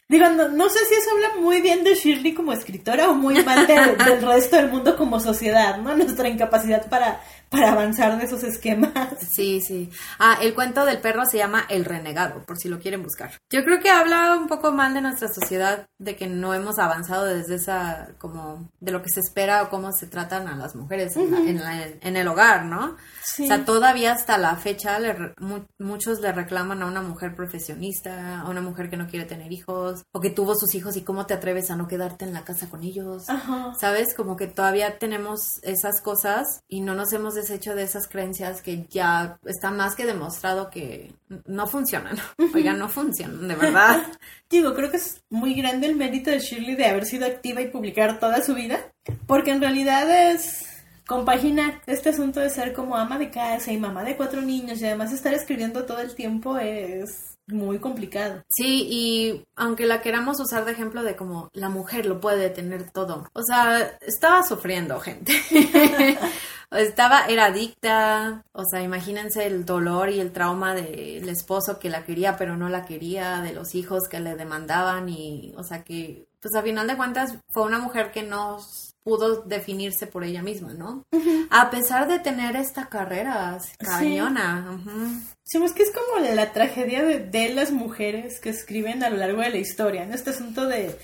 Digo, 0.10 0.30
no, 0.30 0.70
sé 0.70 0.80
si 0.86 0.96
eso 0.96 1.12
habla 1.12 1.42
muy 1.42 1.62
bien 1.62 1.84
de 1.84 1.96
Shirley 1.96 2.34
como 2.34 2.54
escritora 2.54 3.10
o 3.10 3.13
muy 3.13 3.44
mal 3.44 3.66
del 3.68 4.22
resto 4.22 4.58
del 4.58 4.70
mundo 4.70 4.96
como 4.96 5.20
sociedad, 5.20 5.78
¿no? 5.78 5.96
Nuestra 5.96 6.28
incapacidad 6.28 6.88
para 6.89 7.22
para 7.54 7.72
avanzar 7.72 8.18
de 8.18 8.26
esos 8.26 8.44
esquemas. 8.44 8.92
Sí, 9.32 9.62
sí. 9.62 9.89
Ah, 10.18 10.39
el 10.42 10.56
cuento 10.56 10.86
del 10.86 11.00
perro 11.00 11.24
se 11.26 11.38
llama 11.38 11.66
El 11.70 11.86
Renegado, 11.86 12.44
por 12.46 12.58
si 12.58 12.68
lo 12.68 12.80
quieren 12.80 13.04
buscar. 13.04 13.32
Yo 13.52 13.63
creo 13.63 13.80
que 13.80 13.92
habla 13.92 14.36
un 14.36 14.48
poco 14.48 14.72
mal 14.72 14.96
de 14.96 15.02
nuestra 15.02 15.28
sociedad, 15.28 15.86
de 16.00 16.16
que 16.16 16.28
no 16.28 16.56
hemos 16.56 16.80
avanzado 16.80 17.26
desde 17.26 17.56
esa, 17.56 18.10
como, 18.18 18.70
de 18.80 18.92
lo 18.92 19.04
que 19.04 19.10
se 19.10 19.20
espera 19.20 19.62
o 19.62 19.70
cómo 19.70 19.92
se 19.92 20.08
tratan 20.08 20.48
a 20.48 20.56
las 20.56 20.76
mujeres 20.76 21.16
en, 21.16 22.18
el 22.18 22.28
hogar, 22.28 22.66
¿no? 22.66 22.98
Sí. 23.24 23.44
O 23.44 23.48
sea, 23.48 23.66
todavía 23.66 24.13
hasta 24.13 24.38
la 24.39 24.56
fecha 24.56 24.98
muchos 25.78 26.22
le 26.22 26.32
reclaman 26.32 26.82
a 26.82 26.88
una 26.88 27.04
mujer 27.04 27.36
profesionista, 27.36 28.42
a 28.42 28.50
una 28.50 28.62
mujer 28.62 28.89
que 28.89 28.98
no 28.98 29.08
quiere 29.08 29.26
tener 29.26 29.52
hijos, 29.52 29.92
o 30.12 30.19
que 30.19 30.29
tuvo 30.29 30.56
sus 30.56 30.73
hijos 30.75 30.97
y 30.97 31.01
cómo 31.01 31.25
te 31.25 31.34
atreves 31.34 31.71
a 31.71 31.75
no 31.75 31.88
quedarte 31.88 32.25
en 32.25 32.34
la 32.34 32.43
casa 32.43 32.69
con 32.69 32.84
ellos. 32.84 33.29
Ajá. 33.29 33.73
¿Sabes? 33.79 34.13
Como 34.13 34.36
que 34.36 34.47
todavía 34.47 34.97
tenemos 34.97 35.60
esas 35.63 36.01
cosas 36.01 36.62
y 36.67 36.82
no 36.82 36.95
nos 36.95 37.13
hemos 37.13 37.38
hecho 37.49 37.75
de 37.75 37.84
esas 37.84 38.08
creencias 38.08 38.62
que 38.62 38.86
ya 38.89 39.39
está 39.45 39.71
más 39.71 39.95
que 39.95 40.06
demostrado 40.06 40.69
que 40.69 41.13
no 41.45 41.67
funcionan. 41.67 42.17
Oigan, 42.53 42.79
no 42.79 42.89
funcionan, 42.89 43.47
de 43.47 43.56
verdad. 43.56 44.03
Digo, 44.49 44.73
creo 44.73 44.91
que 44.91 44.97
es 44.97 45.23
muy 45.29 45.53
grande 45.53 45.88
el 45.88 45.95
mérito 45.95 46.29
de 46.29 46.39
Shirley 46.39 46.75
de 46.75 46.86
haber 46.86 47.06
sido 47.06 47.25
activa 47.25 47.62
y 47.62 47.69
publicar 47.69 48.19
toda 48.19 48.43
su 48.43 48.53
vida, 48.53 48.79
porque 49.25 49.51
en 49.51 49.62
realidad 49.62 50.32
es 50.32 50.65
compaginar 51.08 51.82
este 51.86 52.10
asunto 52.10 52.39
de 52.39 52.49
ser 52.49 52.73
como 52.73 52.95
ama 52.95 53.17
de 53.17 53.29
casa 53.29 53.71
y 53.71 53.77
mamá 53.77 54.03
de 54.03 54.15
cuatro 54.15 54.41
niños 54.41 54.82
y 54.82 54.86
además 54.86 55.12
estar 55.12 55.34
escribiendo 55.34 55.86
todo 55.86 55.99
el 55.99 56.15
tiempo 56.15 56.58
es 56.58 57.33
muy 57.47 57.79
complicado. 57.79 58.43
Sí, 58.49 58.88
y 58.89 59.45
aunque 59.56 59.86
la 59.86 60.01
queramos 60.01 60.39
usar 60.39 60.65
de 60.65 60.71
ejemplo 60.71 61.03
de 61.03 61.15
como 61.15 61.49
la 61.53 61.69
mujer 61.69 62.06
lo 62.06 62.19
puede 62.19 62.49
tener 62.49 62.91
todo, 62.91 63.27
o 63.34 63.43
sea, 63.43 63.97
estaba 64.01 64.43
sufriendo 64.43 64.99
gente. 64.99 65.34
estaba, 66.71 67.25
era 67.25 67.45
adicta, 67.45 68.43
o 68.53 68.63
sea, 68.65 68.82
imagínense 68.82 69.45
el 69.45 69.65
dolor 69.65 70.10
y 70.10 70.19
el 70.19 70.32
trauma 70.32 70.73
del 70.73 71.27
esposo 71.29 71.79
que 71.79 71.89
la 71.89 72.03
quería 72.03 72.38
pero 72.38 72.58
no 72.58 72.69
la 72.69 72.86
quería, 72.86 73.41
de 73.41 73.53
los 73.53 73.75
hijos 73.75 74.08
que 74.10 74.19
le 74.19 74.36
demandaban 74.36 75.10
y, 75.10 75.53
o 75.58 75.63
sea, 75.63 75.84
que, 75.84 76.27
pues 76.41 76.56
a 76.56 76.62
final 76.62 76.88
de 76.88 76.97
cuentas 76.97 77.38
fue 77.49 77.63
una 77.63 77.79
mujer 77.79 78.12
que 78.12 78.23
no 78.23 78.60
pudo 79.04 79.42
definirse 79.44 80.08
por 80.08 80.24
ella 80.24 80.42
misma, 80.42 80.74
¿no? 80.74 81.06
A 81.50 81.70
pesar 81.70 82.08
de 82.08 82.20
tener 82.20 82.56
esta 82.56 82.88
carrera 82.88 83.58
cañona. 83.78 84.80
Sí. 85.44 85.63
es 85.63 85.74
que 85.74 85.84
es 85.84 85.92
como 85.92 86.26
la 86.26 86.54
tragedia 86.54 87.04
de, 87.04 87.20
de, 87.20 87.54
las 87.54 87.72
mujeres 87.72 88.39
que 88.39 88.50
escriben 88.50 89.04
a 89.04 89.10
lo 89.10 89.18
largo 89.18 89.42
de 89.42 89.50
la 89.50 89.58
historia, 89.58 90.06
¿no? 90.06 90.16
Este 90.16 90.32
asunto 90.32 90.68
de 90.68 90.98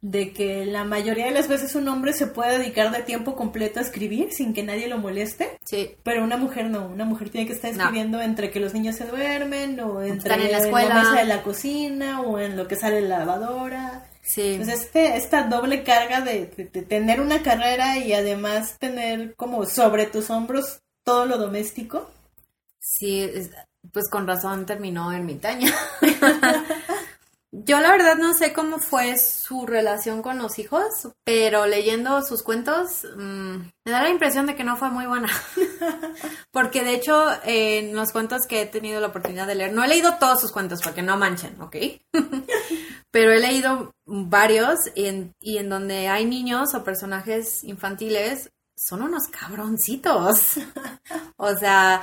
de 0.00 0.32
que 0.32 0.64
la 0.64 0.84
mayoría 0.84 1.26
de 1.26 1.32
las 1.32 1.48
veces 1.48 1.74
un 1.74 1.88
hombre 1.88 2.12
se 2.12 2.28
puede 2.28 2.58
dedicar 2.58 2.92
de 2.92 3.02
tiempo 3.02 3.34
completo 3.34 3.80
a 3.80 3.82
escribir 3.82 4.32
sin 4.32 4.54
que 4.54 4.62
nadie 4.62 4.86
lo 4.86 4.98
moleste. 4.98 5.58
Sí. 5.64 5.96
Pero 6.04 6.22
una 6.22 6.36
mujer 6.36 6.70
no, 6.70 6.86
una 6.86 7.04
mujer 7.04 7.30
tiene 7.30 7.46
que 7.46 7.54
estar 7.54 7.70
escribiendo 7.70 8.20
entre 8.20 8.50
que 8.50 8.60
los 8.60 8.74
niños 8.74 8.96
se 8.96 9.06
duermen 9.06 9.80
o 9.80 10.02
entre 10.02 10.34
en 10.34 10.52
la 10.52 10.58
escuela, 10.58 10.94
mesa 10.94 11.16
de 11.16 11.24
la 11.24 11.42
cocina 11.42 12.20
o 12.20 12.38
en 12.38 12.56
lo 12.56 12.68
que 12.68 12.76
sale 12.76 13.00
la 13.00 13.20
lavadora. 13.20 14.07
Sí. 14.28 14.54
Entonces 14.54 14.82
este, 14.82 15.16
esta 15.16 15.44
doble 15.44 15.82
carga 15.84 16.20
de, 16.20 16.44
tener 16.86 17.22
una 17.22 17.42
carrera 17.42 17.96
y 17.96 18.12
además 18.12 18.76
tener 18.78 19.34
como 19.36 19.64
sobre 19.64 20.04
tus 20.04 20.28
hombros 20.28 20.82
todo 21.02 21.24
lo 21.24 21.38
doméstico. 21.38 22.10
Sí, 22.78 23.26
pues 23.90 24.10
con 24.10 24.26
razón 24.26 24.66
terminó 24.66 25.10
ermitaña. 25.12 25.72
Yo 27.50 27.80
la 27.80 27.92
verdad 27.92 28.16
no 28.16 28.34
sé 28.34 28.52
cómo 28.52 28.78
fue 28.78 29.16
su 29.16 29.64
relación 29.64 30.20
con 30.20 30.36
los 30.36 30.58
hijos, 30.58 30.84
pero 31.24 31.66
leyendo 31.66 32.22
sus 32.22 32.42
cuentos 32.42 33.06
mm, 33.16 33.56
me 33.84 33.90
da 33.90 34.02
la 34.02 34.10
impresión 34.10 34.46
de 34.46 34.54
que 34.54 34.64
no 34.64 34.76
fue 34.76 34.90
muy 34.90 35.06
buena. 35.06 35.30
porque 36.50 36.84
de 36.84 36.94
hecho 36.94 37.26
en 37.44 37.96
los 37.96 38.12
cuentos 38.12 38.42
que 38.46 38.60
he 38.60 38.66
tenido 38.66 39.00
la 39.00 39.06
oportunidad 39.06 39.46
de 39.46 39.54
leer, 39.54 39.72
no 39.72 39.82
he 39.82 39.88
leído 39.88 40.16
todos 40.20 40.42
sus 40.42 40.52
cuentos 40.52 40.82
porque 40.82 41.00
no 41.02 41.16
manchen, 41.16 41.58
¿ok? 41.62 41.76
pero 43.10 43.32
he 43.32 43.40
leído 43.40 43.94
varios 44.04 44.78
y 44.94 45.06
en, 45.06 45.68
donde 45.70 46.08
hay 46.08 46.26
niños 46.26 46.74
o 46.74 46.84
personajes 46.84 47.64
infantiles, 47.64 48.50
son 48.76 49.02
unos 49.02 49.26
cabroncitos. 49.28 50.58
o 51.36 51.56
sea, 51.56 52.02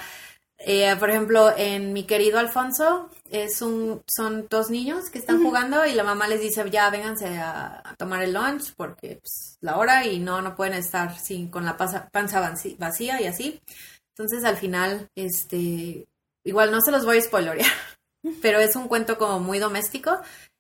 eh, 0.58 0.96
por 0.98 1.10
ejemplo, 1.12 1.54
en 1.56 1.94
Mi 1.94 2.06
querido 2.06 2.40
Alfonso, 2.40 3.10
es 3.30 3.62
un, 3.62 4.04
son 4.08 4.48
dos 4.50 4.70
niños 4.70 5.10
que 5.10 5.18
están 5.18 5.44
jugando 5.44 5.86
y 5.86 5.94
la 5.94 6.04
mamá 6.04 6.28
les 6.28 6.42
dice, 6.42 6.70
ya 6.70 6.90
vénganse 6.90 7.38
a, 7.38 7.82
a 7.84 7.96
tomar 7.96 8.24
el 8.24 8.34
lunch 8.34 8.74
porque 8.76 9.20
pues, 9.22 9.58
la 9.62 9.78
hora 9.78 10.06
y 10.06 10.20
no, 10.20 10.42
no 10.42 10.56
pueden 10.56 10.74
estar 10.76 11.18
sin, 11.18 11.50
con 11.50 11.66
la 11.66 11.78
panza, 11.78 12.10
vacía 12.78 13.22
y 13.22 13.26
así. 13.26 13.62
Entonces 14.12 14.44
al 14.46 14.58
final, 14.58 15.10
este, 15.16 16.08
igual 16.44 16.72
no 16.72 16.82
se 16.82 16.92
los 16.92 17.06
voy 17.06 17.18
a 17.18 17.22
spoilerear, 17.22 17.72
pero 18.42 18.60
es 18.60 18.76
un 18.76 18.88
cuento 18.88 19.18
como 19.18 19.40
muy 19.40 19.60
doméstico. 19.60 20.20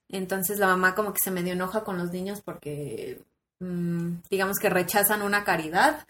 Entonces 0.09 0.59
la 0.59 0.67
mamá 0.67 0.95
como 0.95 1.13
que 1.13 1.19
se 1.23 1.31
medio 1.31 1.53
enoja 1.53 1.83
con 1.83 1.97
los 1.97 2.11
niños 2.11 2.41
porque 2.41 3.21
mm, 3.59 4.17
digamos 4.29 4.57
que 4.57 4.69
rechazan 4.69 5.21
una 5.21 5.43
caridad 5.43 6.05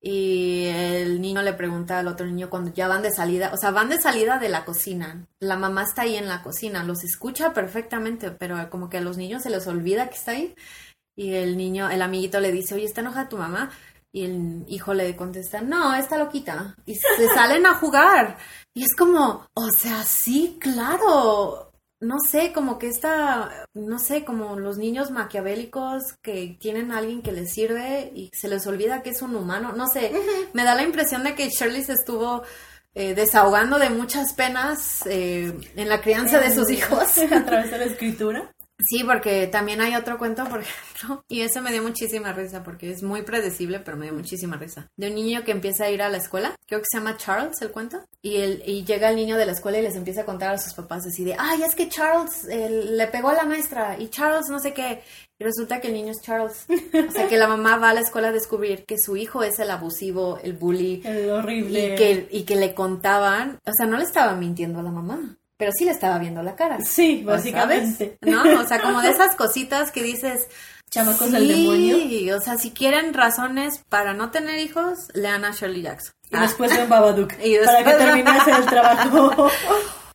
y 0.00 0.66
el 0.66 1.20
niño 1.20 1.42
le 1.42 1.54
pregunta 1.54 1.98
al 1.98 2.06
otro 2.06 2.26
niño 2.26 2.48
cuando 2.50 2.72
ya 2.72 2.86
van 2.86 3.02
de 3.02 3.10
salida, 3.10 3.50
o 3.52 3.56
sea, 3.56 3.72
van 3.72 3.88
de 3.88 4.00
salida 4.00 4.38
de 4.38 4.48
la 4.48 4.64
cocina. 4.64 5.26
La 5.40 5.56
mamá 5.56 5.82
está 5.82 6.02
ahí 6.02 6.16
en 6.16 6.28
la 6.28 6.42
cocina, 6.42 6.84
los 6.84 7.02
escucha 7.02 7.52
perfectamente, 7.52 8.30
pero 8.30 8.70
como 8.70 8.88
que 8.88 8.98
a 8.98 9.00
los 9.00 9.16
niños 9.16 9.42
se 9.42 9.50
les 9.50 9.66
olvida 9.66 10.08
que 10.08 10.16
está 10.16 10.32
ahí. 10.32 10.54
Y 11.16 11.34
el 11.34 11.56
niño, 11.56 11.90
el 11.90 12.02
amiguito 12.02 12.38
le 12.38 12.52
dice, 12.52 12.76
oye, 12.76 12.84
¿está 12.84 13.00
enojada 13.00 13.28
tu 13.28 13.36
mamá? 13.36 13.70
Y 14.12 14.24
el 14.24 14.64
hijo 14.68 14.94
le 14.94 15.16
contesta, 15.16 15.60
no, 15.60 15.94
está 15.94 16.16
loquita. 16.16 16.76
Y 16.86 16.94
se 16.94 17.28
salen 17.34 17.66
a 17.66 17.74
jugar. 17.74 18.38
Y 18.72 18.84
es 18.84 18.94
como, 18.94 19.46
o 19.52 19.70
sea, 19.70 20.04
sí, 20.04 20.58
claro. 20.60 21.67
No 22.00 22.20
sé, 22.20 22.52
como 22.52 22.78
que 22.78 22.86
esta, 22.86 23.66
no 23.74 23.98
sé, 23.98 24.24
como 24.24 24.56
los 24.56 24.78
niños 24.78 25.10
maquiavélicos 25.10 26.02
que 26.22 26.56
tienen 26.60 26.92
a 26.92 26.98
alguien 26.98 27.22
que 27.22 27.32
les 27.32 27.52
sirve 27.52 28.12
y 28.14 28.30
se 28.32 28.48
les 28.48 28.66
olvida 28.68 29.02
que 29.02 29.10
es 29.10 29.20
un 29.20 29.34
humano. 29.34 29.72
No 29.72 29.88
sé, 29.88 30.12
me 30.52 30.62
da 30.62 30.76
la 30.76 30.84
impresión 30.84 31.24
de 31.24 31.34
que 31.34 31.48
Shirley 31.48 31.82
se 31.82 31.94
estuvo 31.94 32.44
eh, 32.94 33.14
desahogando 33.14 33.78
de 33.78 33.90
muchas 33.90 34.32
penas 34.32 35.06
eh, 35.06 35.52
en 35.76 35.88
la 35.88 36.00
crianza 36.00 36.38
de 36.38 36.54
sus 36.54 36.70
hijos. 36.70 37.18
a 37.32 37.44
través 37.44 37.70
de 37.70 37.78
la 37.78 37.84
escritura. 37.84 38.52
Sí, 38.80 39.02
porque 39.04 39.48
también 39.48 39.80
hay 39.80 39.96
otro 39.96 40.18
cuento, 40.18 40.44
por 40.44 40.60
ejemplo, 40.62 41.24
y 41.28 41.40
ese 41.40 41.60
me 41.60 41.72
dio 41.72 41.82
muchísima 41.82 42.32
risa 42.32 42.62
porque 42.62 42.90
es 42.90 43.02
muy 43.02 43.22
predecible, 43.22 43.80
pero 43.80 43.96
me 43.96 44.06
dio 44.06 44.14
muchísima 44.14 44.56
risa. 44.56 44.88
De 44.96 45.08
un 45.08 45.16
niño 45.16 45.42
que 45.44 45.50
empieza 45.50 45.84
a 45.84 45.90
ir 45.90 46.00
a 46.00 46.08
la 46.08 46.18
escuela, 46.18 46.54
creo 46.66 46.80
que 46.80 46.86
se 46.90 46.98
llama 46.98 47.16
Charles 47.16 47.60
el 47.60 47.72
cuento, 47.72 47.98
y, 48.22 48.36
el, 48.36 48.62
y 48.64 48.84
llega 48.84 49.10
el 49.10 49.16
niño 49.16 49.36
de 49.36 49.46
la 49.46 49.52
escuela 49.52 49.78
y 49.78 49.82
les 49.82 49.96
empieza 49.96 50.22
a 50.22 50.26
contar 50.26 50.54
a 50.54 50.58
sus 50.58 50.74
papás 50.74 51.04
así 51.06 51.24
de, 51.24 51.34
ay, 51.38 51.62
es 51.62 51.74
que 51.74 51.88
Charles 51.88 52.46
eh, 52.48 52.70
le 52.90 53.06
pegó 53.08 53.30
a 53.30 53.34
la 53.34 53.44
maestra 53.44 53.96
y 53.98 54.08
Charles 54.08 54.46
no 54.48 54.60
sé 54.60 54.72
qué. 54.72 55.02
Y 55.40 55.44
resulta 55.44 55.80
que 55.80 55.88
el 55.88 55.94
niño 55.94 56.10
es 56.10 56.20
Charles. 56.20 56.66
O 57.08 57.12
sea, 57.12 57.28
que 57.28 57.36
la 57.36 57.46
mamá 57.46 57.76
va 57.76 57.90
a 57.90 57.94
la 57.94 58.00
escuela 58.00 58.28
a 58.28 58.32
descubrir 58.32 58.84
que 58.84 58.96
su 58.98 59.16
hijo 59.16 59.44
es 59.44 59.58
el 59.60 59.70
abusivo, 59.70 60.38
el 60.42 60.54
bully, 60.54 61.00
El 61.04 61.30
horrible. 61.30 61.94
y 61.94 61.94
que, 61.96 62.28
y 62.30 62.42
que 62.42 62.56
le 62.56 62.74
contaban, 62.74 63.58
o 63.64 63.72
sea, 63.72 63.86
no 63.86 63.96
le 63.98 64.04
estaban 64.04 64.40
mintiendo 64.40 64.80
a 64.80 64.82
la 64.82 64.90
mamá, 64.90 65.36
pero 65.58 65.70
sí 65.76 65.84
le 65.84 65.90
estaba 65.90 66.18
viendo 66.18 66.42
la 66.42 66.56
cara. 66.56 66.78
Sí, 66.82 67.22
¿O 67.26 67.30
básicamente. 67.32 68.16
sabes? 68.22 68.34
¿No? 68.54 68.60
O 68.62 68.66
sea, 68.66 68.80
como 68.80 69.02
de 69.02 69.10
esas 69.10 69.36
cositas 69.36 69.90
que 69.92 70.02
dices. 70.02 70.48
Chamacos 70.90 71.26
sí, 71.26 71.32
del 71.34 71.48
demonio. 71.48 72.38
o 72.38 72.40
sea, 72.40 72.56
si 72.56 72.70
quieren 72.70 73.12
razones 73.12 73.82
para 73.90 74.14
no 74.14 74.30
tener 74.30 74.58
hijos, 74.58 74.96
lean 75.12 75.44
a 75.44 75.50
Shirley 75.50 75.82
Jackson. 75.82 76.14
Y 76.30 76.38
después 76.38 76.74
ven 76.74 76.88
Babadook. 76.88 77.32
Y 77.44 77.58
Para 77.58 77.78
que 77.78 77.84
después- 77.84 77.98
termine 77.98 78.32
de 78.32 78.38
hacer 78.38 78.54
el 78.54 78.64
trabajo. 78.66 79.50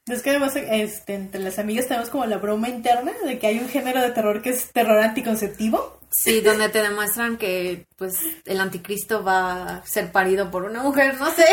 Es 0.07 0.21
que 0.21 0.31
además 0.31 0.53
este, 0.57 1.13
entre 1.13 1.39
las 1.39 1.59
amigas 1.59 1.87
tenemos 1.87 2.09
como 2.09 2.25
la 2.25 2.37
broma 2.37 2.67
interna 2.67 3.13
de 3.25 3.39
que 3.39 3.47
hay 3.47 3.59
un 3.59 3.69
género 3.69 4.01
de 4.01 4.09
terror 4.11 4.41
que 4.41 4.49
es 4.49 4.69
terror 4.73 4.99
anticonceptivo. 4.99 5.97
Sí, 6.15 6.41
donde 6.41 6.69
te 6.69 6.81
demuestran 6.81 7.37
que, 7.37 7.87
pues, 7.97 8.13
el 8.45 8.61
anticristo 8.61 9.23
va 9.23 9.77
a 9.77 9.85
ser 9.85 10.11
parido 10.11 10.51
por 10.51 10.63
una 10.63 10.83
mujer, 10.83 11.19
no 11.19 11.31
sé. 11.31 11.45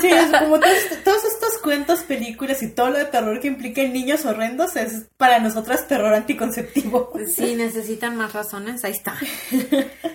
Sí, 0.00 0.08
es 0.08 0.30
como 0.38 0.60
todos, 0.60 0.78
todos 1.04 1.24
estos 1.24 1.58
cuentos, 1.62 2.00
películas 2.00 2.62
y 2.62 2.68
todo 2.68 2.90
lo 2.90 2.98
de 2.98 3.06
terror 3.06 3.40
que 3.40 3.48
implica 3.48 3.80
en 3.82 3.92
niños 3.92 4.24
horrendos 4.24 4.76
es 4.76 5.06
para 5.16 5.40
nosotras 5.40 5.88
terror 5.88 6.14
anticonceptivo. 6.14 7.12
Si 7.34 7.56
necesitan 7.56 8.16
más 8.16 8.32
razones, 8.32 8.84
ahí 8.84 8.92
está. 8.92 9.16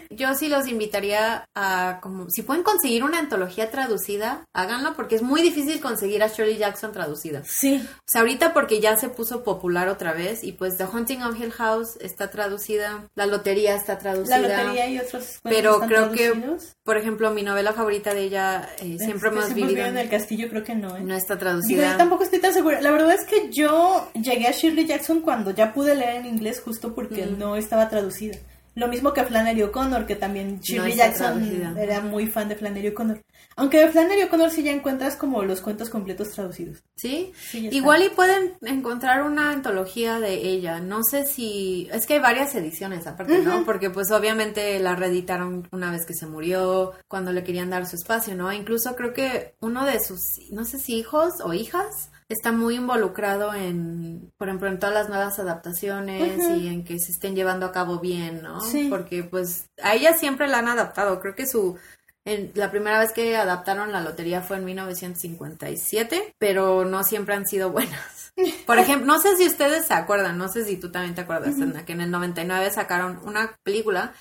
Yo 0.10 0.34
sí 0.36 0.48
los 0.48 0.68
invitaría 0.68 1.50
a, 1.56 2.00
como, 2.02 2.30
si 2.30 2.44
pueden 2.44 2.64
conseguir 2.64 3.04
una 3.04 3.20
antología 3.20 3.72
traducida, 3.72 4.46
háganlo, 4.54 4.96
porque 4.96 5.16
es 5.16 5.22
muy 5.22 5.42
difícil 5.42 5.82
conseguir 5.82 6.24
a 6.24 6.28
Shirley 6.28 6.58
Jackson 6.58 6.92
traducida. 6.92 7.44
Sí, 7.46 7.84
O 7.98 8.02
sea, 8.06 8.22
ahorita 8.22 8.54
porque 8.54 8.80
ya 8.80 8.96
se 8.96 9.10
puso 9.10 9.44
popular 9.44 9.90
otra 9.90 10.14
vez 10.14 10.44
y 10.44 10.54
pues 10.54 10.78
The 10.78 10.86
Haunting 10.86 11.24
of 11.24 11.40
Hill 11.40 11.52
House 11.52 11.98
está 12.00 12.30
traducida, 12.30 13.10
La 13.16 13.26
Lotería 13.26 13.73
está 13.76 13.98
traducida. 13.98 14.38
la 14.40 14.64
lotería 14.64 14.88
y 14.90 15.00
otros 15.00 15.40
Pero 15.44 15.80
creo 15.82 16.12
que, 16.12 16.30
traducidos. 16.32 16.76
por 16.84 16.98
ejemplo, 16.98 17.32
mi 17.32 17.44
novela 17.44 17.74
favorita 17.74 18.14
de 18.14 18.22
ella, 18.24 18.70
eh, 18.80 18.98
Siempre 19.00 19.30
hemos 19.30 19.46
Siempre 19.46 19.66
vivido, 19.68 19.86
en 19.88 19.98
el 19.98 20.10
castillo, 20.10 20.50
creo 20.50 20.64
que 20.64 20.76
no, 20.76 20.96
¿eh? 20.98 21.02
no 21.02 21.16
está 21.16 21.36
Digo, 21.36 21.40
traducida. 21.46 21.92
yo 21.92 21.98
tampoco 21.98 22.24
estoy 22.24 22.40
tan 22.40 22.54
segura. 22.54 22.82
La 22.82 22.92
verdad 22.92 23.14
es 23.14 23.26
que 23.26 23.50
yo 23.52 24.10
llegué 24.14 24.48
a 24.48 24.52
Shirley 24.52 24.86
Jackson 24.86 25.22
cuando 25.22 25.52
ya 25.52 25.74
pude 25.74 25.96
leer 25.96 26.16
en 26.18 26.26
inglés 26.26 26.62
justo 26.62 26.94
porque 26.96 27.26
Mm. 27.26 27.38
no 27.40 27.56
estaba 27.56 27.90
traducida. 27.90 28.38
Lo 28.76 28.88
mismo 28.88 29.14
que 29.14 29.24
Flannery 29.24 29.64
O'Connor, 29.64 30.06
que 30.06 30.16
también 30.16 30.60
Shirley 30.60 30.96
Jackson 30.96 31.40
traducida. 31.40 31.76
era 31.80 32.02
muy 32.02 32.28
fan 32.28 32.50
de 32.50 32.56
Flannery 32.56 32.88
O'Connor. 32.88 33.22
Aunque 33.56 33.80
de 33.80 33.90
Flannery 33.90 34.24
O'Connor 34.24 34.50
sí 34.50 34.64
ya 34.64 34.72
encuentras 34.72 35.16
como 35.16 35.44
los 35.44 35.62
cuentos 35.62 35.90
completos 35.90 36.32
traducidos. 36.32 36.84
¿Sí? 36.96 37.34
Sí. 37.36 37.70
Igual 37.72 38.04
y 38.04 38.10
pueden 38.10 38.54
encontrar 38.62 39.24
una 39.24 39.52
antología 39.52 40.20
de 40.20 40.34
ella. 40.34 40.80
No 40.80 41.04
sé 41.04 41.26
si... 41.26 41.88
Es 41.92 42.08
que 42.08 42.16
hay 42.16 42.20
varias 42.20 42.56
ediciones 42.56 43.06
aparte, 43.06 43.40
¿no? 43.40 43.64
Porque 43.64 43.92
pues 43.92 44.10
obviamente 44.12 44.80
la 44.80 44.96
reeditaron 44.96 45.68
una 45.72 45.92
vez 45.92 46.06
que 46.06 46.16
se 46.16 46.26
murió, 46.26 46.94
cuando 47.08 47.32
le 47.32 47.44
querían 47.44 47.70
dar 47.70 47.86
su 47.86 47.96
espacio, 47.96 48.36
¿no? 48.36 48.52
Incluso 48.52 48.96
creo 48.96 49.14
que 49.14 49.56
uno 49.60 49.86
de 49.86 50.00
sus, 50.00 50.40
no 50.52 50.66
sé 50.66 50.80
si 50.80 50.96
hijos 50.96 51.34
o 51.44 51.54
hijas, 51.54 52.10
está 52.30 52.52
muy 52.52 52.76
involucrado 52.76 53.54
en, 53.54 54.32
por 54.38 54.48
ejemplo, 54.48 54.68
en 54.68 54.80
todas 54.80 54.96
las 54.96 55.10
nuevas 55.10 55.38
adaptaciones 55.40 56.40
y 56.58 56.68
en 56.68 56.84
que 56.84 57.00
se 57.00 57.12
estén 57.12 57.36
llevando 57.36 57.66
a 57.66 57.72
cabo 57.72 58.00
bien, 58.00 58.42
¿no? 58.42 58.62
Sí. 58.62 58.88
Porque 58.90 59.24
pues 59.24 59.66
a 59.82 59.94
ella 59.96 60.14
siempre 60.16 60.48
la 60.48 60.60
han 60.60 60.68
adaptado. 60.68 61.20
Creo 61.20 61.36
que 61.36 61.46
su... 61.48 61.78
en- 62.26 62.52
la 62.56 62.72
primera 62.72 63.00
vez 63.00 63.12
que 63.12 63.36
adaptaron 63.38 63.92
la 63.92 64.02
lotería 64.02 64.42
fue 64.42 64.58
en 64.58 64.66
1957, 64.66 66.36
pero 66.38 66.86
no 66.86 67.04
siempre 67.04 67.36
han 67.36 67.46
sido 67.48 67.72
buenas. 67.72 68.34
Por 68.66 68.80
ejemplo, 68.80 69.06
no 69.06 69.20
sé 69.22 69.38
si 69.38 69.46
ustedes 69.46 69.86
se 69.86 69.94
acuerdan, 69.94 70.38
no 70.38 70.48
sé 70.50 70.66
si 70.66 70.78
tú 70.78 70.92
también 70.92 71.14
te 71.14 71.22
acuerdas, 71.22 71.56
Edna, 71.58 71.86
que 71.86 71.94
en 71.94 72.02
el 72.02 72.10
99 72.12 72.72
sacaron 72.72 73.20
una 73.26 73.56
película 73.64 74.14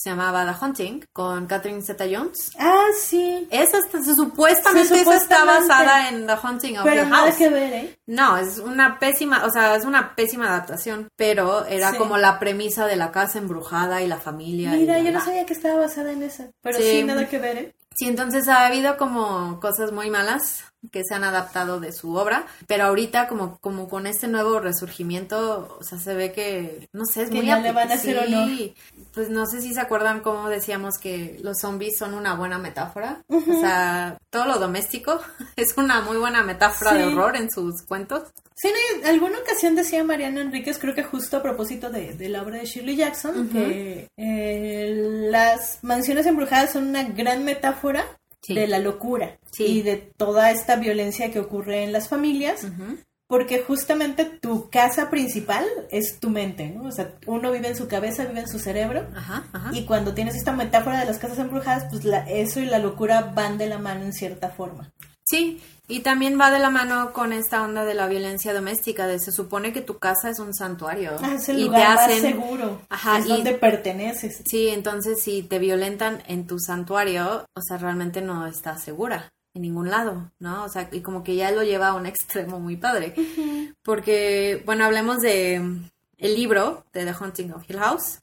se 0.00 0.10
llamaba 0.10 0.44
The 0.44 0.64
Hunting 0.64 1.04
con 1.12 1.46
Catherine 1.46 1.82
Zeta-Jones. 1.82 2.52
Ah, 2.58 2.86
sí. 3.00 3.48
Esa 3.50 3.78
está- 3.78 3.98
supuestamente, 4.04 4.94
Sí, 4.94 5.10
está 5.10 5.44
basada 5.44 6.08
en 6.08 6.26
The 6.26 6.34
Hunting 6.42 6.78
of 6.78 6.84
Pero 6.84 7.04
nada 7.06 7.24
House. 7.26 7.34
que 7.36 7.48
ver, 7.48 7.72
¿eh? 7.72 7.98
No, 8.06 8.36
es 8.36 8.58
una 8.58 8.98
pésima, 9.00 9.44
o 9.44 9.50
sea, 9.50 9.74
es 9.74 9.84
una 9.84 10.14
pésima 10.14 10.46
adaptación, 10.48 11.08
pero 11.16 11.64
era 11.66 11.90
Sí. 11.92 11.98
como 11.98 12.16
la 12.16 12.38
premisa 12.38 12.86
de 12.86 12.94
la 12.96 13.10
casa 13.10 13.38
embrujada 13.38 14.00
y 14.02 14.06
la 14.06 14.18
familia. 14.18 14.70
Mira, 14.70 15.00
yo 15.00 15.10
no 15.10 15.20
sabía 15.20 15.44
que 15.44 15.52
estaba 15.54 15.80
basada 15.80 16.12
en 16.12 16.22
esa. 16.22 16.48
Pero 16.62 16.78
Sí. 16.78 16.84
sí, 16.84 17.02
nada 17.04 17.28
que 17.28 17.38
ver, 17.38 17.56
¿eh? 17.58 17.74
Sí, 17.96 18.06
entonces 18.06 18.46
ha 18.46 18.66
habido 18.66 18.96
como 18.96 19.58
cosas 19.58 19.90
muy 19.90 20.08
malas 20.10 20.62
que 20.92 21.02
se 21.04 21.14
han 21.14 21.24
adaptado 21.24 21.80
de 21.80 21.92
su 21.92 22.14
obra, 22.14 22.46
pero 22.66 22.84
ahorita 22.84 23.28
como, 23.28 23.58
como 23.58 23.88
con 23.88 24.06
este 24.06 24.28
nuevo 24.28 24.60
resurgimiento, 24.60 25.76
o 25.80 25.82
sea, 25.84 25.98
se 25.98 26.14
ve 26.14 26.32
que, 26.32 26.88
no 26.92 27.04
sé, 27.04 27.22
es 27.22 27.30
Que 27.30 27.36
muy 27.36 27.46
ya 27.46 27.58
le 27.58 27.72
van 27.72 27.90
a 27.90 27.94
hacer 27.94 28.16
sí, 28.26 28.34
honor. 28.34 28.48
Pues 29.12 29.28
no 29.30 29.46
sé 29.46 29.60
si 29.60 29.74
se 29.74 29.80
acuerdan 29.80 30.20
cómo 30.20 30.48
decíamos 30.48 30.94
que 30.98 31.38
los 31.42 31.58
zombies 31.60 31.98
son 31.98 32.14
una 32.14 32.34
buena 32.34 32.58
metáfora, 32.58 33.22
o 33.28 33.60
sea, 33.60 34.18
todo 34.30 34.46
lo 34.46 34.58
doméstico 34.58 35.20
es 35.56 35.76
una 35.76 36.00
muy 36.00 36.16
buena 36.16 36.42
metáfora 36.42 36.94
de 36.94 37.04
Sí. 37.04 37.12
horror 37.12 37.36
en 37.36 37.50
sus 37.50 37.82
cuentos. 37.82 38.22
Sí, 38.54 38.68
en 38.96 39.06
alguna 39.06 39.38
ocasión 39.38 39.76
decía 39.76 40.02
Mariano 40.02 40.40
Enríquez, 40.40 40.78
creo 40.80 40.92
que 40.94 41.04
justo 41.04 41.36
a 41.36 41.42
propósito 41.42 41.90
de, 41.90 42.14
de 42.14 42.28
la 42.28 42.42
obra 42.42 42.56
de 42.58 42.64
Shirley 42.66 42.96
Jackson, 42.96 43.48
que 43.50 44.08
eh, 44.16 45.28
las 45.30 45.78
mansiones 45.82 46.26
embrujadas 46.26 46.72
son 46.72 46.88
una 46.88 47.04
gran 47.04 47.44
metáfora 47.44 48.04
Sí. 48.48 48.54
de 48.54 48.66
la 48.66 48.78
locura 48.78 49.38
Sí. 49.52 49.64
y 49.66 49.82
de 49.82 49.96
toda 49.96 50.50
esta 50.50 50.76
violencia 50.76 51.30
que 51.30 51.38
ocurre 51.40 51.84
en 51.84 51.92
las 51.92 52.08
familias, 52.08 52.66
porque 53.28 53.60
justamente 53.60 54.24
tu 54.24 54.70
casa 54.70 55.10
principal 55.10 55.66
es 55.90 56.18
tu 56.18 56.30
mente, 56.30 56.68
¿no? 56.70 56.84
O 56.84 56.92
sea, 56.92 57.12
uno 57.26 57.52
vive 57.52 57.68
en 57.68 57.76
su 57.76 57.86
cabeza, 57.86 58.24
vive 58.24 58.40
en 58.40 58.48
su 58.48 58.58
cerebro. 58.58 59.06
Ajá, 59.14 59.44
ajá. 59.52 59.70
Y 59.74 59.84
cuando 59.84 60.14
tienes 60.14 60.34
esta 60.34 60.52
metáfora 60.52 60.98
de 61.00 61.04
las 61.06 61.18
casas 61.18 61.38
embrujadas, 61.38 61.84
pues 61.90 62.04
la- 62.04 62.28
eso 62.28 62.58
y 62.60 62.64
la 62.66 62.78
locura 62.78 63.20
van 63.34 63.58
de 63.58 63.66
la 63.66 63.78
mano 63.78 64.04
en 64.04 64.12
cierta 64.14 64.48
forma. 64.48 64.92
Sí, 65.24 65.60
y 65.88 66.00
también 66.00 66.38
va 66.38 66.50
de 66.50 66.58
la 66.58 66.70
mano 66.70 67.12
con 67.14 67.32
esta 67.32 67.62
onda 67.62 67.84
de 67.84 67.94
la 67.94 68.06
violencia 68.06 68.52
doméstica, 68.52 69.06
de 69.06 69.18
se 69.18 69.32
supone 69.32 69.72
que 69.72 69.80
tu 69.80 69.98
casa 69.98 70.28
es 70.30 70.38
un 70.38 70.54
santuario. 70.54 71.12
Ah, 71.22 71.34
es 71.34 71.48
el 71.48 71.58
y 71.60 71.64
lugar 71.64 71.80
te 71.80 71.94
más 71.94 72.04
hacen, 72.08 72.20
seguro, 72.20 72.80
Ajá, 72.90 73.18
es 73.18 73.26
y- 73.26 73.28
donde 73.30 73.52
perteneces. 73.54 74.42
Sí, 74.44 74.68
entonces 74.68 75.22
si 75.22 75.42
te 75.42 75.58
violentan 75.58 76.22
en 76.26 76.46
tu 76.46 76.58
santuario, 76.58 77.46
o 77.54 77.60
sea, 77.62 77.78
realmente 77.78 78.20
no 78.20 78.46
estás 78.46 78.84
segura 78.84 79.30
en 79.54 79.62
ningún 79.62 79.88
lado, 79.90 80.30
¿no? 80.38 80.64
O 80.64 80.68
sea, 80.68 80.88
y 80.92 81.00
como 81.00 81.24
que 81.24 81.34
ya 81.34 81.50
lo 81.50 81.62
lleva 81.62 81.88
a 81.88 81.94
un 81.94 82.06
extremo 82.12 82.60
muy 82.60 82.76
padre. 82.76 83.14
Porque, 83.82 84.62
bueno, 84.66 84.84
hablemos 84.84 85.18
de 85.20 85.58
mm, 85.60 85.88
el 86.18 86.34
libro 86.36 86.84
de 86.92 87.04
The 87.04 87.14
Haunting 87.18 87.52
of 87.52 87.68
Hill 87.68 87.78
House. 87.78 88.18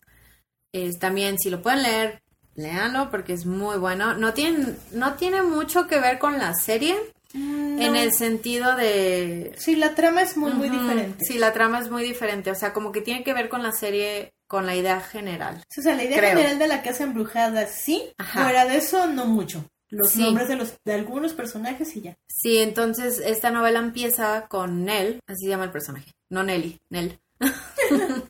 Es, 0.72 1.00
también, 1.00 1.40
si 1.40 1.50
lo 1.50 1.62
pueden 1.62 1.84
leer, 1.84 2.22
léanlo 2.56 3.10
porque 3.10 3.34
es 3.34 3.46
muy 3.46 3.78
bueno. 3.78 4.14
No 4.14 4.34
tiene, 4.34 4.76
no 4.92 5.14
tiene 5.16 5.42
mucho 5.42 5.88
que 5.88 6.00
ver 6.00 6.20
con 6.20 6.38
la 6.38 6.54
serie, 6.54 6.96
En 7.36 7.96
el 7.96 8.14
sentido 8.14 8.76
de... 8.76 9.54
Sí, 9.58 9.76
la 9.76 9.96
trama 9.96 10.22
es 10.22 10.38
muy, 10.38 10.54
muy 10.54 10.70
diferente. 10.70 11.26
Sí, 11.26 11.38
la 11.38 11.52
trama 11.52 11.80
es 11.80 11.90
muy 11.92 12.04
diferente. 12.04 12.50
O 12.52 12.56
sea, 12.56 12.72
como 12.72 12.92
que 12.92 13.02
tiene 13.02 13.24
que 13.24 13.34
ver 13.34 13.50
con 13.50 13.62
la 13.62 13.74
serie, 13.74 14.34
con 14.48 14.66
la 14.66 14.76
idea 14.76 15.02
general. 15.02 15.62
o 15.78 15.82
sea, 15.82 15.96
la 15.96 16.04
idea 16.06 16.22
general 16.22 16.58
de 16.58 16.68
la 16.68 16.82
casa 16.82 17.04
embrujada, 17.04 17.68
sí. 17.68 18.14
Fuera 18.34 18.66
de 18.66 18.78
eso, 18.78 19.08
no 19.08 19.26
mucho. 19.26 19.66
Los 19.90 20.16
nombres 20.16 20.48
de, 20.48 20.56
los, 20.56 20.78
de 20.84 20.94
algunos 20.94 21.34
personajes 21.34 21.96
y 21.96 22.02
ya. 22.02 22.18
Sí, 22.28 22.58
entonces 22.58 23.20
esta 23.20 23.52
novela 23.52 23.80
empieza 23.80 24.48
con 24.48 24.84
Nell, 24.84 25.20
así 25.28 25.46
se 25.46 25.50
llama 25.50 25.66
el 25.66 25.72
personaje. 25.72 26.12
No 26.30 26.44
Nelly, 26.44 26.80
Nell. 26.90 27.20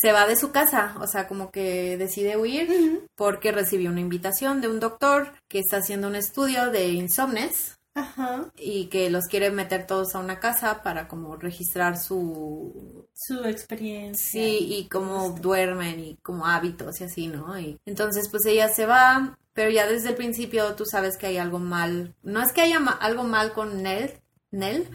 se 0.00 0.12
va 0.12 0.26
de 0.26 0.36
su 0.36 0.50
casa, 0.50 0.94
o 1.00 1.06
sea, 1.06 1.28
como 1.28 1.50
que 1.50 1.98
decide 1.98 2.36
huir 2.38 3.02
porque 3.14 3.52
recibió 3.52 3.90
una 3.90 4.00
invitación 4.00 4.60
de 4.60 4.68
un 4.68 4.80
doctor 4.80 5.34
que 5.48 5.58
está 5.58 5.78
haciendo 5.78 6.08
un 6.08 6.16
estudio 6.16 6.70
de 6.70 6.88
insomnes 6.88 7.78
Ajá. 8.00 8.50
Y 8.56 8.86
que 8.86 9.10
los 9.10 9.26
quiere 9.26 9.50
meter 9.50 9.86
todos 9.86 10.14
a 10.14 10.18
una 10.18 10.40
casa 10.40 10.82
para 10.82 11.08
como 11.08 11.36
registrar 11.36 11.98
su... 11.98 13.08
Su 13.14 13.44
experiencia. 13.44 14.30
Sí, 14.30 14.58
y 14.70 14.88
cómo 14.88 15.30
duermen 15.30 16.00
y 16.00 16.16
como 16.22 16.46
hábitos 16.46 17.00
y 17.00 17.04
así, 17.04 17.26
¿no? 17.28 17.58
Y 17.58 17.78
entonces 17.84 18.28
pues 18.30 18.46
ella 18.46 18.68
se 18.68 18.86
va, 18.86 19.36
pero 19.52 19.70
ya 19.70 19.86
desde 19.86 20.08
el 20.10 20.14
principio 20.14 20.74
tú 20.74 20.86
sabes 20.86 21.16
que 21.16 21.26
hay 21.26 21.36
algo 21.36 21.58
mal. 21.58 22.14
No 22.22 22.42
es 22.42 22.52
que 22.52 22.62
haya 22.62 22.78
algo 23.00 23.24
mal 23.24 23.52
con 23.52 23.82
Nell, 23.82 24.12
Nell, 24.50 24.88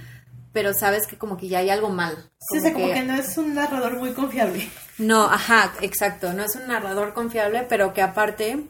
pero 0.54 0.74
sabes 0.74 1.06
que 1.06 1.18
como 1.18 1.38
que 1.38 1.50
ya 1.50 1.60
hay 1.60 1.70
algo 1.70 1.90
mal. 1.90 2.32
sí, 2.50 2.60
o 2.60 2.74
como 2.74 2.88
que 2.88 3.04
no 3.04 3.16
es 3.16 3.38
un 3.38 3.54
narrador 3.54 3.98
muy 3.98 4.14
confiable. 4.14 4.70
No, 4.98 5.26
ajá, 5.26 5.74
exacto, 5.82 6.32
no 6.34 6.44
es 6.44 6.56
un 6.56 6.68
narrador 6.68 7.14
confiable, 7.14 7.66
pero 7.68 7.94
que 7.94 8.02
aparte 8.02 8.66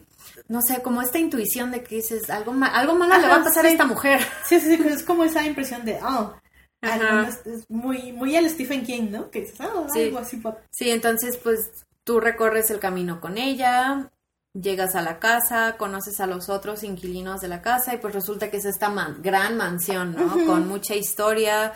no 0.48 0.60
sé, 0.62 0.82
como 0.82 1.02
esta 1.02 1.18
intuición 1.18 1.70
de 1.70 1.82
que 1.82 1.96
dices, 1.96 2.30
algo, 2.30 2.54
algo 2.72 2.94
malo 2.94 3.18
le 3.18 3.28
va 3.28 3.36
a 3.36 3.44
pasar 3.44 3.66
a 3.66 3.70
esta 3.70 3.84
mujer. 3.84 4.20
Sí, 4.46 4.60
sí, 4.60 4.76
sí, 4.76 4.88
es 4.88 5.02
como 5.02 5.24
esa 5.24 5.44
impresión 5.44 5.84
de, 5.84 5.98
oh, 6.02 6.34
es 6.82 7.68
muy, 7.68 8.12
muy 8.12 8.36
al 8.36 8.48
Stephen 8.48 8.84
King, 8.84 9.10
¿no? 9.10 9.30
Que 9.30 9.40
dices, 9.42 9.60
oh, 9.60 9.86
algo 9.92 10.18
así. 10.18 10.40
Sí, 10.70 10.90
entonces 10.90 11.36
pues 11.36 11.70
tú 12.04 12.20
recorres 12.20 12.70
el 12.70 12.78
camino 12.78 13.20
con 13.20 13.38
ella, 13.38 14.10
llegas 14.52 14.94
a 14.94 15.02
la 15.02 15.18
casa, 15.18 15.76
conoces 15.76 16.20
a 16.20 16.26
los 16.26 16.48
otros 16.48 16.82
inquilinos 16.82 17.40
de 17.40 17.48
la 17.48 17.62
casa 17.62 17.94
y 17.94 17.98
pues 17.98 18.14
resulta 18.14 18.50
que 18.50 18.58
es 18.58 18.64
esta 18.64 18.92
gran 19.18 19.56
mansión, 19.56 20.14
¿no? 20.14 20.46
Con 20.46 20.68
mucha 20.68 20.94
historia, 20.94 21.72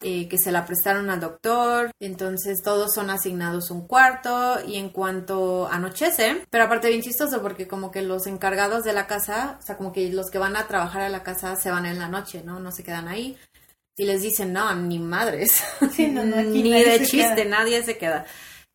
eh, 0.00 0.28
que 0.28 0.38
se 0.38 0.52
la 0.52 0.64
prestaron 0.64 1.10
al 1.10 1.18
doctor, 1.18 1.90
entonces 1.98 2.62
todos 2.62 2.94
son 2.94 3.10
asignados 3.10 3.72
un 3.72 3.86
cuarto 3.86 4.58
y 4.64 4.76
en 4.76 4.90
cuanto 4.90 5.66
anochece, 5.68 6.46
pero 6.50 6.64
aparte 6.64 6.88
bien 6.88 7.02
chistoso 7.02 7.42
porque 7.42 7.66
como 7.66 7.90
que 7.90 8.02
los 8.02 8.28
encargados 8.28 8.84
de 8.84 8.92
la 8.92 9.08
casa, 9.08 9.58
o 9.60 9.62
sea, 9.62 9.76
como 9.76 9.92
que 9.92 10.08
los 10.12 10.30
que 10.30 10.38
van 10.38 10.56
a 10.56 10.68
trabajar 10.68 11.02
a 11.02 11.08
la 11.08 11.24
casa 11.24 11.56
se 11.56 11.70
van 11.70 11.84
en 11.84 11.98
la 11.98 12.08
noche, 12.08 12.42
¿no? 12.44 12.60
No 12.60 12.70
se 12.70 12.84
quedan 12.84 13.08
ahí. 13.08 13.36
Y 13.96 14.04
les 14.04 14.22
dicen, 14.22 14.52
no, 14.52 14.72
ni 14.76 15.00
madres, 15.00 15.64
ni 15.98 16.84
de 16.84 17.04
chiste, 17.04 17.44
nadie 17.44 17.82
se 17.82 17.98
queda. 17.98 18.24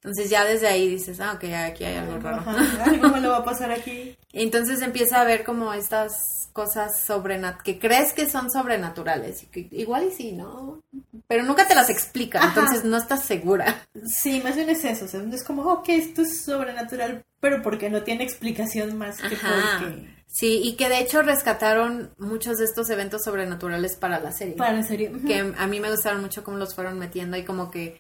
Entonces 0.03 0.29
ya 0.29 0.43
desde 0.43 0.67
ahí 0.67 0.89
dices, 0.89 1.21
ah, 1.21 1.31
ok, 1.35 1.45
aquí 1.53 1.85
hay 1.85 1.95
algo 1.95 2.19
raro. 2.19 2.43
algo 2.83 3.07
me 3.07 3.21
lo 3.21 3.29
va 3.29 3.37
a 3.37 3.45
pasar 3.45 3.71
aquí. 3.71 4.17
Entonces 4.33 4.81
empieza 4.81 5.21
a 5.21 5.23
ver 5.23 5.45
como 5.45 5.73
estas 5.73 6.42
cosas 6.53 7.03
sobrenaturales, 7.05 7.63
que 7.63 7.79
crees 7.79 8.13
que 8.13 8.29
son 8.29 8.49
sobrenaturales, 8.49 9.43
y 9.43 9.45
que 9.47 9.67
igual 9.71 10.05
y 10.05 10.11
sí, 10.11 10.31
¿no? 10.31 10.81
Pero 11.27 11.43
nunca 11.43 11.67
te 11.67 11.75
las 11.75 11.89
explica, 11.89 12.43
entonces 12.43 12.83
no 12.85 12.97
estás 12.97 13.25
segura. 13.25 13.85
Sí, 14.05 14.41
más 14.43 14.55
bien 14.55 14.69
es 14.69 14.85
eso, 14.85 15.05
o 15.05 15.07
sea, 15.07 15.21
es 15.31 15.43
como, 15.43 15.63
ok, 15.63 15.89
esto 15.89 16.21
es 16.21 16.43
sobrenatural, 16.43 17.23
pero 17.39 17.61
porque 17.61 17.89
no 17.89 18.03
tiene 18.03 18.23
explicación 18.23 18.97
más 18.97 19.17
que 19.17 19.35
porque... 19.35 20.23
Sí, 20.27 20.61
y 20.63 20.75
que 20.77 20.89
de 20.89 20.99
hecho 20.99 21.21
rescataron 21.21 22.11
muchos 22.17 22.57
de 22.57 22.65
estos 22.65 22.89
eventos 22.89 23.23
sobrenaturales 23.23 23.95
para 23.97 24.19
la 24.19 24.31
serie. 24.31 24.55
Para 24.55 24.73
la 24.73 24.81
serie. 24.81 25.11
Que 25.27 25.53
a 25.55 25.67
mí 25.67 25.79
me 25.79 25.91
gustaron 25.91 26.21
mucho 26.21 26.43
cómo 26.43 26.57
los 26.57 26.73
fueron 26.73 26.97
metiendo 26.97 27.37
y 27.37 27.43
como 27.43 27.69
que 27.69 27.99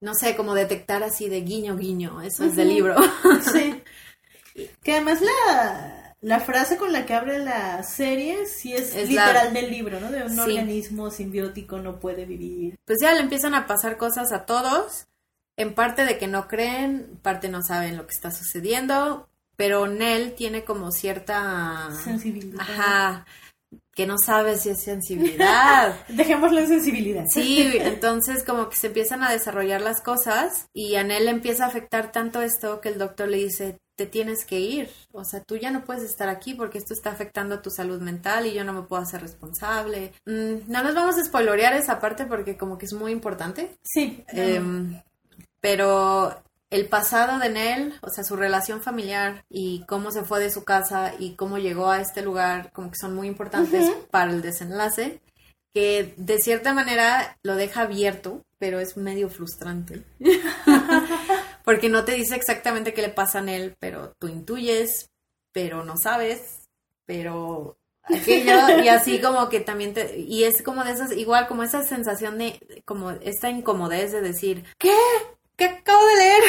no 0.00 0.14
sé, 0.14 0.34
como 0.34 0.54
detectar 0.54 1.02
así 1.02 1.28
de 1.28 1.42
guiño, 1.42 1.76
guiño, 1.76 2.22
eso 2.22 2.44
es 2.44 2.56
del 2.56 2.68
libro. 2.68 2.96
Sí. 3.52 3.82
Que 4.82 4.94
además 4.94 5.20
la, 5.22 6.09
la 6.20 6.40
frase 6.40 6.76
con 6.76 6.92
la 6.92 7.06
que 7.06 7.14
abre 7.14 7.38
la 7.38 7.82
serie 7.82 8.46
sí 8.46 8.74
es, 8.74 8.94
literal 8.94 9.52
del 9.54 9.70
libro, 9.70 10.00
¿no? 10.00 10.10
De 10.10 10.22
un 10.22 10.38
organismo 10.38 11.10
simbiótico 11.10 11.78
no 11.78 11.98
puede 11.98 12.26
vivir. 12.26 12.78
Pues 12.84 12.98
ya 13.00 13.14
le 13.14 13.20
empiezan 13.20 13.54
a 13.54 13.66
pasar 13.66 13.96
cosas 13.96 14.32
a 14.32 14.44
todos, 14.44 15.06
en 15.56 15.74
parte 15.74 16.04
de 16.04 16.18
que 16.18 16.26
no 16.26 16.46
creen, 16.46 17.18
parte 17.22 17.48
no 17.48 17.62
saben 17.62 17.96
lo 17.96 18.06
que 18.06 18.14
está 18.14 18.30
sucediendo, 18.30 19.28
pero 19.56 19.86
Nell 19.86 20.34
tiene 20.34 20.64
como 20.64 20.90
cierta... 20.90 21.88
Sensibilidad. 22.04 22.60
Ajá 22.60 23.26
que 23.94 24.06
no 24.06 24.16
sabe 24.18 24.56
si 24.56 24.70
es 24.70 24.82
sensibilidad. 24.82 25.94
Dejémoslo 26.08 26.60
en 26.60 26.68
sensibilidad. 26.68 27.24
Sí, 27.28 27.70
entonces 27.80 28.44
como 28.44 28.68
que 28.68 28.76
se 28.76 28.86
empiezan 28.86 29.22
a 29.22 29.30
desarrollar 29.30 29.80
las 29.80 30.00
cosas 30.00 30.68
y 30.72 30.94
a 30.94 31.04
Nell 31.04 31.28
empieza 31.28 31.64
a 31.64 31.68
afectar 31.68 32.10
tanto 32.10 32.40
esto 32.40 32.80
que 32.80 32.88
el 32.88 32.98
doctor 32.98 33.28
le 33.28 33.36
dice, 33.38 33.78
te 34.00 34.06
tienes 34.06 34.46
que 34.46 34.58
ir, 34.58 34.88
o 35.12 35.26
sea, 35.26 35.42
tú 35.42 35.58
ya 35.58 35.70
no 35.70 35.84
puedes 35.84 36.04
estar 36.04 36.30
aquí 36.30 36.54
porque 36.54 36.78
esto 36.78 36.94
está 36.94 37.10
afectando 37.10 37.60
tu 37.60 37.68
salud 37.68 38.00
mental 38.00 38.46
y 38.46 38.54
yo 38.54 38.64
no 38.64 38.72
me 38.72 38.80
puedo 38.80 39.02
hacer 39.02 39.20
responsable. 39.20 40.14
Mm, 40.24 40.72
no 40.72 40.82
nos 40.82 40.94
vamos 40.94 41.18
a 41.18 41.24
spoilorear 41.24 41.74
esa 41.74 42.00
parte 42.00 42.24
porque 42.24 42.56
como 42.56 42.78
que 42.78 42.86
es 42.86 42.94
muy 42.94 43.12
importante. 43.12 43.76
Sí. 43.82 44.24
Em, 44.28 45.02
pero 45.60 46.34
el 46.70 46.86
pasado 46.86 47.38
de 47.40 47.50
Nell, 47.50 47.92
o 48.00 48.08
sea, 48.08 48.24
su 48.24 48.36
relación 48.36 48.80
familiar 48.80 49.44
y 49.50 49.84
cómo 49.86 50.12
se 50.12 50.22
fue 50.22 50.40
de 50.40 50.50
su 50.50 50.64
casa 50.64 51.12
y 51.18 51.34
cómo 51.34 51.58
llegó 51.58 51.90
a 51.90 52.00
este 52.00 52.22
lugar, 52.22 52.72
como 52.72 52.90
que 52.90 52.96
son 52.98 53.14
muy 53.14 53.28
importantes 53.28 53.86
para 54.10 54.30
el 54.30 54.40
desenlace, 54.40 55.20
que 55.74 56.14
de 56.16 56.38
cierta 56.38 56.72
manera 56.72 57.36
lo 57.42 57.54
deja 57.54 57.82
abierto, 57.82 58.46
pero 58.58 58.80
es 58.80 58.96
medio 58.96 59.28
frustrante. 59.28 60.04
Porque 61.64 61.88
no 61.88 62.04
te 62.04 62.12
dice 62.12 62.36
exactamente 62.36 62.92
qué 62.94 63.02
le 63.02 63.10
pasa 63.10 63.38
a 63.38 63.42
Nell, 63.42 63.76
pero 63.78 64.14
tú 64.18 64.28
intuyes, 64.28 65.10
pero 65.52 65.84
no 65.84 65.94
sabes, 65.96 66.68
pero 67.06 67.76
y 68.26 68.88
así 68.88 69.20
como 69.20 69.48
que 69.48 69.60
también 69.60 69.94
te 69.94 70.18
y 70.18 70.44
es 70.44 70.62
como 70.62 70.84
de 70.84 70.92
esas 70.92 71.12
igual 71.12 71.46
como 71.46 71.62
esa 71.62 71.82
sensación 71.82 72.38
de 72.38 72.82
como 72.84 73.10
esta 73.10 73.50
incomodez 73.50 74.12
de 74.12 74.20
decir 74.20 74.64
¿qué? 74.78 74.96
¿Qué 75.56 75.66
acabo 75.66 76.04
de 76.06 76.16
leer? 76.16 76.42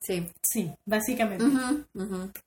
Sí. 0.00 0.26
Sí, 0.42 0.70
básicamente. 0.84 1.44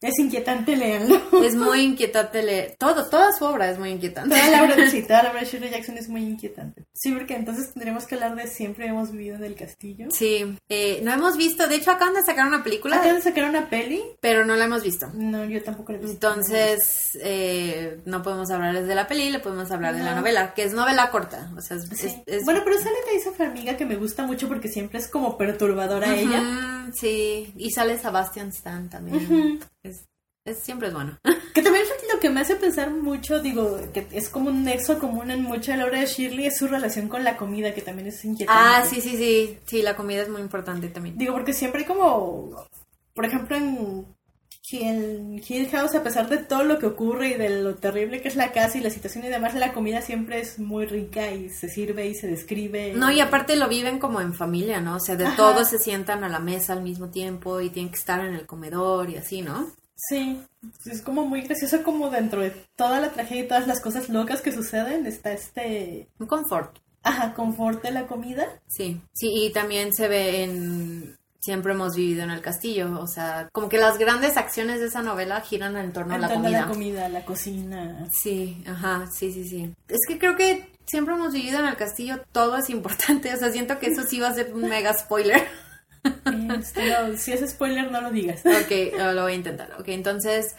Es 0.01 0.19
inquietante 0.19 0.75
leerlo. 0.75 1.21
Es 1.43 1.55
muy 1.55 1.81
inquietante 1.81 2.43
leer. 2.43 2.75
Todo, 2.77 3.09
toda 3.09 3.31
su 3.31 3.45
obra 3.45 3.69
es 3.71 3.79
muy 3.79 3.89
inquietante. 3.89 4.35
Toda 4.35 4.49
la 4.49 4.63
obra 4.63 4.75
de 4.75 5.01
toda 5.07 5.23
la 5.23 5.31
obra 5.31 5.41
de 5.41 5.45
Shirley 5.47 5.69
Jackson 5.69 5.97
es 5.97 6.09
muy 6.09 6.21
inquietante. 6.21 6.85
Sí, 6.93 7.11
porque 7.11 7.35
entonces 7.35 7.73
tendremos 7.73 8.05
que 8.05 8.15
hablar 8.15 8.35
de 8.35 8.47
Siempre 8.47 8.87
hemos 8.87 9.11
vivido 9.11 9.35
en 9.35 9.43
el 9.43 9.55
castillo. 9.55 10.07
Sí. 10.11 10.57
Eh, 10.69 11.01
no 11.03 11.11
hemos 11.11 11.35
visto, 11.37 11.67
de 11.67 11.75
hecho 11.75 11.91
acaban 11.91 12.13
de 12.13 12.23
sacar 12.23 12.47
una 12.47 12.63
película. 12.63 12.97
Acaban 12.97 13.15
de 13.17 13.21
sacar 13.21 13.49
una 13.49 13.69
peli. 13.69 14.01
Pero 14.21 14.45
no 14.45 14.55
la 14.55 14.65
hemos 14.65 14.83
visto. 14.83 15.07
No, 15.13 15.45
yo 15.45 15.63
tampoco 15.63 15.91
la 15.91 15.97
he 15.97 16.01
visto. 16.01 16.13
Entonces, 16.13 17.17
eh, 17.21 17.99
no 18.05 18.21
podemos 18.21 18.49
hablarles 18.51 18.87
de 18.87 18.95
la 18.95 19.07
peli, 19.07 19.29
le 19.29 19.39
podemos 19.39 19.71
hablar 19.71 19.95
de 19.95 20.03
la 20.03 20.15
novela, 20.15 20.53
que 20.53 20.63
es 20.63 20.73
novela 20.73 21.09
corta. 21.09 21.51
O 21.57 21.61
sea, 21.61 21.77
es, 21.77 22.45
Bueno, 22.45 22.61
pero 22.63 22.77
sale 22.77 22.97
de 23.11 23.17
esa 23.17 23.43
amiga 23.43 23.77
que 23.77 23.85
me 23.85 23.95
gusta 23.95 24.25
mucho 24.25 24.47
porque 24.47 24.67
siempre 24.67 24.99
es 24.99 25.07
como 25.07 25.37
perturbadora 25.37 26.15
ella. 26.15 26.85
Sí, 26.93 27.14
y 27.55 27.71
sale 27.71 27.97
Sebastian 27.97 28.49
Stan 28.49 28.89
también. 28.89 29.59
es, 29.83 30.05
siempre 30.61 30.89
es 30.89 30.93
bueno. 30.93 31.17
Que 31.55 31.61
también 31.61 31.85
lo 32.13 32.19
que 32.19 32.29
me 32.29 32.41
hace 32.41 32.57
pensar 32.57 32.91
mucho, 32.91 33.39
digo, 33.39 33.79
que 33.93 34.05
es 34.11 34.27
como 34.27 34.49
un 34.49 34.65
nexo 34.65 34.99
común 34.99 35.31
en 35.31 35.41
mucha 35.41 35.77
la 35.77 35.85
obra 35.85 36.01
de 36.01 36.05
Shirley, 36.05 36.47
es 36.47 36.57
su 36.57 36.67
relación 36.67 37.07
con 37.07 37.23
la 37.23 37.37
comida, 37.37 37.73
que 37.73 37.81
también 37.81 38.09
es 38.09 38.25
inquietante. 38.25 38.61
Ah, 38.61 38.83
sí, 38.85 38.99
sí, 38.99 39.15
sí. 39.15 39.57
Sí, 39.65 39.81
la 39.81 39.95
comida 39.95 40.23
es 40.23 40.27
muy 40.27 40.41
importante 40.41 40.89
también. 40.89 41.17
Digo, 41.17 41.31
porque 41.31 41.53
siempre 41.53 41.81
hay 41.81 41.87
como, 41.87 42.67
por 43.13 43.25
ejemplo, 43.25 43.55
en 43.55 44.05
en 44.71 45.41
Hill 45.47 45.69
House, 45.69 45.95
a 45.95 46.03
pesar 46.03 46.27
de 46.27 46.37
todo 46.37 46.63
lo 46.63 46.79
que 46.79 46.87
ocurre 46.87 47.29
y 47.29 47.33
de 47.35 47.61
lo 47.61 47.75
terrible 47.75 48.21
que 48.21 48.27
es 48.27 48.35
la 48.35 48.51
casa 48.51 48.77
y 48.77 48.81
la 48.81 48.89
situación 48.89 49.23
y 49.23 49.29
demás, 49.29 49.53
la 49.55 49.73
comida 49.73 50.01
siempre 50.01 50.39
es 50.39 50.59
muy 50.59 50.85
rica 50.85 51.31
y 51.31 51.49
se 51.49 51.69
sirve 51.69 52.07
y 52.07 52.15
se 52.15 52.27
describe. 52.27 52.93
No, 52.93 53.11
y 53.11 53.19
aparte 53.19 53.55
lo 53.55 53.67
viven 53.67 53.99
como 53.99 54.21
en 54.21 54.33
familia, 54.33 54.81
¿no? 54.81 54.95
O 54.95 54.99
sea, 54.99 55.15
de 55.15 55.27
todos 55.37 55.69
se 55.69 55.79
sientan 55.79 56.23
a 56.23 56.29
la 56.29 56.39
mesa 56.39 56.73
al 56.73 56.81
mismo 56.81 57.09
tiempo 57.09 57.61
y 57.61 57.69
tienen 57.69 57.91
que 57.91 57.99
estar 57.99 58.19
en 58.25 58.33
el 58.33 58.45
comedor 58.45 59.09
y 59.09 59.17
así, 59.17 59.41
¿no? 59.41 59.71
Sí, 59.95 60.41
es 60.85 61.01
como 61.01 61.25
muy 61.25 61.41
gracioso 61.41 61.81
como 61.83 62.09
dentro 62.09 62.41
de 62.41 62.51
toda 62.75 62.99
la 62.99 63.11
tragedia 63.11 63.43
y 63.43 63.47
todas 63.47 63.67
las 63.67 63.81
cosas 63.81 64.09
locas 64.09 64.41
que 64.41 64.51
suceden 64.51 65.05
está 65.05 65.31
este... 65.31 66.07
Un 66.19 66.27
confort. 66.27 66.79
Ajá, 67.01 67.33
confort 67.33 67.83
de 67.83 67.91
la 67.91 68.07
comida. 68.07 68.59
Sí, 68.67 68.99
sí, 69.13 69.29
y 69.31 69.51
también 69.51 69.93
se 69.93 70.07
ve 70.07 70.43
en 70.43 71.14
siempre 71.45 71.73
hemos 71.73 71.95
vivido 71.95 72.23
en 72.23 72.31
el 72.31 72.41
castillo. 72.41 72.99
O 72.99 73.07
sea, 73.07 73.49
como 73.51 73.69
que 73.69 73.77
las 73.77 73.99
grandes 73.99 74.35
acciones 74.35 74.79
de 74.79 74.87
esa 74.87 75.03
novela 75.03 75.41
giran 75.41 75.77
en 75.77 75.93
torno 75.93 76.15
a 76.15 76.17
la 76.17 76.33
comida. 76.33 76.61
la 76.61 76.67
comida, 76.67 77.09
la 77.09 77.23
cocina. 77.23 78.07
Sí, 78.11 78.63
ajá, 78.67 79.07
sí, 79.13 79.31
sí, 79.31 79.47
sí. 79.47 79.71
Es 79.87 79.99
que 80.07 80.17
creo 80.17 80.35
que 80.35 80.71
siempre 80.85 81.13
hemos 81.13 81.33
vivido 81.33 81.59
en 81.59 81.67
el 81.67 81.75
castillo, 81.75 82.19
todo 82.31 82.57
es 82.57 82.69
importante. 82.71 83.31
O 83.35 83.37
sea, 83.37 83.51
siento 83.51 83.77
que 83.77 83.87
eso 83.87 84.01
sí 84.03 84.19
va 84.19 84.29
a 84.29 84.33
ser 84.33 84.53
un 84.53 84.67
mega 84.67 84.97
spoiler. 84.97 85.45
Este, 86.57 87.17
si 87.17 87.33
es 87.33 87.47
spoiler, 87.51 87.91
no 87.91 88.01
lo 88.01 88.09
digas. 88.09 88.41
Ok, 88.45 88.97
lo 89.13 89.21
voy 89.21 89.33
a 89.33 89.35
intentar. 89.35 89.75
Ok, 89.79 89.89
entonces, 89.89 90.55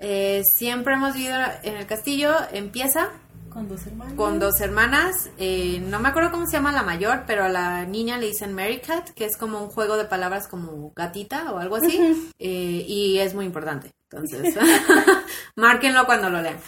eh, 0.00 0.42
siempre 0.44 0.94
hemos 0.94 1.14
vivido 1.14 1.38
en 1.62 1.76
el 1.76 1.86
castillo. 1.86 2.34
Empieza 2.52 3.10
Con 3.54 3.68
dos 3.68 3.86
hermanas. 3.86 4.14
Con 4.14 4.38
dos 4.40 4.60
hermanas. 4.60 5.30
Eh, 5.38 5.80
no 5.86 6.00
me 6.00 6.08
acuerdo 6.08 6.32
cómo 6.32 6.44
se 6.44 6.54
llama 6.54 6.72
la 6.72 6.82
mayor, 6.82 7.22
pero 7.24 7.44
a 7.44 7.48
la 7.48 7.84
niña 7.84 8.18
le 8.18 8.26
dicen 8.26 8.52
Mary 8.52 8.80
Cat, 8.80 9.10
que 9.10 9.24
es 9.24 9.36
como 9.36 9.62
un 9.62 9.70
juego 9.70 9.96
de 9.96 10.06
palabras 10.06 10.48
como 10.48 10.92
gatita 10.96 11.52
o 11.52 11.58
algo 11.58 11.76
así. 11.76 12.32
Eh, 12.40 12.84
y 12.88 13.20
es 13.20 13.32
muy 13.32 13.44
importante. 13.44 13.92
Entonces, 14.10 14.56
márquenlo 15.56 16.04
cuando 16.04 16.30
lo 16.30 16.42
lean. 16.42 16.58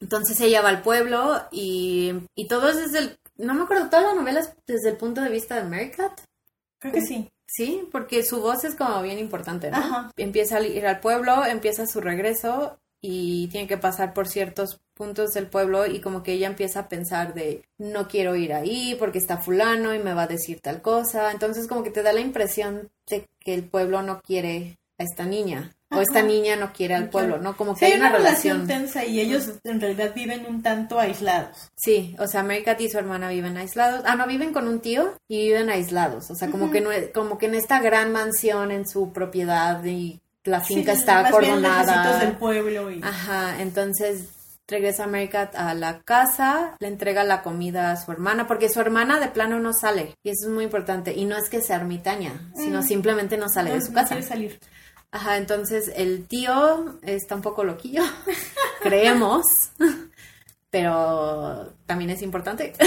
Entonces 0.00 0.40
ella 0.40 0.62
va 0.62 0.68
al 0.68 0.82
pueblo 0.82 1.42
y, 1.50 2.12
y 2.36 2.46
todo 2.46 2.68
es 2.68 2.76
desde 2.76 2.98
el... 3.00 3.18
No 3.38 3.54
me 3.54 3.64
acuerdo, 3.64 3.90
toda 3.90 4.02
la 4.02 4.14
novela 4.14 4.38
es 4.38 4.52
desde 4.68 4.90
el 4.90 4.96
punto 4.96 5.22
de 5.22 5.30
vista 5.30 5.56
de 5.56 5.68
Mary 5.68 5.90
Cat. 5.90 6.20
Creo 6.78 6.92
que 6.92 7.00
sí. 7.00 7.28
Sí, 7.48 7.88
porque 7.90 8.22
su 8.22 8.40
voz 8.40 8.62
es 8.62 8.76
como 8.76 9.02
bien 9.02 9.18
importante, 9.18 9.70
¿no? 9.70 9.78
Ajá. 9.78 10.12
Empieza 10.16 10.58
a 10.58 10.62
ir 10.62 10.86
al 10.86 11.00
pueblo, 11.00 11.44
empieza 11.44 11.86
su 11.86 12.00
regreso 12.00 12.78
y 13.00 13.48
tiene 13.48 13.66
que 13.66 13.78
pasar 13.78 14.14
por 14.14 14.28
ciertos 14.28 14.80
puntos 14.96 15.30
del 15.34 15.46
pueblo 15.46 15.86
y 15.86 16.00
como 16.00 16.22
que 16.22 16.32
ella 16.32 16.46
empieza 16.46 16.80
a 16.80 16.88
pensar 16.88 17.34
de 17.34 17.62
no 17.78 18.08
quiero 18.08 18.34
ir 18.34 18.52
ahí 18.54 18.96
porque 18.98 19.18
está 19.18 19.36
fulano 19.36 19.94
y 19.94 19.98
me 19.98 20.14
va 20.14 20.22
a 20.22 20.26
decir 20.26 20.60
tal 20.60 20.80
cosa. 20.82 21.30
Entonces 21.30 21.68
como 21.68 21.82
que 21.82 21.90
te 21.90 22.02
da 22.02 22.12
la 22.12 22.20
impresión 22.20 22.88
de 23.08 23.26
que 23.38 23.54
el 23.54 23.64
pueblo 23.64 24.02
no 24.02 24.20
quiere 24.22 24.78
a 24.98 25.02
esta 25.04 25.24
niña. 25.24 25.72
O 25.92 26.00
esta 26.00 26.20
niña 26.20 26.56
no 26.56 26.72
quiere 26.72 26.96
al 26.96 27.10
pueblo, 27.10 27.38
¿no? 27.38 27.56
Como 27.56 27.74
Sí, 27.74 27.80
que 27.80 27.86
hay 27.86 27.92
una 28.00 28.10
relación 28.10 28.62
relación. 28.62 28.66
tensa 28.66 29.04
y 29.04 29.20
ellos 29.20 29.52
en 29.62 29.80
realidad 29.80 30.12
viven 30.14 30.44
un 30.48 30.60
tanto 30.60 30.98
aislados. 30.98 31.70
Sí, 31.76 32.16
o 32.18 32.26
sea, 32.26 32.42
Mary 32.42 32.64
y 32.80 32.90
su 32.90 32.98
hermana 32.98 33.28
viven 33.30 33.56
aislados. 33.56 34.02
Ah, 34.04 34.16
no, 34.16 34.26
viven 34.26 34.52
con 34.52 34.66
un 34.66 34.80
tío 34.80 35.14
y 35.28 35.46
viven 35.46 35.70
aislados. 35.70 36.28
O 36.32 36.34
sea, 36.34 36.48
como 36.50 36.72
que 36.72 36.80
no 36.80 36.90
es- 36.90 37.10
como 37.12 37.38
que 37.38 37.46
en 37.46 37.54
esta 37.54 37.80
gran 37.80 38.10
mansión 38.10 38.72
en 38.72 38.88
su 38.88 39.12
propiedad 39.12 39.82
y 39.84 40.20
la 40.42 40.60
finca 40.60 40.92
Sí, 40.94 40.98
está 40.98 41.28
acordonada. 41.28 42.18
del 42.18 42.32
pueblo 42.36 42.90
y... 42.90 43.00
Ajá, 43.04 43.60
entonces 43.62 44.24
regresa 44.68 45.06
Mary 45.06 45.28
Cat 45.28 45.54
a 45.54 45.74
la 45.74 46.00
casa, 46.02 46.76
le 46.80 46.88
entrega 46.88 47.24
la 47.24 47.42
comida 47.42 47.92
a 47.92 47.96
su 47.96 48.10
hermana, 48.12 48.46
porque 48.46 48.68
su 48.68 48.80
hermana 48.80 49.20
de 49.20 49.28
plano 49.28 49.60
no 49.60 49.72
sale, 49.72 50.16
y 50.22 50.30
eso 50.30 50.46
es 50.46 50.52
muy 50.52 50.64
importante, 50.64 51.14
y 51.14 51.24
no 51.24 51.36
es 51.36 51.48
que 51.48 51.60
sea 51.60 51.76
ermitaña, 51.76 52.50
sino 52.56 52.82
simplemente 52.82 53.36
no 53.36 53.48
sale 53.48 53.70
no, 53.70 53.76
de 53.76 53.82
su 53.82 53.88
no 53.88 53.94
casa. 53.94 54.08
quiere 54.08 54.22
salir. 54.22 54.60
Ajá, 55.12 55.36
entonces 55.36 55.90
el 55.94 56.26
tío 56.26 56.98
está 57.02 57.36
un 57.36 57.42
poco 57.42 57.64
loquillo, 57.64 58.02
creemos, 58.82 59.44
pero 60.70 61.72
también 61.86 62.10
es 62.10 62.22
importante. 62.22 62.72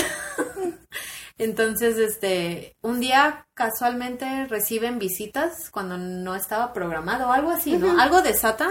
Entonces, 1.39 1.97
este, 1.97 2.75
un 2.81 2.99
día 2.99 3.47
casualmente 3.53 4.45
reciben 4.47 4.99
visitas 4.99 5.69
cuando 5.71 5.97
no 5.97 6.35
estaba 6.35 6.73
programado, 6.73 7.31
algo 7.31 7.49
así, 7.49 7.77
¿no? 7.77 7.97
Algo 7.97 8.21
desata 8.21 8.69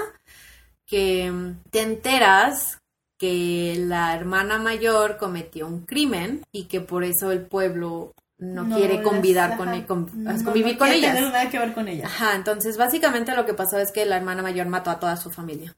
que 0.84 1.30
mm, 1.30 1.62
te 1.70 1.80
enteras 1.80 2.78
que 3.18 3.74
la 3.78 4.14
hermana 4.14 4.58
mayor 4.58 5.16
cometió 5.18 5.66
un 5.66 5.84
crimen 5.84 6.42
y 6.52 6.64
que 6.64 6.80
por 6.80 7.04
eso 7.04 7.32
el 7.32 7.42
pueblo 7.42 8.12
no, 8.38 8.76
quiere 8.76 8.94
las- 8.94 9.02
convidar 9.04 9.48
ajá, 9.52 9.56
con, 9.58 9.74
e- 9.74 9.84
con- 9.86 10.10
no- 10.14 10.44
convivir 10.44 10.74
no 10.74 10.78
con 10.78 10.88
quiere 10.88 10.98
ellas. 11.00 11.14
tener 11.16 11.32
nada 11.32 11.50
que 11.50 11.58
ver 11.58 11.74
con 11.74 11.88
ellas. 11.88 12.06
Ajá, 12.06 12.34
entonces 12.36 12.76
básicamente 12.76 13.34
lo 13.34 13.44
que 13.44 13.54
pasó 13.54 13.78
es 13.78 13.90
que 13.92 14.06
la 14.06 14.16
hermana 14.16 14.42
mayor 14.42 14.66
mató 14.68 14.90
a 14.90 15.00
toda 15.00 15.16
su 15.16 15.30
familia. 15.30 15.74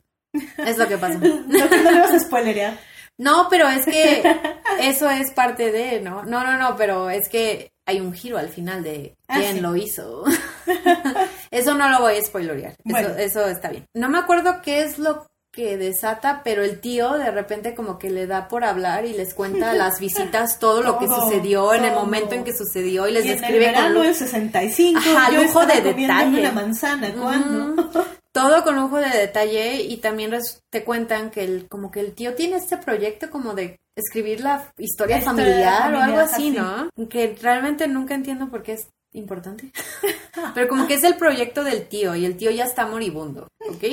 Es 0.59 0.77
lo 0.79 0.87
que 0.87 0.99
pasó. 0.99 1.19
No, 1.19 1.35
no 1.47 1.91
le 1.91 2.01
vas 2.01 2.11
a 2.13 2.21
spoilerear. 2.21 2.79
No, 3.19 3.49
pero 3.51 3.69
es 3.69 3.85
que 3.87 4.23
eso 4.81 5.09
es 5.11 5.31
parte 5.33 5.73
de, 5.73 6.01
¿no? 6.01 6.23
No, 6.25 6.45
no, 6.45 6.57
no, 6.59 6.77
pero 6.77 7.11
es 7.11 7.29
que 7.29 7.73
hay 7.87 8.01
un 8.01 8.13
giro 8.13 8.39
al 8.39 8.49
final 8.51 8.83
de 8.83 9.15
Ah, 9.27 9.39
quién 9.39 9.55
sí. 9.57 9.61
lo 9.61 9.75
hizo. 9.77 10.25
eso 11.51 11.75
no 11.75 11.89
lo 11.89 12.01
voy 12.01 12.17
a 12.17 12.23
spoilorear. 12.25 12.77
Bueno. 12.85 13.09
Eso, 13.11 13.19
eso 13.19 13.47
está 13.49 13.71
bien. 13.71 13.87
No 13.95 14.09
me 14.09 14.19
acuerdo 14.19 14.61
qué 14.63 14.83
es 14.83 14.99
lo 14.99 15.27
que 15.61 15.77
desata, 15.77 16.41
pero 16.43 16.65
el 16.65 16.81
tío 16.81 17.13
de 17.19 17.31
repente 17.31 17.75
como 17.75 17.99
que 17.99 18.11
le 18.11 18.27
da 18.27 18.49
por 18.49 18.65
hablar 18.65 19.05
y 19.05 19.13
les 19.13 19.35
cuenta 19.35 19.71
a 19.71 19.75
las 19.85 20.01
visitas 20.01 20.59
todo 20.59 20.83
lo 20.83 20.99
que 20.99 21.07
Todo, 21.07 21.23
sucedió 21.23 21.75
en 21.75 21.85
el 21.85 21.95
momento 21.95 22.35
en 22.35 22.45
que 22.45 22.57
sucedió 22.57 23.07
y 23.07 23.13
les 23.13 23.25
y 23.25 23.29
en 23.29 23.35
el 23.35 23.41
describe 23.41 23.65
con 23.67 23.75
verano 23.75 23.95
lu- 23.95 24.03
en 24.05 24.15
65 24.15 24.99
Ajá, 24.99 25.31
yo 25.33 25.43
lujo 25.43 25.67
de 25.67 25.81
detalle. 25.81 26.41
una 26.41 26.53
manzana. 26.53 27.13
¿Cuándo? 27.13 27.91
Todo 28.33 28.63
con 28.63 28.77
lujo 28.77 28.97
de 28.99 29.09
detalle 29.11 29.83
y 29.83 29.97
también 29.97 30.33
te 30.71 30.85
cuentan 30.85 31.31
que 31.31 31.43
el, 31.45 31.67
como 31.69 31.91
que 31.91 31.99
el 32.01 32.13
tío 32.15 32.35
tiene 32.35 32.57
este 32.57 32.77
proyecto 32.77 33.29
como 33.29 33.55
de 33.55 33.81
escribir 33.97 34.41
la 34.41 34.73
historia, 34.79 35.17
La 35.17 35.21
historia 35.23 35.47
familiar, 35.53 35.95
o 35.95 35.99
algo 36.01 36.19
así, 36.21 36.57
así. 36.57 36.97
¿no? 36.97 37.09
Que 37.09 37.37
realmente 37.43 37.89
nunca 37.89 38.15
entiendo 38.15 38.49
por 38.49 38.63
qué 38.63 38.75
es 38.75 38.87
importante. 39.13 39.71
Pero 40.55 40.69
como 40.69 40.87
que 40.87 40.95
es 40.95 41.05
el 41.05 41.17
proyecto 41.17 41.65
del 41.65 41.89
tío 41.89 42.15
y 42.15 42.25
el 42.25 42.37
tío 42.37 42.51
ya 42.51 42.65
está 42.65 42.87
moribundo, 42.87 43.49
¿ok? 43.69 43.85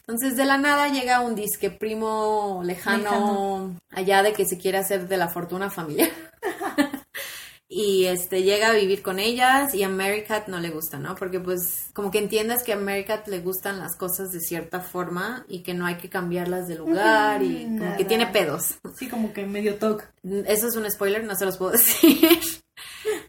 Entonces 0.00 0.36
de 0.36 0.44
la 0.44 0.58
nada 0.58 0.88
llega 0.88 1.20
un 1.20 1.34
disque 1.34 1.70
primo 1.70 2.60
lejano, 2.64 3.02
Lejano. 3.02 3.76
allá 3.90 4.22
de 4.22 4.32
que 4.32 4.44
se 4.46 4.58
quiere 4.58 4.78
hacer 4.78 5.08
de 5.08 5.16
la 5.16 5.28
fortuna 5.28 5.70
familiar. 5.70 6.10
Y 7.66 8.04
este 8.04 8.42
llega 8.44 8.68
a 8.68 8.72
vivir 8.74 9.02
con 9.02 9.18
ellas 9.18 9.74
y 9.74 9.82
a 9.82 9.88
Mary 9.88 10.22
Cat 10.22 10.46
no 10.48 10.60
le 10.60 10.70
gusta, 10.70 10.98
¿no? 10.98 11.16
Porque 11.16 11.40
pues 11.40 11.88
como 11.92 12.10
que 12.10 12.18
entiendes 12.18 12.62
que 12.62 12.72
a 12.72 12.76
Mary 12.76 13.04
Cat 13.04 13.26
le 13.26 13.40
gustan 13.40 13.80
las 13.80 13.96
cosas 13.96 14.30
de 14.30 14.38
cierta 14.40 14.80
forma 14.80 15.44
y 15.48 15.62
que 15.64 15.74
no 15.74 15.86
hay 15.86 15.96
que 15.96 16.08
cambiarlas 16.08 16.68
de 16.68 16.76
lugar 16.76 17.42
y 17.42 17.64
como 17.64 17.78
Nada. 17.80 17.96
que 17.96 18.04
tiene 18.04 18.26
pedos. 18.28 18.74
Sí, 18.96 19.08
como 19.08 19.32
que 19.32 19.46
medio 19.46 19.74
toque. 19.76 20.04
Eso 20.46 20.68
es 20.68 20.76
un 20.76 20.88
spoiler, 20.88 21.24
no 21.24 21.34
se 21.34 21.46
los 21.46 21.56
puedo 21.56 21.72
decir. 21.72 22.38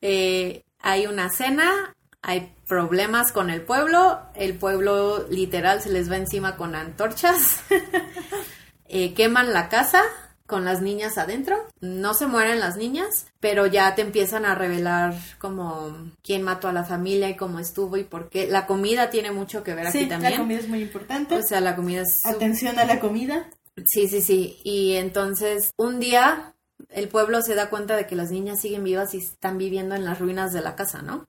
Eh, 0.01 0.63
hay 0.85 1.07
una 1.07 1.29
cena, 1.29 1.95
hay 2.21 2.53
problemas 2.67 3.31
con 3.31 3.49
el 3.49 3.61
pueblo, 3.61 4.21
el 4.35 4.53
pueblo 4.53 5.25
literal 5.29 5.81
se 5.81 5.89
les 5.89 6.09
va 6.11 6.17
encima 6.17 6.55
con 6.55 6.75
antorchas, 6.75 7.59
Eh, 8.87 9.15
queman 9.15 9.51
la 9.51 9.67
casa 9.67 10.03
con 10.45 10.63
las 10.63 10.79
niñas 10.83 11.17
adentro, 11.17 11.57
no 11.81 12.13
se 12.13 12.27
mueren 12.27 12.59
las 12.59 12.77
niñas, 12.77 13.25
pero 13.39 13.65
ya 13.65 13.95
te 13.95 14.03
empiezan 14.03 14.45
a 14.45 14.53
revelar 14.53 15.15
como 15.39 15.97
quién 16.23 16.43
mató 16.43 16.67
a 16.67 16.71
la 16.71 16.83
familia 16.83 17.27
y 17.29 17.35
cómo 17.35 17.59
estuvo 17.59 17.97
y 17.97 18.03
por 18.03 18.29
qué. 18.29 18.45
La 18.45 18.67
comida 18.67 19.09
tiene 19.09 19.31
mucho 19.31 19.63
que 19.63 19.73
ver 19.73 19.87
aquí 19.87 19.97
Sí, 19.97 20.05
la 20.05 20.09
también. 20.19 20.37
comida 20.37 20.59
es 20.59 20.67
muy 20.69 20.83
importante. 20.83 21.35
O 21.35 21.41
sea, 21.41 21.61
la 21.61 21.75
comida 21.75 22.03
es 22.03 22.23
Atención 22.27 22.77
a 22.77 22.85
la 22.85 22.99
comida. 22.99 23.49
Sí, 23.87 24.07
sí, 24.07 24.21
sí. 24.21 24.59
Y 24.63 24.93
entonces 24.97 25.71
un 25.77 25.99
día 25.99 26.53
el 26.89 27.07
pueblo 27.09 27.41
se 27.41 27.55
da 27.55 27.69
cuenta 27.69 27.95
de 27.95 28.07
que 28.07 28.15
las 28.15 28.31
niñas 28.31 28.61
siguen 28.61 28.83
vivas 28.83 29.13
y 29.13 29.17
están 29.17 29.57
viviendo 29.57 29.95
en 29.95 30.05
las 30.05 30.19
ruinas 30.19 30.53
de 30.53 30.61
la 30.61 30.75
casa, 30.75 31.01
¿no? 31.01 31.27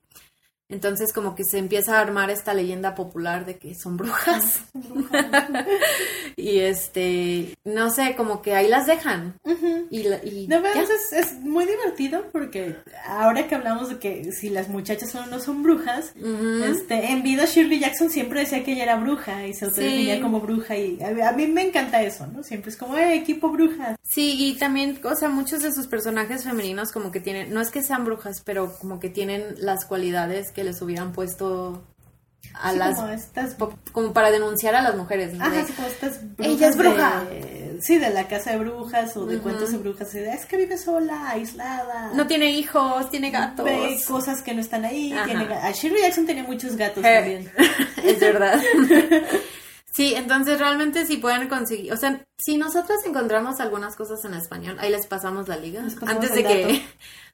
Entonces 0.69 1.13
como 1.13 1.35
que 1.37 1.45
se 1.45 1.59
empieza 1.59 1.97
a 1.97 2.01
armar 2.01 2.29
esta 2.31 2.53
leyenda 2.55 2.95
popular 2.95 3.47
de 3.47 3.57
que 3.59 3.75
son 3.75 3.97
brujas. 3.97 4.63
y 6.37 6.59
este, 6.59 7.57
no 7.65 7.91
sé, 7.91 8.15
como 8.17 8.43
que 8.43 8.55
ahí 8.55 8.69
las 8.69 8.87
dejan. 8.87 9.35
Y, 9.91 10.03
la- 10.05 10.21
y 10.25 10.47
ya. 10.49 10.61
verdad 10.61 10.85
es, 10.91 11.13
es 11.13 11.33
muy 11.41 11.65
divertido 11.67 12.25
porque 12.33 12.77
ahora 13.07 13.47
que 13.47 13.55
hablamos 13.55 13.89
de 13.89 13.99
que 13.99 14.33
si 14.33 14.49
las 14.51 14.69
muchachas 14.69 15.11
son 15.11 15.25
o 15.25 15.27
no 15.27 15.41
son 15.41 15.63
brujas, 15.63 16.13
este, 16.65 17.13
en 17.13 17.23
vida 17.23 17.45
Shirley 17.47 17.79
Jackson 17.81 18.11
siempre 18.11 18.41
decía 18.41 18.65
que 18.65 18.73
ella 18.73 18.83
era 18.85 18.97
bruja 18.97 19.47
y 19.47 19.55
se 19.55 19.67
autodefinía 19.67 20.17
Sí. 20.17 20.21
como 20.21 20.41
bruja 20.41 20.77
y 20.77 20.99
a, 21.03 21.29
a 21.29 21.33
mí 21.33 21.47
me 21.47 21.63
encanta 21.63 22.03
eso, 22.03 22.27
¿no? 22.27 22.43
Siempre 22.43 22.71
es 22.71 22.77
como, 22.77 22.97
eh, 22.97 23.15
equipo 23.15 23.51
brujas. 23.51 23.97
Sí, 24.03 24.35
y 24.39 24.55
también, 24.59 24.99
o 25.05 25.15
sea, 25.17 25.29
muchos 25.29 25.63
de 25.63 25.73
sus 25.73 25.87
personajes 25.87 26.45
femeninos 26.45 26.93
como 26.93 27.11
que 27.11 27.21
tienen, 27.21 27.53
no 27.53 27.61
es 27.61 27.71
que 27.71 27.83
sean 27.83 28.05
brujas, 28.05 28.41
pero 28.45 28.77
como 28.79 29.01
que 29.01 29.09
tienen 29.11 29.55
las 29.59 29.85
cualidades 29.85 30.53
que 30.57 30.65
les 30.65 30.81
hubieran 30.83 31.13
puesto 31.13 31.85
a 32.55 32.73
Sí, 32.73 32.79
las 32.79 32.97
como 32.97 33.09
estas 33.09 33.55
po- 33.55 33.75
como 33.93 34.13
para 34.13 34.31
denunciar 34.31 34.75
a 34.75 34.81
las 34.83 34.97
mujeres. 34.97 35.35
¿no? 35.35 35.45
Ajá, 35.45 35.53
De, 35.55 35.61
así 35.61 35.73
como 35.75 35.87
estas 35.89 36.21
Ella 36.39 36.69
es 36.69 36.77
bruja. 36.77 37.25
de- 37.25 37.79
sí, 37.83 37.99
de 37.99 38.09
la 38.11 38.27
casa 38.27 38.53
de 38.53 38.59
brujas 38.59 39.15
o 39.19 39.27
de 39.27 39.39
cuentos 39.39 39.71
de 39.73 39.79
brujas. 39.79 40.15
y 40.15 40.21
de, 40.21 40.31
es 40.33 40.47
que 40.47 40.57
vive 40.57 40.79
sola, 40.79 41.29
aislada. 41.31 42.13
no 42.15 42.27
tiene 42.27 42.51
hijos, 42.51 43.11
tiene 43.11 43.31
gatos. 43.31 43.65
Ve 43.67 43.99
cosas 44.09 44.41
que 44.43 44.55
no 44.55 44.61
están 44.63 44.85
ahí. 44.87 45.15
Tiene, 45.27 45.45
a 45.55 45.71
Shirley 45.73 46.01
Jackson 46.03 46.25
tenía 46.27 46.45
muchos 46.45 46.75
gatos 46.77 47.05
Eh, 47.05 47.15
también. 47.15 47.53
es 48.05 48.19
verdad. 48.21 48.59
Sí, 49.95 50.13
entonces 50.15 50.59
realmente 50.59 51.07
si 51.07 51.17
pueden 51.17 51.49
conseguir, 51.49 51.91
o 51.91 51.97
sea, 51.97 52.21
si 52.37 52.59
nosotros 52.59 52.99
encontramos 53.07 53.61
algunas 53.61 53.97
cosas 53.97 54.23
en 54.27 54.35
español, 54.35 54.77
ahí 54.79 54.91
les 54.93 55.07
pasamos 55.07 55.49
la 55.49 55.57
liga 55.57 55.81
pasamos 55.85 56.09
antes 56.11 56.35
de 56.35 56.43
que. 56.45 56.83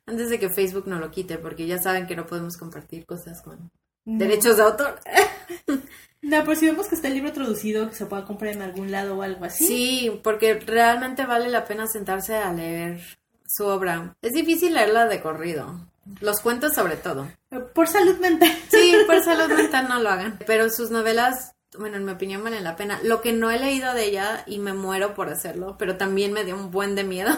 Antes 0.06 0.30
de 0.30 0.38
que 0.38 0.48
Facebook 0.50 0.86
no 0.86 0.98
lo 0.98 1.10
quite, 1.10 1.38
porque 1.38 1.66
ya 1.66 1.78
saben 1.78 2.06
que 2.06 2.16
no 2.16 2.26
podemos 2.26 2.56
compartir 2.56 3.06
cosas 3.06 3.40
con 3.42 3.70
No. 4.04 4.18
derechos 4.18 4.56
de 4.56 4.62
autor. 4.62 5.00
No, 6.24 6.44
pero 6.44 6.54
si 6.54 6.66
vemos 6.66 6.86
que 6.86 6.94
está 6.94 7.08
el 7.08 7.14
libro 7.14 7.32
traducido, 7.32 7.88
que 7.88 7.96
se 7.96 8.06
pueda 8.06 8.24
comprar 8.24 8.52
en 8.52 8.62
algún 8.62 8.92
lado 8.92 9.16
o 9.16 9.22
algo 9.22 9.44
así. 9.44 9.66
Sí, 9.66 10.20
porque 10.22 10.54
realmente 10.54 11.26
vale 11.26 11.48
la 11.48 11.64
pena 11.64 11.88
sentarse 11.88 12.36
a 12.36 12.52
leer 12.52 13.00
su 13.44 13.64
obra. 13.66 14.14
Es 14.22 14.30
difícil 14.32 14.74
leerla 14.74 15.06
de 15.08 15.20
corrido. 15.20 15.88
Los 16.20 16.38
cuentos 16.38 16.74
sobre 16.74 16.94
todo. 16.94 17.28
Por 17.74 17.88
salud 17.88 18.18
mental. 18.20 18.56
Sí, 18.70 18.94
por 19.04 19.20
salud 19.24 19.52
mental 19.52 19.88
no 19.88 20.00
lo 20.00 20.10
hagan. 20.10 20.38
Pero 20.46 20.70
sus 20.70 20.92
novelas, 20.92 21.56
bueno, 21.76 21.96
en 21.96 22.04
mi 22.04 22.12
opinión 22.12 22.44
valen 22.44 22.62
la 22.62 22.76
pena. 22.76 23.00
Lo 23.02 23.20
que 23.20 23.32
no 23.32 23.50
he 23.50 23.58
leído 23.58 23.92
de 23.92 24.04
ella, 24.04 24.44
y 24.46 24.60
me 24.60 24.74
muero 24.74 25.14
por 25.14 25.28
hacerlo, 25.28 25.74
pero 25.76 25.96
también 25.96 26.32
me 26.32 26.44
dio 26.44 26.54
un 26.54 26.70
buen 26.70 26.94
de 26.94 27.02
miedo, 27.02 27.32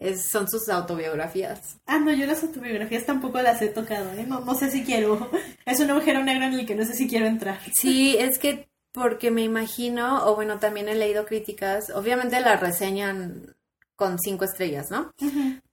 es, 0.00 0.30
son 0.30 0.48
sus 0.48 0.68
autobiografías. 0.68 1.76
Ah, 1.86 1.98
no, 1.98 2.12
yo 2.12 2.26
las 2.26 2.42
autobiografías 2.42 3.04
tampoco 3.04 3.40
las 3.40 3.62
he 3.62 3.68
tocado, 3.68 4.10
¿eh? 4.14 4.24
No, 4.26 4.40
no 4.40 4.54
sé 4.54 4.70
si 4.70 4.82
quiero. 4.82 5.30
Es 5.66 5.78
un 5.78 5.90
agujero 5.90 6.24
negro 6.24 6.46
en 6.46 6.54
el 6.54 6.66
que 6.66 6.74
no 6.74 6.84
sé 6.84 6.94
si 6.94 7.06
quiero 7.06 7.26
entrar. 7.26 7.60
Sí, 7.74 8.16
es 8.18 8.38
que 8.38 8.68
porque 8.92 9.30
me 9.30 9.42
imagino, 9.42 10.26
o 10.26 10.34
bueno, 10.34 10.58
también 10.58 10.88
he 10.88 10.94
leído 10.94 11.24
críticas, 11.24 11.90
obviamente 11.90 12.40
la 12.40 12.56
reseñan 12.56 13.54
con 13.94 14.18
cinco 14.18 14.46
estrellas, 14.46 14.90
¿no? 14.90 15.12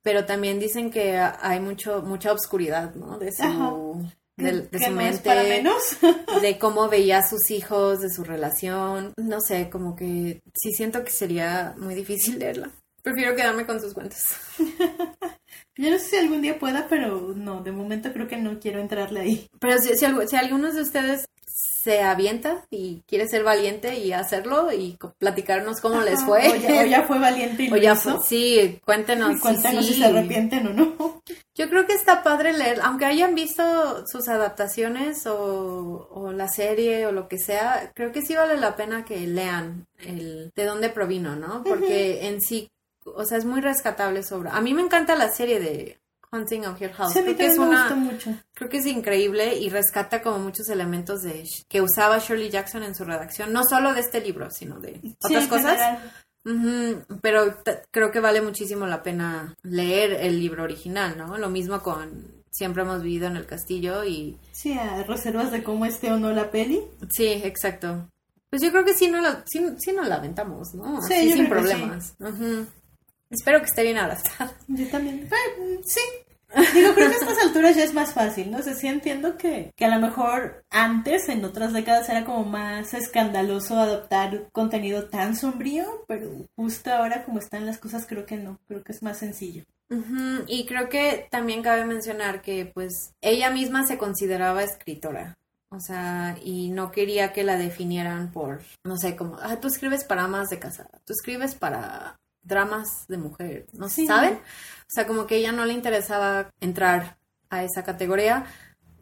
Pero 0.04 0.26
también 0.26 0.60
dicen 0.60 0.92
que 0.92 1.18
hay 1.18 1.60
mucho, 1.60 2.02
mucha 2.02 2.32
obscuridad, 2.32 2.94
¿no? 2.94 3.18
De 3.18 3.32
su, 3.32 4.06
de, 4.36 4.68
su 4.78 4.92
mente, 4.92 5.30
de 6.42 6.60
cómo 6.60 6.90
veía 6.90 7.20
a 7.20 7.28
sus 7.28 7.50
hijos, 7.50 8.02
de 8.02 8.10
su 8.10 8.24
relación. 8.24 9.14
No 9.18 9.40
sé, 9.40 9.70
como 9.70 9.96
que 9.96 10.42
sí 10.54 10.74
siento 10.74 11.04
que 11.04 11.12
sería 11.12 11.74
muy 11.78 11.96
difícil 11.96 12.38
leerla. 12.38 12.70
Prefiero 13.02 13.36
quedarme 13.36 13.66
con 13.66 13.80
sus 13.80 13.94
cuentos. 13.94 14.20
Yo 15.78 15.92
no 15.92 16.00
sé 16.00 16.06
si 16.06 16.16
algún 16.18 16.42
día 16.42 16.58
pueda, 16.58 16.88
pero 16.90 17.34
no, 17.36 17.62
de 17.62 17.72
momento 17.72 18.12
creo 18.12 18.28
que 18.28 18.38
no 18.38 18.60
quiero 18.60 18.80
entrarle 18.80 19.20
ahí. 19.20 19.48
Pero 19.60 19.78
si, 19.78 19.96
si, 19.96 20.06
si 20.28 20.36
algunos 20.36 20.76
de 20.76 20.82
ustedes 20.82 21.28
se 21.88 22.02
avienta 22.02 22.66
y 22.70 23.02
quiere 23.08 23.28
ser 23.28 23.44
valiente 23.44 23.98
y 23.98 24.12
hacerlo 24.12 24.74
y 24.74 24.98
platicarnos 25.18 25.80
cómo 25.80 26.02
les 26.02 26.22
fue. 26.22 26.50
O 26.50 26.86
ya, 26.86 27.04
fue 27.04 27.18
valiente 27.20 27.64
y 27.64 27.82
ya 27.82 27.96
Fue, 27.96 28.18
sí, 28.28 28.80
cuéntenos. 28.84 29.40
cuéntenos 29.40 29.86
si 29.86 29.94
se 29.94 30.06
arrepienten 30.06 30.68
o 30.68 30.74
no. 30.74 31.22
Yo 31.56 31.70
creo 31.70 31.88
que 31.88 31.94
está 31.94 32.24
padre 32.24 32.54
leer, 32.54 32.82
aunque 32.84 33.06
hayan 33.06 33.34
visto 33.34 34.06
sus 34.06 34.28
adaptaciones 34.28 35.26
o, 35.26 36.08
o, 36.12 36.32
la 36.32 36.50
serie 36.50 37.08
o 37.08 37.12
lo 37.12 37.28
que 37.28 37.40
sea, 37.40 37.92
creo 37.96 38.12
que 38.12 38.22
sí 38.22 38.36
vale 38.36 38.58
la 38.58 38.76
pena 38.76 39.06
que 39.06 39.26
lean 39.26 39.88
el 40.00 40.52
de 40.56 40.66
dónde 40.66 40.90
provino, 40.90 41.36
¿no? 41.36 41.64
Porque 41.64 42.28
en 42.28 42.42
sí, 42.42 42.70
o 43.16 43.26
sea, 43.26 43.38
es 43.38 43.46
muy 43.46 43.62
rescatable 43.62 44.24
sobre... 44.24 44.50
A 44.50 44.62
mí 44.62 44.74
me 44.74 44.82
encanta 44.82 45.16
la 45.16 45.30
serie 45.30 45.60
de 45.60 46.00
Hunting 46.32 46.66
of 46.66 46.82
Hill 46.82 46.94
House. 46.94 47.14
creo 47.14 47.36
que 47.36 47.46
es 47.46 47.58
una, 47.58 47.94
mucho. 47.96 48.34
Creo 48.54 48.70
que 48.70 48.78
es 48.78 48.86
increíble 48.86 49.56
y 49.58 49.70
rescata 49.70 50.22
como 50.22 50.40
muchos 50.40 50.70
elementos 50.70 51.22
de 51.22 51.44
que 51.68 51.82
usaba 51.82 52.20
Shirley 52.20 52.50
Jackson 52.50 52.84
en 52.84 52.96
su 52.96 53.06
redacción, 53.06 53.54
no 53.54 53.64
solo 53.64 53.94
de 53.94 54.02
este 54.02 54.22
libro, 54.22 54.50
sino 54.50 54.80
de 54.80 55.00
otras 55.22 55.48
cosas. 55.48 56.00
pero 57.22 57.58
creo 57.92 58.12
que 58.12 58.20
vale 58.20 58.42
muchísimo 58.42 58.86
la 58.86 59.04
pena 59.04 59.56
leer 59.64 60.14
el 60.14 60.40
libro 60.40 60.64
original, 60.64 61.18
¿no? 61.18 61.38
Lo 61.38 61.50
mismo 61.50 61.82
con 61.82 62.38
Siempre 62.58 62.82
hemos 62.82 63.04
vivido 63.04 63.28
en 63.28 63.38
el 63.38 63.46
castillo 63.46 64.04
y... 64.04 64.36
Sí, 64.52 64.74
a 64.74 65.04
reservas 65.04 65.52
de 65.52 65.62
cómo 65.62 65.86
esté 65.86 66.12
o 66.12 66.18
no 66.18 66.32
la 66.32 66.50
peli. 66.50 66.82
Sí, 67.08 67.28
exacto. 67.28 68.10
Pues 68.50 68.64
yo 68.64 68.72
creo 68.72 68.84
que 68.84 68.96
sí 68.96 69.08
no 69.08 69.22
la, 69.22 69.44
sí, 69.46 69.62
la 69.92 70.16
aventamos, 70.16 70.74
¿no? 70.74 71.00
Sí, 71.04 71.34
sin 71.34 71.50
problemas. 71.50 72.16
Espero 73.30 73.60
que 73.60 73.66
esté 73.66 73.84
bien 73.84 73.98
adaptada. 73.98 74.54
Yo 74.68 74.88
también. 74.90 75.30
sí. 75.86 76.02
Digo, 76.74 76.94
creo 76.94 77.10
que 77.10 77.16
a 77.16 77.20
estas 77.20 77.38
alturas 77.40 77.76
ya 77.76 77.84
es 77.84 77.94
más 77.94 78.14
fácil, 78.14 78.50
¿no? 78.50 78.62
sé 78.64 78.74
sí 78.74 78.88
entiendo 78.88 79.38
que, 79.38 79.74
que 79.76 79.84
a 79.84 79.94
lo 79.94 80.00
mejor 80.00 80.64
antes, 80.70 81.28
en 81.28 81.44
otras 81.44 81.74
décadas, 81.74 82.08
era 82.08 82.24
como 82.24 82.46
más 82.46 82.94
escandaloso 82.94 83.78
adoptar 83.78 84.48
contenido 84.54 85.10
tan 85.10 85.36
sombrío, 85.36 86.06
pero 86.08 86.32
justo 86.56 86.94
ahora 86.94 87.26
como 87.26 87.40
están 87.40 87.66
las 87.66 87.80
cosas, 87.80 88.06
creo 88.08 88.26
que 88.26 88.38
no, 88.38 88.60
creo 88.66 88.82
que 88.82 88.94
es 88.94 89.04
más 89.04 89.18
sencillo. 89.18 89.66
Y 90.48 90.66
creo 90.66 90.90
que 90.90 91.28
también 91.30 91.62
cabe 91.62 91.86
mencionar 91.86 92.42
que 92.42 92.66
pues 92.74 93.12
ella 93.22 93.50
misma 93.52 93.86
se 93.86 93.98
consideraba 93.98 94.64
escritora. 94.64 95.36
O 95.70 95.82
sea, 95.82 96.38
y 96.42 96.70
no 96.70 96.92
quería 96.92 97.34
que 97.34 97.44
la 97.44 97.58
definieran 97.58 98.32
por, 98.32 98.62
no 98.86 98.98
sé, 98.98 99.18
como, 99.18 99.38
ah, 99.42 99.60
tú 99.60 99.68
escribes 99.68 100.06
para 100.06 100.24
amas 100.24 100.48
de 100.48 100.60
casa, 100.60 100.88
tú 101.06 101.12
escribes 101.12 101.56
para 101.56 102.18
dramas 102.48 103.06
de 103.08 103.18
mujer, 103.18 103.68
¿no 103.74 103.90
saben? 103.90 104.36
O 104.36 104.90
sea, 104.90 105.06
como 105.06 105.28
que 105.28 105.36
ella 105.36 105.52
no 105.52 105.66
le 105.66 105.74
interesaba 105.74 106.50
entrar 106.62 107.18
a 107.50 107.64
esa 107.64 107.84
categoría. 107.84 108.46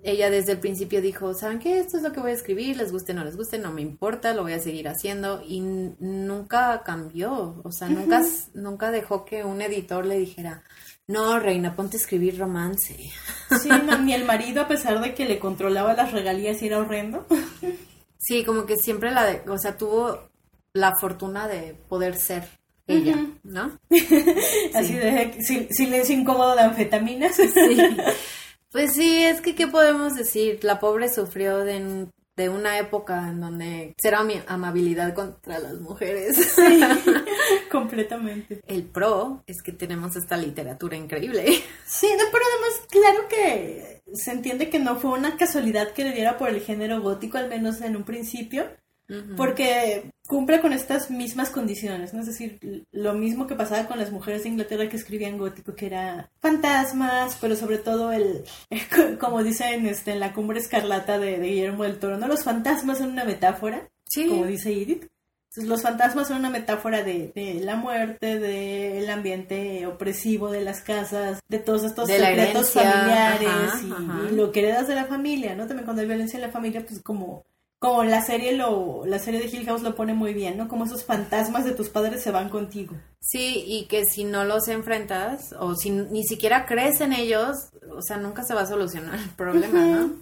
Ella 0.04 0.30
desde 0.30 0.54
el 0.54 0.60
principio 0.60 1.02
dijo, 1.02 1.34
¿saben 1.34 1.60
qué? 1.60 1.80
Esto 1.80 1.98
es 1.98 2.04
lo 2.04 2.12
que 2.12 2.20
voy 2.20 2.32
a 2.32 2.36
escribir, 2.36 2.78
les 2.78 2.92
guste 2.92 3.12
o 3.12 3.16
no 3.16 3.24
les 3.24 3.36
guste, 3.36 3.58
no 3.58 3.72
me 3.72 3.82
importa, 3.82 4.34
lo 4.34 4.44
voy 4.44 4.54
a 4.54 4.60
seguir 4.60 4.88
haciendo. 4.88 5.42
Y 5.48 5.62
nunca 5.62 6.84
cambió, 6.84 7.62
o 7.64 7.72
sea, 7.72 7.88
nunca, 7.88 8.22
nunca 8.54 8.92
dejó 8.92 9.26
que 9.26 9.44
un 9.44 9.62
editor 9.62 10.06
le 10.06 10.20
dijera, 10.20 10.64
no, 11.08 11.40
reina, 11.40 11.76
ponte 11.76 11.98
a 11.98 12.00
escribir 12.00 12.38
romance. 12.38 12.98
Sí, 13.62 13.70
ni 14.04 14.14
el 14.14 14.26
marido, 14.26 14.64
a 14.64 14.68
pesar 14.68 15.02
de 15.02 15.14
que 15.14 15.26
le 15.26 15.40
controlaba 15.40 15.94
las 15.94 16.12
regalías 16.12 16.62
y 16.62 16.68
era 16.68 16.80
horrendo. 16.80 17.26
Sí, 18.18 18.44
como 18.44 18.66
que 18.66 18.76
siempre 18.76 19.12
la, 19.12 19.44
o 19.48 19.58
sea, 19.58 19.78
tuvo 19.78 20.30
la 20.74 20.94
fortuna 21.00 21.48
de 21.48 21.76
poder 21.88 22.16
ser 22.16 22.48
ella, 22.88 23.26
¿no? 23.44 23.80
Así 24.74 24.94
de 24.94 25.38
silencio 25.72 26.16
incómodo 26.16 26.56
de 26.56 26.62
anfetaminas. 26.62 27.38
Pues 28.72 28.94
sí, 28.94 29.24
es 29.24 29.42
que, 29.42 29.56
¿qué 29.56 29.68
podemos 29.68 30.16
decir? 30.16 30.60
La 30.64 30.80
pobre 30.80 31.08
sufrió 31.08 31.60
de, 31.60 32.08
de 32.36 32.50
una 32.50 32.78
época 32.78 33.30
en 33.30 33.40
donde 33.40 33.96
será 33.98 34.24
mi 34.24 34.42
amabilidad 34.48 35.14
contra 35.14 35.60
las 35.60 35.80
mujeres. 35.80 36.36
Sí, 36.56 36.82
completamente. 37.72 38.62
El 38.68 38.84
pro 38.84 39.44
es 39.48 39.62
que 39.62 39.72
tenemos 39.72 40.16
esta 40.18 40.36
literatura 40.36 40.98
increíble. 40.98 41.46
Sí, 41.86 42.10
no, 42.18 42.24
pero 42.32 42.44
además, 42.52 42.82
claro 42.90 43.28
que 43.30 44.02
se 44.14 44.32
entiende 44.32 44.70
que 44.70 44.80
no 44.80 44.98
fue 44.98 45.18
una 45.18 45.38
casualidad 45.38 45.94
que 45.94 46.04
le 46.04 46.12
diera 46.12 46.38
por 46.38 46.50
el 46.50 46.60
género 46.62 47.02
gótico, 47.02 47.38
al 47.38 47.50
menos 47.50 47.80
en 47.80 47.96
un 47.96 48.04
principio 48.04 48.66
porque 49.38 50.12
cumple 50.28 50.60
con 50.60 50.74
estas 50.74 51.12
mismas 51.12 51.50
condiciones, 51.50 52.14
¿no? 52.14 52.22
Es 52.22 52.28
decir, 52.28 52.86
lo 52.92 53.14
mismo 53.14 53.48
que 53.48 53.56
pasaba 53.56 53.88
con 53.88 54.00
las 54.00 54.12
mujeres 54.12 54.44
de 54.44 54.50
Inglaterra 54.50 54.90
que 54.90 54.98
escribían 54.98 55.38
gótico, 55.38 55.76
que 55.76 55.88
era 55.88 56.30
fantasmas, 56.40 57.38
pero 57.40 57.56
sobre 57.56 57.78
todo 57.78 58.12
el, 58.12 58.44
como 59.20 59.44
dicen 59.44 59.86
este, 59.86 60.14
en 60.14 60.20
la 60.20 60.34
cumbre 60.34 60.60
escarlata 60.60 61.20
de, 61.20 61.40
Guillermo 61.40 61.84
del 61.84 62.00
Toro, 62.00 62.18
¿no? 62.18 62.28
Los 62.28 62.44
fantasmas 62.44 62.98
son 62.98 63.12
una 63.12 63.26
metáfora, 63.26 63.90
como 64.14 64.46
dice 64.46 64.72
Edith. 64.72 65.08
Entonces, 65.50 65.70
los 65.70 65.84
fantasmas 65.84 66.28
son 66.28 66.38
una 66.38 66.50
metáfora 66.50 67.02
de, 67.02 67.32
la 67.62 67.78
muerte, 67.78 68.40
del 68.40 69.10
ambiente 69.10 69.88
opresivo 69.88 70.52
de 70.52 70.62
las 70.62 70.82
casas, 70.82 71.40
de 71.48 71.60
todos 71.60 71.86
estos 71.86 72.10
secretos 72.10 72.72
familiares 72.72 73.72
y, 73.82 74.34
y, 74.34 74.36
lo 74.36 74.52
que 74.52 74.60
heredas 74.60 74.90
de 74.90 74.96
la 74.96 75.06
familia, 75.06 75.56
¿no? 75.56 75.66
También 75.66 75.86
cuando 75.86 76.02
hay 76.02 76.08
violencia 76.08 76.36
en 76.36 76.42
la 76.42 76.52
familia, 76.52 76.86
pues 76.86 77.02
como 77.02 77.46
como 77.80 78.04
la 78.04 78.22
serie 78.22 78.54
lo 78.54 79.06
la 79.06 79.20
serie 79.20 79.40
de 79.40 79.48
Hill 79.48 79.66
House 79.66 79.82
lo 79.82 79.96
pone 79.96 80.14
muy 80.14 80.34
bien, 80.34 80.58
¿no? 80.58 80.68
Como 80.68 80.86
esos 80.86 81.04
fantasmas 81.04 81.66
de 81.66 81.74
tus 81.74 81.90
padres 81.90 82.24
se 82.24 82.32
van 82.32 82.50
contigo. 82.50 82.96
Sí, 83.20 83.64
y 83.68 83.86
que 83.86 84.06
si 84.06 84.24
no 84.24 84.44
los 84.46 84.68
enfrentas 84.68 85.54
o 85.60 85.76
si 85.76 85.90
ni 85.90 86.24
siquiera 86.24 86.66
crees 86.66 87.02
en 87.02 87.14
ellos, 87.14 87.56
o 87.92 88.02
sea, 88.02 88.18
nunca 88.18 88.44
se 88.44 88.54
va 88.54 88.62
a 88.62 88.68
solucionar 88.68 89.20
el 89.20 89.30
problema, 89.30 89.84
¿no? 89.84 90.14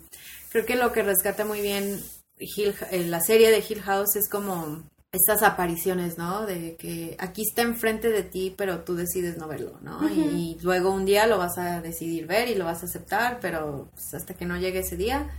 Creo 0.50 0.66
que 0.66 0.76
lo 0.76 0.92
que 0.92 1.04
rescata 1.04 1.46
muy 1.46 1.62
bien 1.62 2.02
Hill, 2.38 2.76
eh, 2.92 3.06
la 3.06 3.22
serie 3.22 3.52
de 3.52 3.64
Hill 3.68 3.82
House 3.82 4.16
es 4.16 4.30
como 4.30 4.84
estas 5.14 5.44
apariciones, 5.44 6.18
¿no? 6.18 6.46
De 6.46 6.76
que 6.76 7.16
aquí 7.20 7.44
está 7.44 7.62
enfrente 7.62 8.10
de 8.10 8.24
ti, 8.24 8.54
pero 8.58 8.80
tú 8.80 8.96
decides 8.96 9.38
no 9.38 9.48
verlo, 9.48 9.78
¿no? 9.82 10.10
y, 10.10 10.58
luego 10.64 10.92
un 10.92 11.06
día 11.06 11.28
lo 11.28 11.38
vas 11.38 11.58
a 11.58 11.82
decidir 11.82 12.26
ver 12.26 12.50
y 12.50 12.56
lo 12.56 12.66
vas 12.66 12.82
a 12.82 12.88
aceptar, 12.88 13.38
pero 13.40 13.90
pues, 13.92 14.14
hasta 14.16 14.34
que 14.34 14.46
no 14.46 14.58
llegue 14.58 14.80
ese 14.80 14.98
día, 14.98 15.30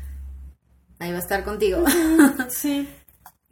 ahí 0.99 1.11
va 1.11 1.19
a 1.19 1.21
estar 1.21 1.45
contigo. 1.45 1.85
sí. 2.49 2.89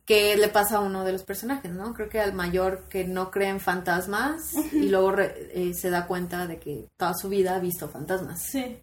que 0.05 0.37
le 0.37 0.49
pasa 0.49 0.77
a 0.77 0.81
uno 0.81 1.05
de 1.05 1.13
los 1.13 1.25
personajes, 1.25 1.73
¿no? 1.73 1.95
Creo 1.95 2.09
que 2.09 2.21
al 2.21 2.33
mayor 2.33 2.85
que 2.89 3.05
no 3.05 3.31
cree 3.31 3.49
en 3.49 3.61
fantasmas 3.61 4.55
y 4.73 4.89
luego 4.89 5.15
eh, 5.19 5.73
se 5.75 5.91
da 5.91 6.07
cuenta 6.07 6.47
de 6.47 6.59
que 6.59 6.89
toda 6.97 7.15
su 7.15 7.29
vida 7.29 7.55
ha 7.55 7.61
visto 7.61 7.89
fantasmas. 7.89 8.43
Sí. 8.43 8.83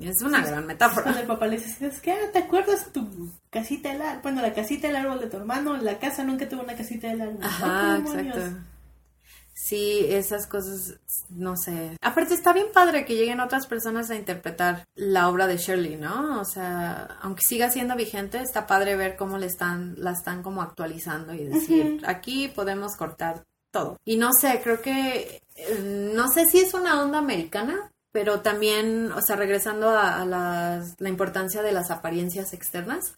Es 0.00 0.20
una 0.22 0.44
gran 0.44 0.66
metáfora. 0.66 1.04
Cuando 1.04 1.20
el 1.20 1.26
papá 1.26 1.46
le 1.46 1.56
dice, 1.56 1.86
es 1.86 2.00
que, 2.00 2.14
¿te 2.32 2.40
acuerdas 2.40 2.92
tu 2.92 3.32
casita 3.50 3.90
del 3.90 4.02
árbol? 4.02 4.22
Bueno, 4.22 4.42
la 4.42 4.52
casita 4.52 4.88
del 4.88 4.96
árbol 4.96 5.20
de 5.20 5.28
tu 5.28 5.38
hermano, 5.38 5.76
la 5.78 5.98
casa 5.98 6.24
nunca 6.24 6.48
tuvo 6.48 6.62
una 6.62 6.76
casita 6.76 7.08
del 7.08 7.22
árbol. 7.22 7.38
Ajá, 7.42 7.98
exacto. 7.98 8.40
Sí, 9.68 10.06
esas 10.08 10.46
cosas, 10.46 10.98
no 11.28 11.54
sé. 11.54 11.98
Aparte 12.00 12.32
está 12.32 12.54
bien 12.54 12.68
padre 12.72 13.04
que 13.04 13.16
lleguen 13.16 13.40
otras 13.40 13.66
personas 13.66 14.08
a 14.08 14.14
interpretar 14.14 14.86
la 14.94 15.28
obra 15.28 15.46
de 15.46 15.58
Shirley, 15.58 15.96
¿no? 15.96 16.40
O 16.40 16.44
sea, 16.46 17.18
aunque 17.20 17.42
siga 17.46 17.70
siendo 17.70 17.94
vigente, 17.94 18.38
está 18.38 18.66
padre 18.66 18.96
ver 18.96 19.16
cómo 19.16 19.36
le 19.36 19.44
están, 19.44 19.94
la 19.98 20.12
están 20.12 20.42
como 20.42 20.62
actualizando 20.62 21.34
y 21.34 21.44
decir, 21.44 22.00
aquí 22.06 22.48
podemos 22.48 22.96
cortar 22.96 23.44
todo. 23.70 23.98
Y 24.06 24.16
no 24.16 24.30
sé, 24.32 24.62
creo 24.64 24.80
que, 24.80 25.42
eh, 25.56 26.10
no 26.14 26.28
sé 26.28 26.46
si 26.46 26.60
es 26.60 26.72
una 26.72 27.02
onda 27.02 27.18
americana, 27.18 27.92
pero 28.10 28.40
también, 28.40 29.12
o 29.12 29.20
sea, 29.20 29.36
regresando 29.36 29.90
a, 29.90 30.24
la 30.24 31.08
importancia 31.10 31.60
de 31.60 31.72
las 31.72 31.90
apariencias 31.90 32.54
externas, 32.54 33.12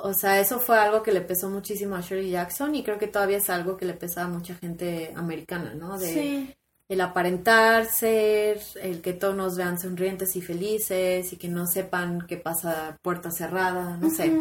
o 0.00 0.14
sea, 0.14 0.40
eso 0.40 0.60
fue 0.60 0.78
algo 0.78 1.02
que 1.02 1.12
le 1.12 1.20
pesó 1.20 1.50
muchísimo 1.50 1.96
a 1.96 2.00
Shirley 2.00 2.30
Jackson 2.30 2.74
y 2.74 2.84
creo 2.84 2.98
que 2.98 3.08
todavía 3.08 3.38
es 3.38 3.50
algo 3.50 3.76
que 3.76 3.84
le 3.84 3.94
pesa 3.94 4.24
a 4.24 4.28
mucha 4.28 4.54
gente 4.54 5.12
americana, 5.16 5.74
¿no? 5.74 5.98
De 5.98 6.56
el 6.88 7.00
aparentar 7.02 7.84
ser, 7.86 8.60
el 8.80 9.02
que 9.02 9.12
todos 9.12 9.36
nos 9.36 9.56
vean 9.56 9.78
sonrientes 9.78 10.34
y 10.36 10.40
felices 10.40 11.32
y 11.32 11.36
que 11.36 11.48
no 11.48 11.66
sepan 11.66 12.26
qué 12.26 12.38
pasa 12.38 12.98
puerta 13.02 13.30
cerrada, 13.30 13.96
no 13.98 14.08
sé. 14.08 14.32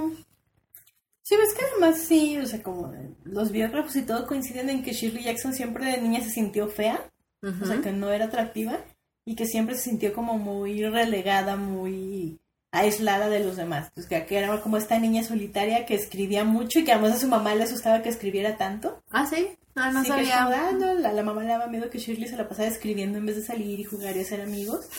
Sí, 1.24 1.36
ves 1.36 1.54
que 1.54 1.66
además 1.66 2.02
sí, 2.02 2.38
o 2.38 2.46
sea, 2.46 2.64
como 2.64 2.94
los 3.26 3.52
biógrafos 3.52 3.96
y 3.98 4.04
todo 4.04 4.28
coinciden 4.28 4.70
en 4.70 4.84
que 4.84 4.94
Shirley 4.94 5.26
Jackson 5.26 5.54
siempre 5.54 5.86
de 5.86 6.02
niña 6.02 6.22
se 6.22 6.30
sintió 6.30 6.68
fea, 6.70 7.12
o 7.42 7.66
sea, 7.66 7.82
que 7.82 7.92
no 7.92 8.12
era 8.12 8.26
atractiva 8.26 8.80
y 9.26 9.36
que 9.36 9.46
siempre 9.46 9.76
se 9.76 9.90
sintió 9.90 10.14
como 10.14 10.38
muy 10.38 10.86
relegada, 10.86 11.58
muy 11.58 12.40
aislada 12.72 13.30
de 13.30 13.40
los 13.40 13.56
demás. 13.56 13.92
Pues 13.94 14.08
que 14.08 14.26
era 14.30 14.62
como 14.62 14.78
esta 14.78 15.00
niña 15.00 15.24
solitaria 15.24 15.86
que 15.86 15.96
escribía 15.96 16.44
mucho 16.44 16.80
y 16.80 16.84
que 16.84 16.92
además 16.92 17.14
a 17.14 17.20
su 17.20 17.28
mamá 17.28 17.56
le 17.56 17.64
asustaba 17.64 18.02
que 18.02 18.10
escribiera 18.10 18.58
tanto. 18.58 19.02
Ah, 19.10 19.26
sí. 19.26 19.58
Ah, 19.76 19.92
no 19.92 20.04
sabía. 20.04 20.46
Ah, 20.46 20.72
la, 20.72 21.12
la, 21.14 21.24
mamá 21.24 21.44
le 21.44 21.50
daba 21.50 21.68
miedo 21.68 21.90
que 21.90 22.00
Shirley 22.00 22.28
se 22.28 22.36
la 22.36 22.50
pasara 22.50 22.68
escribiendo 22.68 23.20
en 23.20 23.26
vez 23.26 23.36
de 23.36 23.44
salir 23.44 23.80
y 23.80 23.84
jugar 23.84 24.18
y 24.18 24.22
hacer 24.22 24.42
amigos. 24.42 24.90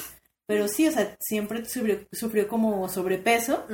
Pero 0.47 0.67
sí, 0.67 0.89
o 0.89 0.93
sea, 0.93 1.15
siempre 1.21 1.63
sufrió, 1.67 2.07
sufrió 2.11 2.49
como 2.49 2.89
sobrepeso 2.89 3.67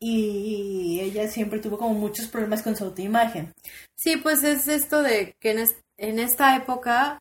y 0.00 1.00
ella 1.02 1.28
siempre 1.28 1.58
tuvo 1.58 1.76
como 1.76 1.92
muchos 1.92 2.28
problemas 2.28 2.62
con 2.62 2.76
su 2.76 2.84
autoimagen. 2.84 3.52
Sí, 3.94 4.16
pues 4.16 4.42
es 4.42 4.68
esto 4.68 5.02
de 5.02 5.34
que 5.38 5.50
en, 5.50 5.68
en 5.98 6.18
esta 6.18 6.56
época 6.56 7.18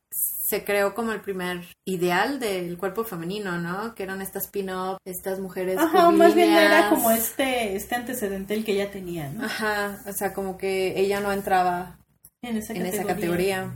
se 0.47 0.63
creó 0.63 0.93
como 0.93 1.11
el 1.11 1.19
primer 1.19 1.65
ideal 1.83 2.39
del 2.39 2.77
cuerpo 2.77 3.03
femenino, 3.03 3.59
¿no? 3.59 3.93
Que 3.95 4.03
eran 4.03 4.21
estas 4.21 4.47
pin-up, 4.47 4.97
estas 5.03 5.39
mujeres. 5.41 5.77
Ajá, 5.77 6.09
más 6.09 6.33
bien 6.35 6.53
era 6.53 6.89
como 6.89 7.11
este, 7.11 7.75
este 7.75 7.95
antecedente 7.95 8.53
el 8.53 8.63
que 8.63 8.71
ella 8.71 8.89
tenía, 8.89 9.29
¿no? 9.29 9.43
Ajá, 9.43 9.99
o 10.07 10.13
sea, 10.13 10.33
como 10.33 10.57
que 10.57 10.97
ella 10.97 11.19
no 11.19 11.33
entraba 11.33 11.97
en 12.41 12.55
esa 12.55 12.73
en 12.73 12.85
Esa 12.85 13.03
categoría. 13.03 13.73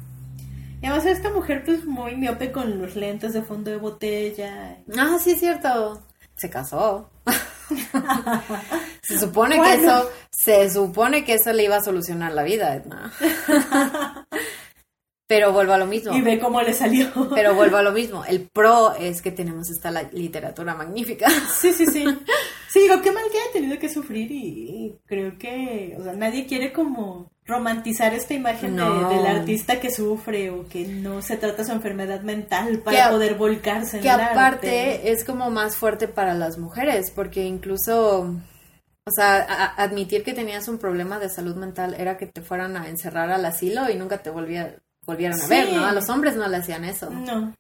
Y 0.82 0.86
además 0.86 1.06
esta 1.06 1.30
mujer 1.30 1.64
pues 1.66 1.86
muy 1.86 2.16
miope 2.16 2.54
con 2.54 2.82
los 2.82 2.96
lentes 2.96 3.34
de 3.34 3.42
fondo 3.42 3.70
de 3.70 3.78
botella. 3.78 4.78
Ah, 4.98 5.18
sí, 5.22 5.32
es 5.32 5.40
cierto. 5.40 6.02
Se 6.38 6.50
casó. 6.50 7.10
se 9.04 9.20
supone 9.20 9.62
que 9.62 9.74
eso, 9.74 10.10
se 10.32 10.72
supone 10.72 11.26
que 11.26 11.34
eso 11.34 11.52
le 11.52 11.66
iba 11.66 11.76
a 11.76 11.84
solucionar 11.84 12.32
la 12.32 12.44
vida, 12.44 12.76
Edna. 12.76 13.12
Pero 15.32 15.54
vuelvo 15.54 15.72
a 15.72 15.78
lo 15.78 15.86
mismo. 15.86 16.14
Y 16.14 16.22
ve 16.22 16.40
cómo 16.40 16.62
le 16.62 16.74
salió. 16.74 17.10
Pero 17.34 17.56
vuelvo 17.56 17.78
a 17.78 17.82
lo 17.82 17.94
mismo. 17.94 18.26
El 18.26 18.50
pro 18.50 18.94
es 18.96 19.22
que 19.22 19.32
tenemos 19.32 19.70
esta 19.70 19.90
literatura 20.12 20.76
magnífica. 20.76 21.30
Sí, 21.62 21.72
sí, 21.72 21.86
sí. 21.86 22.06
Sí, 22.70 22.80
digo, 22.82 23.02
qué 23.02 23.12
mal 23.12 23.24
que 23.32 23.38
haya 23.38 23.52
tenido 23.54 23.80
que 23.80 23.90
sufrir 23.90 24.32
y, 24.32 24.96
creo 25.06 25.38
que, 25.38 25.96
o 26.00 26.04
sea, 26.04 26.14
nadie 26.14 26.46
quiere 26.46 26.74
como 26.74 27.32
romantizar 27.46 28.14
esta 28.14 28.34
imagen 28.34 28.76
del 28.76 29.26
artista 29.26 29.80
que 29.80 29.92
sufre 29.92 30.50
o 30.50 30.68
que 30.68 30.86
no 30.86 31.22
se 31.22 31.38
trata 31.38 31.64
su 31.64 31.72
enfermedad 31.72 32.22
mental 32.22 32.80
para 32.80 33.10
poder 33.10 33.36
volcarse 33.36 33.98
en 33.98 34.04
que 34.04 34.10
aparte 34.10 35.12
es 35.12 35.24
como 35.26 35.50
más 35.50 35.76
fuerte 35.76 36.08
para 36.08 36.34
las 36.34 36.58
mujeres 36.58 37.12
porque 37.12 37.44
incluso 37.44 38.32
o 39.04 39.12
sea, 39.12 39.74
admitir 39.78 40.24
que 40.24 40.34
tenías 40.34 40.68
un 40.68 40.78
problema 40.78 41.20
de 41.20 41.30
salud 41.30 41.56
mental 41.56 41.96
era 41.98 42.18
que 42.18 42.28
te 42.28 42.42
fueran 42.42 42.78
a 42.78 42.88
encerrar 42.88 43.32
al 43.32 43.46
asilo 43.46 43.90
y 43.90 43.96
nunca 43.96 44.20
te 44.20 44.30
volvía, 44.30 44.78
volvieron 45.12 45.40
a 45.40 45.48
ver, 45.48 45.74
¿no? 45.74 45.86
A 45.86 45.92
los 45.92 46.10
hombres 46.10 46.36
no 46.36 46.48
le 46.48 46.58
hacían 46.58 46.86
eso. 46.86 47.10
No. 47.10 47.54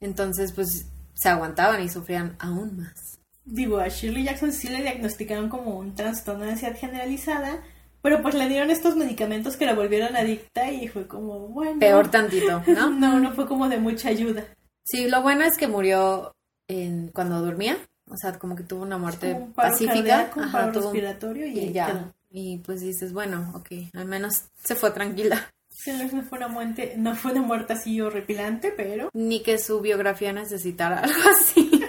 Entonces, 0.00 0.52
pues 0.52 0.86
se 1.14 1.28
aguantaban 1.28 1.82
y 1.82 1.88
sufrían 1.88 2.36
aún 2.38 2.76
más. 2.76 3.18
Digo, 3.44 3.78
a 3.78 3.88
Shirley 3.88 4.24
Jackson 4.24 4.52
sí 4.52 4.68
le 4.68 4.82
diagnosticaron 4.82 5.48
como 5.48 5.78
un 5.78 5.94
trastorno 5.94 6.44
de 6.44 6.52
ansiedad 6.52 6.76
generalizada, 6.76 7.62
pero 8.00 8.22
pues 8.22 8.34
le 8.34 8.48
dieron 8.48 8.70
estos 8.70 8.96
medicamentos 8.96 9.56
que 9.56 9.66
la 9.66 9.74
volvieron 9.74 10.16
adicta 10.16 10.70
y 10.70 10.88
fue 10.88 11.06
como, 11.06 11.48
bueno. 11.48 11.78
Peor 11.78 12.10
tantito, 12.10 12.62
¿no? 12.66 12.90
no, 13.00 13.20
no 13.20 13.32
fue 13.32 13.46
como 13.46 13.68
de 13.68 13.78
mucha 13.78 14.08
ayuda. 14.08 14.44
Sí, 14.84 15.08
lo 15.08 15.22
bueno 15.22 15.44
es 15.44 15.56
que 15.56 15.68
murió 15.68 16.34
en, 16.68 17.08
cuando 17.08 17.40
dormía, 17.40 17.76
o 18.08 18.16
sea, 18.16 18.38
como 18.38 18.56
que 18.56 18.64
tuvo 18.64 18.82
una 18.82 18.98
muerte 18.98 19.36
pacífica. 19.54 20.30
Ajá, 20.36 20.70
respiratorio 20.70 21.46
y, 21.46 21.72
ya. 21.72 22.12
Y 22.30 22.58
pues 22.58 22.80
dices, 22.80 23.12
bueno, 23.12 23.52
ok, 23.54 23.94
al 23.94 24.06
menos 24.06 24.44
se 24.62 24.74
fue 24.74 24.90
tranquila. 24.90 25.52
Sí, 25.82 25.92
no 25.92 26.22
fue 26.22 26.38
una 26.38 26.48
muerte, 26.48 26.94
no 26.96 27.16
fue 27.16 27.32
una 27.32 27.42
muerte 27.42 27.72
así 27.72 28.00
horripilante, 28.00 28.72
pero... 28.76 29.08
Ni 29.14 29.42
que 29.42 29.58
su 29.58 29.80
biografía 29.80 30.32
necesitara 30.32 30.98
algo 31.02 31.28
así 31.28 31.82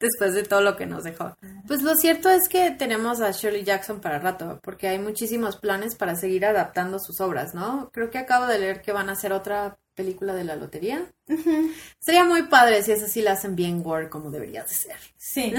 después 0.00 0.34
de 0.34 0.42
todo 0.42 0.62
lo 0.62 0.76
que 0.76 0.86
nos 0.86 1.04
dejó. 1.04 1.36
Pues 1.66 1.82
lo 1.82 1.94
cierto 1.94 2.30
es 2.30 2.48
que 2.48 2.70
tenemos 2.70 3.20
a 3.20 3.30
Shirley 3.30 3.64
Jackson 3.64 4.00
para 4.00 4.18
rato, 4.18 4.58
porque 4.62 4.88
hay 4.88 4.98
muchísimos 4.98 5.56
planes 5.56 5.94
para 5.94 6.16
seguir 6.16 6.46
adaptando 6.46 6.98
sus 6.98 7.20
obras, 7.20 7.54
¿no? 7.54 7.90
Creo 7.92 8.10
que 8.10 8.18
acabo 8.18 8.46
de 8.46 8.58
leer 8.58 8.82
que 8.82 8.92
van 8.92 9.10
a 9.10 9.12
hacer 9.12 9.32
otra 9.32 9.78
película 9.94 10.34
de 10.34 10.44
la 10.44 10.56
lotería. 10.56 11.04
Sería 11.98 12.24
muy 12.24 12.44
padre 12.44 12.82
si 12.82 12.92
es 12.92 13.02
así 13.02 13.20
la 13.20 13.32
hacen 13.32 13.54
bien 13.54 13.82
gore 13.82 14.08
como 14.08 14.30
debería 14.30 14.62
de 14.62 14.68
ser. 14.68 14.96
Sí, 15.18 15.52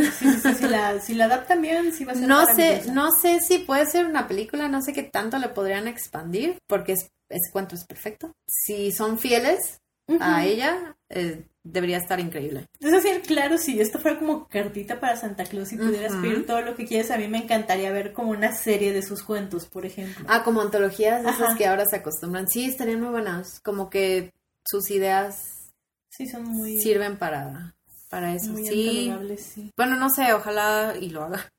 si, 0.58 0.68
la, 0.68 1.00
si 1.00 1.14
la 1.14 1.26
adaptan 1.26 1.62
bien, 1.62 1.94
sí 1.94 2.06
va 2.06 2.14
a 2.14 2.16
ser 2.16 2.28
No 2.28 2.46
sé, 2.48 2.84
no 2.92 3.10
sé 3.12 3.40
si 3.40 3.60
puede 3.60 3.86
ser 3.86 4.08
una 4.08 4.28
película, 4.28 4.68
no 4.68 4.82
sé 4.82 4.94
qué 4.94 5.04
tanto 5.04 5.38
le 5.38 5.50
podrían 5.50 5.88
expandir, 5.88 6.58
porque 6.68 6.94
es, 6.94 7.12
ese 7.32 7.52
cuento 7.52 7.76
es 7.76 7.86
perfecto. 7.86 8.36
Si 8.48 8.92
son 8.92 9.20
fieles 9.20 9.82
a 10.20 10.46
ella, 10.46 10.98
eh, 11.10 11.46
debería 11.64 11.98
estar 11.98 12.20
increíble. 12.20 12.68
Es 12.80 12.92
decir, 12.92 13.22
claro, 13.22 13.58
si 13.58 13.80
esto 13.80 14.00
fuera 14.00 14.20
como 14.20 14.48
cartita 14.48 15.00
para 15.00 15.16
Santa 15.16 15.46
Claus 15.46 15.72
y 15.72 15.78
pudieras 15.78 16.14
pedir 16.16 16.46
todo 16.46 16.62
lo 16.62 16.76
que 16.76 16.86
quieres, 16.86 17.12
a 17.12 17.18
mí 17.18 17.28
me 17.28 17.38
encantaría 17.38 17.92
ver 17.92 18.14
como 18.14 18.32
una 18.32 18.54
serie 18.54 18.94
de 18.94 19.04
sus 19.04 19.24
cuentos, 19.24 19.68
por 19.68 19.86
ejemplo. 19.86 20.26
Ah, 20.28 20.44
como 20.44 20.62
antologías 20.62 21.24
de 21.24 21.30
esas 21.30 21.58
que 21.58 21.68
ahora 21.68 21.86
se 21.86 21.98
acostumbran. 21.98 22.48
Sí, 22.48 22.66
estarían 22.66 23.02
muy 23.02 23.10
buenas. 23.10 23.60
Como 23.62 23.90
que 23.90 24.34
sus 24.66 24.92
ideas 24.92 25.72
sí 26.10 26.28
son 26.28 26.44
muy 26.44 26.80
sirven 26.80 27.18
para 27.18 27.76
para 28.10 28.36
eso. 28.36 28.52
Muy 28.52 28.68
sí. 28.68 29.14
sí. 29.38 29.72
Bueno, 29.78 29.96
no 29.96 30.10
sé, 30.10 30.34
ojalá 30.34 30.96
y 31.00 31.10
lo 31.10 31.24
haga. 31.24 31.52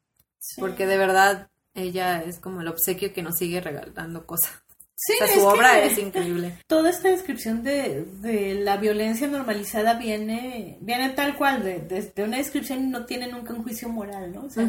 Porque 0.59 0.87
de 0.87 0.99
verdad 0.99 1.49
ella 1.75 2.23
es 2.23 2.39
como 2.39 2.61
el 2.61 2.69
obsequio 2.69 3.13
que 3.13 3.23
nos 3.23 3.39
sigue 3.39 3.61
regalando 3.61 4.27
cosas. 4.27 4.62
Sí, 5.05 5.15
su 5.35 5.45
obra 5.45 5.81
es 5.85 5.99
increíble. 5.99 6.59
Toda 6.69 6.91
esta 6.91 7.09
descripción 7.09 7.65
de, 7.65 8.05
de, 8.21 8.55
la 8.55 8.77
violencia 8.77 9.27
normalizada 9.27 9.95
viene, 9.95 10.79
viene 10.81 11.09
tal 11.11 11.37
cual, 11.37 11.65
de, 11.65 11.81
de, 11.81 12.23
una 12.23 12.37
descripción 12.37 12.85
y 12.85 12.87
no 12.87 13.05
tiene 13.05 13.27
nunca 13.27 13.53
un 13.53 13.65
juicio 13.65 13.89
moral, 13.89 14.33
¿no? 14.33 14.45
O 14.45 14.51
sea, 14.51 14.69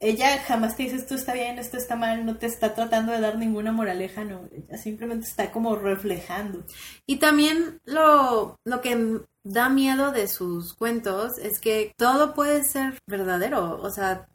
ella 0.00 0.38
jamás 0.46 0.76
te 0.76 0.84
dice 0.84 0.96
esto 0.96 1.14
está 1.14 1.34
bien, 1.34 1.58
esto 1.58 1.76
está 1.76 1.94
mal, 1.94 2.24
no 2.24 2.38
te 2.38 2.46
está 2.46 2.74
tratando 2.74 3.12
de 3.12 3.20
dar 3.20 3.36
ninguna 3.36 3.70
moraleja, 3.70 4.24
no, 4.24 4.48
ella 4.50 4.78
simplemente 4.78 5.26
está 5.26 5.52
como 5.52 5.76
reflejando. 5.76 6.64
Y 7.04 7.16
también 7.16 7.78
lo, 7.84 8.56
lo 8.64 8.80
que 8.80 9.20
da 9.44 9.68
miedo 9.68 10.10
de 10.10 10.26
sus 10.26 10.72
cuentos 10.72 11.36
es 11.36 11.60
que 11.60 11.92
todo 11.98 12.32
puede 12.32 12.64
ser 12.64 12.98
verdadero, 13.06 13.78
o 13.82 13.90
sea, 13.90 14.26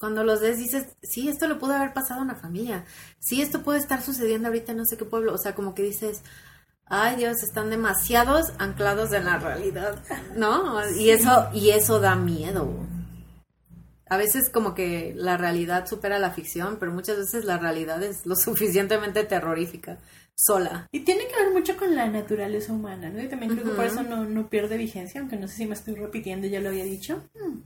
cuando 0.00 0.24
los 0.24 0.40
ves 0.40 0.56
dices, 0.56 0.86
sí, 1.02 1.28
esto 1.28 1.46
le 1.46 1.56
pudo 1.56 1.74
haber 1.74 1.92
pasado 1.92 2.20
a 2.20 2.24
una 2.24 2.34
familia, 2.34 2.86
sí, 3.18 3.42
esto 3.42 3.62
puede 3.62 3.78
estar 3.78 4.00
sucediendo 4.02 4.48
ahorita 4.48 4.72
en 4.72 4.78
no 4.78 4.86
sé 4.86 4.96
qué 4.96 5.04
pueblo, 5.04 5.34
o 5.34 5.38
sea, 5.38 5.54
como 5.54 5.74
que 5.74 5.82
dices, 5.82 6.22
ay 6.86 7.16
Dios, 7.16 7.42
están 7.42 7.68
demasiados 7.68 8.54
anclados 8.58 9.12
en 9.12 9.26
la 9.26 9.38
realidad, 9.38 10.02
¿no? 10.36 10.80
Y 10.96 11.10
eso, 11.10 11.50
y 11.52 11.70
eso 11.70 12.00
da 12.00 12.16
miedo. 12.16 12.72
A 14.08 14.16
veces 14.16 14.48
como 14.48 14.74
que 14.74 15.12
la 15.14 15.36
realidad 15.36 15.86
supera 15.86 16.18
la 16.18 16.30
ficción, 16.30 16.78
pero 16.80 16.92
muchas 16.92 17.18
veces 17.18 17.44
la 17.44 17.58
realidad 17.58 18.02
es 18.02 18.24
lo 18.24 18.36
suficientemente 18.36 19.22
terrorífica, 19.24 19.98
sola. 20.34 20.88
Y 20.92 21.00
tiene 21.00 21.28
que 21.28 21.44
ver 21.44 21.52
mucho 21.52 21.76
con 21.76 21.94
la 21.94 22.08
naturaleza 22.08 22.72
humana, 22.72 23.10
¿no? 23.10 23.22
Y 23.22 23.28
también 23.28 23.52
creo 23.52 23.66
que 23.66 23.76
por 23.76 23.84
eso 23.84 24.02
no, 24.02 24.24
no, 24.24 24.48
pierde 24.48 24.78
vigencia, 24.78 25.20
aunque 25.20 25.36
no 25.36 25.46
sé 25.46 25.56
si 25.56 25.66
me 25.66 25.74
estoy 25.74 25.94
repitiendo, 25.94 26.46
ya 26.46 26.60
lo 26.60 26.70
había 26.70 26.84
dicho. 26.84 27.22
Hmm. 27.34 27.58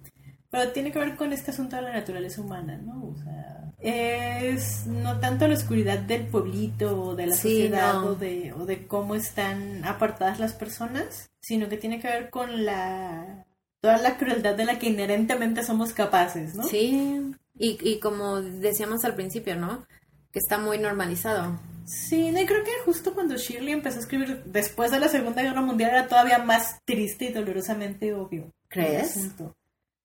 Pero 0.55 0.71
tiene 0.71 0.93
que 0.93 1.01
ver 1.01 1.17
con 1.17 1.33
este 1.33 1.51
asunto 1.51 1.75
de 1.75 1.83
la 1.83 1.93
naturaleza 1.93 2.41
humana, 2.41 2.77
¿no? 2.77 3.07
O 3.07 3.17
sea, 3.17 3.73
es 3.81 4.87
no 4.87 5.19
tanto 5.19 5.49
la 5.49 5.55
oscuridad 5.55 5.99
del 5.99 6.29
pueblito 6.29 7.03
o 7.03 7.17
de 7.17 7.27
la 7.27 7.35
sociedad 7.35 8.05
o, 8.05 8.15
de, 8.15 8.53
o 8.53 8.65
de 8.65 8.87
cómo 8.87 9.17
están 9.17 9.85
apartadas 9.85 10.39
las 10.39 10.53
personas, 10.53 11.29
sino 11.41 11.69
que 11.69 11.77
tiene 11.77 11.99
que 11.99 12.07
ver 12.07 12.31
con 12.31 12.65
la 12.65 13.45
toda 13.81 13.99
la 13.99 14.17
crueldad 14.17 14.55
de 14.55 14.65
la 14.65 14.79
que 14.79 14.91
inherentemente 14.91 15.65
somos 15.65 15.93
capaces, 15.93 16.55
¿no? 16.55 16.63
Sí, 16.63 17.35
y, 17.59 17.77
y 17.83 17.99
como 17.99 18.41
decíamos 18.41 19.05
al 19.05 19.17
principio, 19.17 19.57
¿no? 19.57 19.85
Que 20.31 20.39
está 20.39 20.57
muy 20.57 20.79
normalizado. 20.79 21.59
Sí, 21.85 22.29
y 22.29 22.47
creo 22.47 22.63
que 22.63 22.71
justo 22.85 23.13
cuando 23.13 23.37
Shirley 23.37 23.73
empezó 23.73 23.97
a 23.97 24.03
escribir 24.03 24.45
después 24.45 24.93
de 24.93 25.01
la 25.01 25.09
Segunda 25.09 25.43
Guerra 25.43 25.63
Mundial 25.63 25.91
era 25.91 26.07
todavía 26.07 26.39
más 26.39 26.79
triste 26.85 27.25
y 27.25 27.33
dolorosamente 27.33 28.15
obvio. 28.15 28.53
¿Crees? 28.69 29.17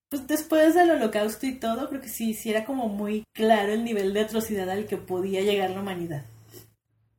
Pues 0.10 0.28
después 0.28 0.74
del 0.74 0.91
holocausto 0.91 1.45
y 1.45 1.53
todo, 1.53 1.88
creo 1.88 2.01
que 2.01 2.10
sí, 2.10 2.34
sí 2.34 2.49
era 2.49 2.66
como 2.66 2.89
muy 2.89 3.24
claro 3.34 3.74
el 3.74 3.84
nivel 3.84 4.14
de 4.14 4.22
atrocidad 4.22 4.70
al 4.70 4.88
que 4.88 4.97
podía 4.97 5.41
llegar 5.41 5.70
la 5.70 5.82
humanidad. 5.82 6.24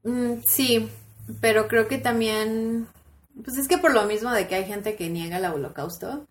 Mm, 0.03 0.41
sí, 0.45 0.89
pero 1.41 1.69
creo 1.69 1.87
que 1.87 1.99
también, 1.99 2.89
pues 3.45 3.59
es 3.59 3.69
que 3.69 3.79
por 3.79 3.95
lo 3.95 4.05
mismo 4.05 4.33
de 4.33 4.49
que 4.49 4.57
hay 4.57 4.65
gente 4.65 4.97
que 4.97 5.09
niega 5.09 5.39
el 5.39 5.45
holocausto, 5.45 6.27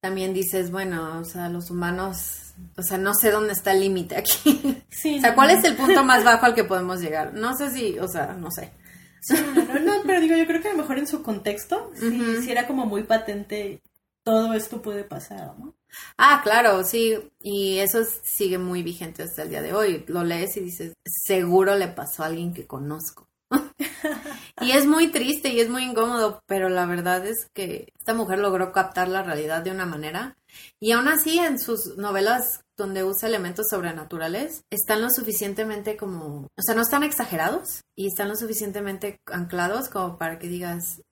también 0.00 0.34
dices, 0.34 0.70
bueno, 0.70 1.20
o 1.20 1.24
sea, 1.24 1.48
los 1.48 1.70
humanos, 1.70 2.54
o 2.76 2.82
sea, 2.82 2.98
no 2.98 3.14
sé 3.14 3.30
dónde 3.30 3.52
está 3.52 3.72
el 3.72 3.80
límite 3.80 4.16
aquí. 4.16 4.82
Sí, 4.90 5.18
o 5.18 5.20
sea, 5.20 5.34
¿cuál 5.34 5.50
es 5.50 5.64
el 5.64 5.74
punto 5.74 6.04
más 6.04 6.22
bajo 6.22 6.44
al 6.44 6.54
que 6.54 6.64
podemos 6.64 7.00
llegar? 7.00 7.32
No 7.32 7.56
sé 7.56 7.70
si, 7.70 7.98
o 7.98 8.06
sea, 8.06 8.34
no 8.34 8.50
sé. 8.50 8.72
no, 9.30 9.80
no, 9.80 10.02
pero 10.04 10.20
digo, 10.20 10.36
yo 10.36 10.46
creo 10.46 10.60
que 10.60 10.68
a 10.68 10.72
lo 10.72 10.78
mejor 10.78 10.98
en 10.98 11.06
su 11.06 11.22
contexto, 11.22 11.90
sí, 11.98 12.20
sí 12.42 12.50
era 12.50 12.66
como 12.66 12.84
muy 12.84 13.04
patente, 13.04 13.80
todo 14.22 14.52
esto 14.52 14.82
puede 14.82 15.04
pasar, 15.04 15.54
¿no? 15.58 15.74
Ah, 16.16 16.40
claro, 16.42 16.84
sí, 16.84 17.18
y 17.40 17.78
eso 17.78 18.04
sigue 18.22 18.58
muy 18.58 18.82
vigente 18.82 19.22
hasta 19.22 19.42
el 19.42 19.50
día 19.50 19.62
de 19.62 19.74
hoy. 19.74 20.04
Lo 20.08 20.24
lees 20.24 20.56
y 20.56 20.60
dices, 20.60 20.94
seguro 21.04 21.76
le 21.76 21.88
pasó 21.88 22.22
a 22.22 22.26
alguien 22.26 22.54
que 22.54 22.66
conozco. 22.66 23.28
y 24.60 24.72
es 24.72 24.86
muy 24.86 25.08
triste 25.08 25.50
y 25.50 25.60
es 25.60 25.68
muy 25.68 25.84
incómodo, 25.84 26.42
pero 26.46 26.68
la 26.68 26.86
verdad 26.86 27.26
es 27.26 27.48
que 27.54 27.92
esta 27.98 28.14
mujer 28.14 28.38
logró 28.38 28.72
captar 28.72 29.08
la 29.08 29.22
realidad 29.22 29.62
de 29.62 29.70
una 29.70 29.86
manera 29.86 30.36
Y 30.80 30.92
aún 30.92 31.08
así, 31.08 31.38
en 31.38 31.58
sus 31.58 31.96
novelas 31.96 32.60
donde 32.76 33.04
usa 33.04 33.28
elementos 33.28 33.66
sobrenaturales, 33.70 34.64
están 34.70 35.02
lo 35.02 35.10
suficientemente 35.10 35.96
como, 35.96 36.46
o 36.46 36.62
sea, 36.62 36.74
no 36.74 36.82
están 36.82 37.02
exagerados 37.02 37.82
y 37.96 38.08
están 38.08 38.28
lo 38.28 38.36
suficientemente 38.36 39.20
anclados 39.26 39.88
como 39.88 40.18
para 40.18 40.38
que 40.38 40.48
digas, 40.48 41.02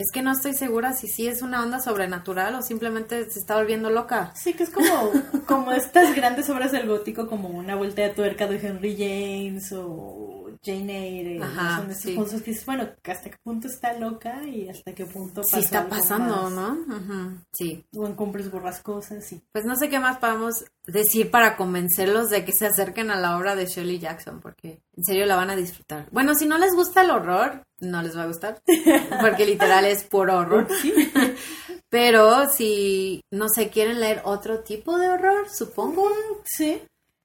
es 0.00 0.10
que 0.12 0.22
no 0.22 0.32
estoy 0.32 0.54
segura 0.54 0.94
si 0.94 1.08
sí 1.08 1.28
es 1.28 1.42
una 1.42 1.62
onda 1.62 1.78
sobrenatural 1.78 2.54
o 2.54 2.62
simplemente 2.62 3.30
se 3.30 3.38
está 3.38 3.56
volviendo 3.56 3.90
loca. 3.90 4.32
Sí, 4.34 4.54
que 4.54 4.62
es 4.62 4.70
como, 4.70 5.12
como 5.46 5.72
estas 5.72 6.16
grandes 6.16 6.48
obras 6.48 6.72
del 6.72 6.88
gótico, 6.88 7.26
como 7.28 7.50
Una 7.50 7.76
vuelta 7.76 8.00
de 8.00 8.08
tuerca 8.08 8.46
de 8.46 8.66
Henry 8.66 8.96
James 8.96 9.70
o 9.72 10.48
Jane 10.64 11.06
Eyre. 11.06 11.42
Ajá, 11.42 11.76
son 11.82 11.90
estos 11.90 12.10
sí. 12.10 12.16
puntos 12.16 12.40
que 12.40 12.50
dices, 12.52 12.64
bueno, 12.64 12.88
hasta 13.04 13.30
qué 13.30 13.36
punto 13.42 13.68
está 13.68 13.92
loca 13.98 14.42
y 14.46 14.70
hasta 14.70 14.94
qué 14.94 15.04
punto 15.04 15.42
Sí 15.42 15.50
pasa 15.56 15.64
está 15.64 15.78
algo 15.80 15.90
pasando, 15.90 16.42
más. 16.44 16.52
¿no? 16.52 16.72
Ujú, 16.96 17.38
Sí. 17.52 17.84
O 17.94 18.06
en 18.06 18.14
cumbres 18.14 18.50
borrascosas, 18.50 19.22
sí. 19.26 19.42
Pues 19.52 19.66
no 19.66 19.76
sé 19.76 19.90
qué 19.90 20.00
más 20.00 20.16
podemos 20.16 20.64
decir 20.86 21.30
para 21.30 21.58
convencerlos 21.58 22.30
de 22.30 22.46
que 22.46 22.52
se 22.52 22.66
acerquen 22.66 23.10
a 23.10 23.20
la 23.20 23.36
obra 23.36 23.54
de 23.54 23.66
Shirley 23.66 23.98
Jackson, 23.98 24.40
porque 24.40 24.80
en 24.96 25.04
serio 25.04 25.26
la 25.26 25.36
van 25.36 25.50
a 25.50 25.56
disfrutar. 25.56 26.08
Bueno, 26.10 26.34
si 26.34 26.46
no 26.46 26.56
les 26.56 26.74
gusta 26.74 27.02
el 27.02 27.10
horror, 27.10 27.66
no 27.80 28.02
les 28.02 28.16
va 28.16 28.22
a 28.24 28.26
gustar, 28.26 28.62
porque 29.20 29.46
literal 29.46 29.84
es 29.84 30.04
puro 30.04 30.38
horror. 30.38 30.68
Pero 31.88 32.48
si, 32.48 33.20
no 33.30 33.48
sé, 33.48 33.68
quieren 33.68 34.00
leer 34.00 34.22
otro 34.24 34.60
tipo 34.60 34.96
de 34.98 35.08
horror, 35.08 35.48
supongo, 35.50 36.08
Sí. 36.44 36.80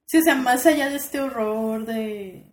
Sí, 0.08 0.18
o 0.18 0.22
sea, 0.22 0.36
más 0.36 0.64
allá 0.66 0.88
de 0.88 0.96
este 0.96 1.20
horror 1.20 1.84
de, 1.84 2.44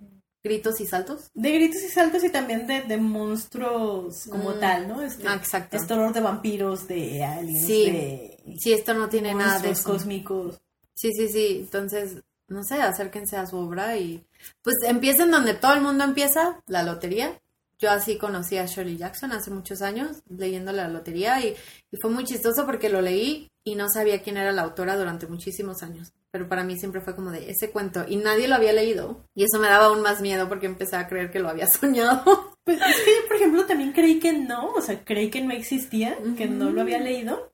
gritos 0.43 0.82
y 0.82 0.88
saltos. 0.88 1.30
de 1.36 1.51
gritos 1.51 1.84
y 1.84 1.88
saltos 1.89 2.24
y 2.24 2.30
también 2.30 2.66
de, 2.66 2.82
de 2.82 2.97
monstruos 2.97 4.26
como 4.30 4.51
Mm. 4.56 4.60
tal, 4.60 4.88
¿no? 4.88 5.01
Este, 5.04 5.28
Ah, 5.28 5.36
exacto. 5.36 5.78
este 5.78 5.93
horror 5.93 6.14
de 6.14 6.22
vampiros, 6.22 6.88
de 6.88 7.24
aliens, 7.24 7.66
Sí. 7.68 7.91
de 7.91 8.38
Sí, 8.60 8.74
esto 8.74 8.93
no 8.95 9.08
tiene 9.08 9.36
nada 9.36 9.60
de 9.60 9.70
eso. 9.72 9.84
cósmicos. 9.91 10.60
Sí, 10.95 11.12
sí, 11.16 11.30
sí. 11.30 11.60
Entonces, 11.62 12.24
no 12.47 12.64
sé, 12.64 12.82
acérquense 12.82 13.38
a 13.38 13.45
su 13.45 13.58
obra 13.58 13.97
y 13.97 14.26
pues 14.64 14.76
empiecen 14.88 15.30
donde 15.32 15.54
todo 15.54 15.74
el 15.76 15.82
mundo 15.82 16.04
empieza, 16.04 16.62
la 16.66 16.82
lotería. 16.84 17.39
Yo 17.84 17.91
así 17.91 18.17
conocí 18.17 18.57
a 18.57 18.65
Shirley 18.65 18.95
Jackson 18.95 19.34
hace 19.34 19.51
muchos 19.51 19.81
años, 19.81 20.23
leyendo 20.29 20.71
la 20.71 20.88
lotería 20.88 21.41
y, 21.41 21.53
fue 22.01 22.09
muy 22.09 22.23
chistoso 22.23 22.65
porque 22.65 22.88
lo 22.88 23.01
leí 23.01 23.49
y 23.65 23.75
no 23.75 23.89
sabía 23.89 24.21
quién 24.21 24.38
era 24.38 24.53
la 24.53 24.61
autora 24.61 24.95
durante 24.95 25.27
muchísimos 25.27 25.84
años. 25.84 26.13
Pero 26.31 26.47
para 26.47 26.63
mí 26.63 26.77
siempre 26.77 27.01
fue 27.01 27.13
como 27.13 27.29
de 27.29 27.51
ese 27.51 27.71
cuento 27.71 28.05
y 28.07 28.15
nadie 28.15 28.47
lo 28.47 28.55
había 28.55 28.71
leído 28.71 29.25
y 29.36 29.43
eso 29.43 29.59
me 29.59 29.67
daba 29.67 29.88
aún 29.88 30.01
más 30.01 30.21
miedo 30.21 30.47
porque 30.47 30.65
empecé 30.65 30.95
a 30.95 31.09
creer 31.09 31.29
que 31.29 31.39
lo 31.39 31.49
había 31.49 31.67
soñado. 31.67 32.55
Pues 32.63 32.79
es 32.79 33.01
que 33.03 33.11
yo, 33.11 33.27
por 33.27 33.36
ejemplo, 33.36 33.65
también 33.65 33.91
creí 33.91 34.21
que 34.21 34.31
no, 34.31 34.71
o 34.71 34.79
sea, 34.79 35.03
creí 35.03 35.29
que 35.29 35.41
no 35.41 35.51
existía, 35.51 36.17
que 36.38 36.47
no 36.47 36.69
lo 36.69 36.79
había 36.79 36.99
leído, 36.99 37.51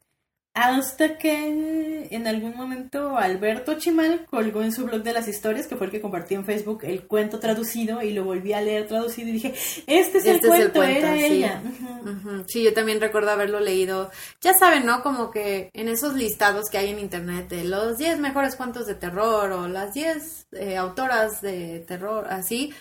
hasta 0.54 1.18
que 1.18 2.08
en 2.10 2.28
algún 2.28 2.56
momento 2.56 3.18
Alberto 3.18 3.76
Chimal 3.76 4.26
colgó 4.26 4.62
en 4.62 4.72
su 4.72 4.86
blog 4.86 5.04
de 5.04 5.14
las 5.14 5.28
historias, 5.28 5.68
que 5.68 5.76
fue 5.76 5.88
el 5.88 5.91
que 5.91 6.02
compartí 6.02 6.36
en 6.36 6.43
Facebook, 6.43 6.82
el 6.84 7.08
cuento 7.08 7.39
traducido 7.39 8.02
y 8.02 8.12
lo 8.12 8.24
volví 8.24 8.54
a 8.54 8.62
leer 8.62 8.88
traducido 8.88 9.30
y 9.30 9.34
dije, 9.34 9.54
este 9.88 10.18
es, 10.18 10.26
el, 10.26 10.36
Este 10.36 10.47
es 10.47 10.54
el 10.56 10.72
cuento, 10.72 10.80
cuento, 10.80 10.84
era 10.84 11.16
sí. 11.16 11.24
ella. 11.24 11.62
Sí, 12.47 12.64
yo 12.64 12.74
también 12.74 13.00
recuerdo 13.00 13.32
haberlo 13.32 13.60
leído. 13.60 14.12
Ya 14.41 14.54
saben, 14.54 14.86
¿no? 14.86 15.04
Como 15.04 15.32
que 15.32 15.70
en 15.74 15.88
esos 15.88 16.16
listados 16.16 16.70
que 16.70 16.78
hay 16.78 16.89
en 16.89 17.00
internet 17.00 17.47
de 17.50 17.64
los 17.64 17.97
10 17.97 18.20
mejores 18.20 18.56
cuentos 18.56 18.88
de 18.88 18.95
terror 18.95 19.52
o 19.52 19.68
las 19.68 19.93
10 19.93 20.47
eh, 20.54 20.78
autoras 20.78 21.41
de 21.41 21.80
terror, 21.88 22.28
así. 22.30 22.74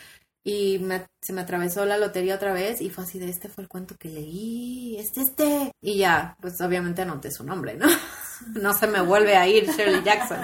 Y 0.48 0.78
me- 0.78 1.06
se 1.20 1.32
me 1.32 1.40
atravesó 1.42 1.84
la 1.84 1.98
lotería 1.98 2.36
otra 2.36 2.52
vez 2.52 2.80
y 2.80 2.90
fue 2.90 3.04
así 3.04 3.18
de 3.18 3.28
este 3.28 3.48
fue 3.48 3.62
el 3.64 3.68
cuento 3.68 3.96
que 3.98 4.08
leí, 4.08 4.96
este, 4.98 5.20
este. 5.22 5.72
Y 5.82 5.98
ya, 5.98 6.36
pues 6.40 6.60
obviamente 6.60 7.02
anoté 7.02 7.30
su 7.30 7.44
nombre, 7.44 7.74
¿no? 7.74 7.86
No 8.54 8.72
se 8.72 8.86
me 8.86 9.00
vuelve 9.00 9.36
a 9.36 9.48
ir 9.48 9.66
Shirley 9.68 10.02
Jackson. 10.04 10.38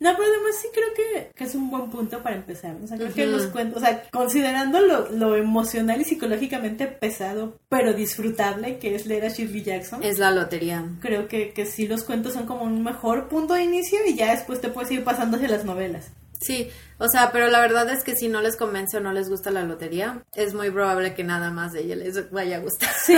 No, 0.00 0.10
pero 0.16 0.24
además 0.28 0.56
sí 0.60 0.68
creo 0.74 0.88
que, 0.96 1.30
que 1.34 1.44
es 1.44 1.54
un 1.54 1.70
buen 1.70 1.88
punto 1.90 2.22
para 2.24 2.34
empezar. 2.34 2.76
O 2.82 2.86
sea, 2.88 2.96
creo 2.96 3.12
que 3.14 3.26
los 3.26 3.46
cuentos, 3.48 3.80
o 3.82 3.84
sea, 3.86 4.02
considerando 4.10 4.80
lo, 4.80 5.08
lo 5.10 5.36
emocional 5.36 6.00
y 6.00 6.04
psicológicamente 6.04 6.88
pesado, 6.88 7.58
pero 7.68 7.92
disfrutable 7.92 8.78
que 8.78 8.94
es 8.96 9.06
leer 9.06 9.26
a 9.26 9.28
Shirley 9.28 9.62
Jackson, 9.62 10.02
Es 10.02 10.18
la 10.18 10.30
lotería. 10.32 10.84
creo 11.00 11.28
que, 11.28 11.52
que 11.52 11.66
sí 11.66 11.86
los 11.86 12.02
cuentos 12.02 12.32
son 12.32 12.46
como 12.46 12.64
un 12.64 12.82
mejor 12.82 13.28
punto 13.28 13.54
de 13.54 13.62
inicio 13.62 13.98
y 14.06 14.14
ya 14.16 14.32
después 14.32 14.60
te 14.60 14.68
puedes 14.70 14.90
ir 14.90 15.04
pasando 15.04 15.36
hacia 15.36 15.48
las 15.48 15.64
novelas. 15.64 16.10
Sí, 16.42 16.70
o 16.98 17.08
sea, 17.08 17.30
pero 17.32 17.48
la 17.48 17.60
verdad 17.60 17.88
es 17.90 18.04
que 18.04 18.14
si 18.16 18.28
no 18.28 18.40
les 18.42 18.56
convence 18.56 18.96
o 18.96 19.00
no 19.00 19.12
les 19.12 19.28
gusta 19.28 19.50
la 19.50 19.62
lotería, 19.62 20.22
es 20.34 20.54
muy 20.54 20.70
probable 20.70 21.14
que 21.14 21.24
nada 21.24 21.50
más 21.50 21.72
de 21.72 21.80
ella 21.82 21.96
les 21.96 22.30
vaya 22.30 22.56
a 22.56 22.60
gustar. 22.60 22.90
Sí. 23.04 23.14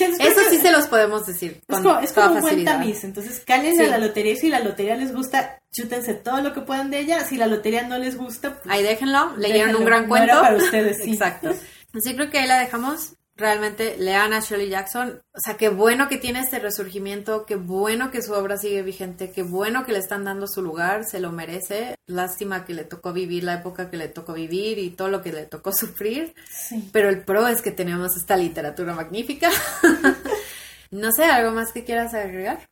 Eso 0.00 0.40
sí 0.50 0.58
se 0.58 0.72
los 0.72 0.86
podemos 0.86 1.26
decir. 1.26 1.60
Es 1.68 1.74
Con 1.74 1.82
como, 1.82 1.98
es 2.00 2.12
toda 2.12 2.26
como 2.28 2.38
un 2.38 2.42
buen 2.42 2.64
tamiz. 2.64 3.04
Entonces, 3.04 3.42
cálense 3.46 3.84
Sí. 3.84 3.88
a 3.88 3.90
la 3.90 3.98
lotería 4.06 4.32
y 4.32 4.36
si 4.36 4.48
la 4.48 4.60
lotería 4.60 4.96
les 4.96 5.12
gusta, 5.14 5.58
chútense 5.72 6.14
todo 6.14 6.40
lo 6.40 6.52
que 6.52 6.60
puedan 6.62 6.90
de 6.90 7.00
ella. 7.00 7.24
Si 7.24 7.36
la 7.36 7.46
lotería 7.46 7.82
no 7.86 7.98
les 7.98 8.16
gusta, 8.16 8.54
pues, 8.60 8.66
Ahí 8.74 8.82
déjenlo, 8.82 9.36
leyeron 9.36 9.58
Déjenlo, 9.68 9.78
un 9.78 9.84
gran 9.84 10.02
no 10.02 10.08
cuento. 10.08 10.32
era 10.32 10.40
para 10.40 10.56
ustedes, 10.56 10.98
sí. 11.02 11.12
Exacto. 11.14 11.50
Así 11.94 12.14
creo 12.14 12.30
que 12.30 12.38
ahí 12.38 12.46
la 12.46 12.58
dejamos. 12.58 13.14
Realmente 13.36 13.96
lean 13.98 14.32
a 14.32 14.40
Shirley 14.40 14.70
Jackson. 14.70 15.20
O 15.32 15.38
sea, 15.38 15.58
qué 15.58 15.68
bueno 15.68 16.08
que 16.08 16.16
tiene 16.16 16.40
este 16.40 16.58
resurgimiento, 16.58 17.44
qué 17.44 17.56
bueno 17.56 18.10
que 18.10 18.22
su 18.22 18.32
obra 18.32 18.56
sigue 18.56 18.80
vigente, 18.82 19.30
qué 19.30 19.42
bueno 19.42 19.84
que 19.84 19.92
le 19.92 19.98
están 19.98 20.24
dando 20.24 20.46
su 20.46 20.62
lugar, 20.62 21.04
se 21.04 21.20
lo 21.20 21.32
merece. 21.32 21.96
Lástima 22.06 22.64
que 22.64 22.72
le 22.72 22.84
tocó 22.84 23.12
vivir 23.12 23.44
la 23.44 23.54
época 23.54 23.90
que 23.90 23.98
le 23.98 24.08
tocó 24.08 24.32
vivir 24.32 24.78
y 24.78 24.90
todo 24.90 25.08
lo 25.08 25.20
que 25.20 25.32
le 25.32 25.44
tocó 25.44 25.72
sufrir. 25.74 26.34
sí. 26.48 26.88
Pero 26.92 27.10
el 27.10 27.24
pro 27.24 27.46
es 27.46 27.60
que 27.60 27.72
tenemos 27.72 28.16
esta 28.16 28.38
literatura 28.38 28.94
magnífica. 28.94 29.50
no 30.90 31.12
sé, 31.12 31.24
¿algo 31.24 31.52
más 31.52 31.72
que 31.72 31.84
quieras 31.84 32.14
agregar? 32.14 32.66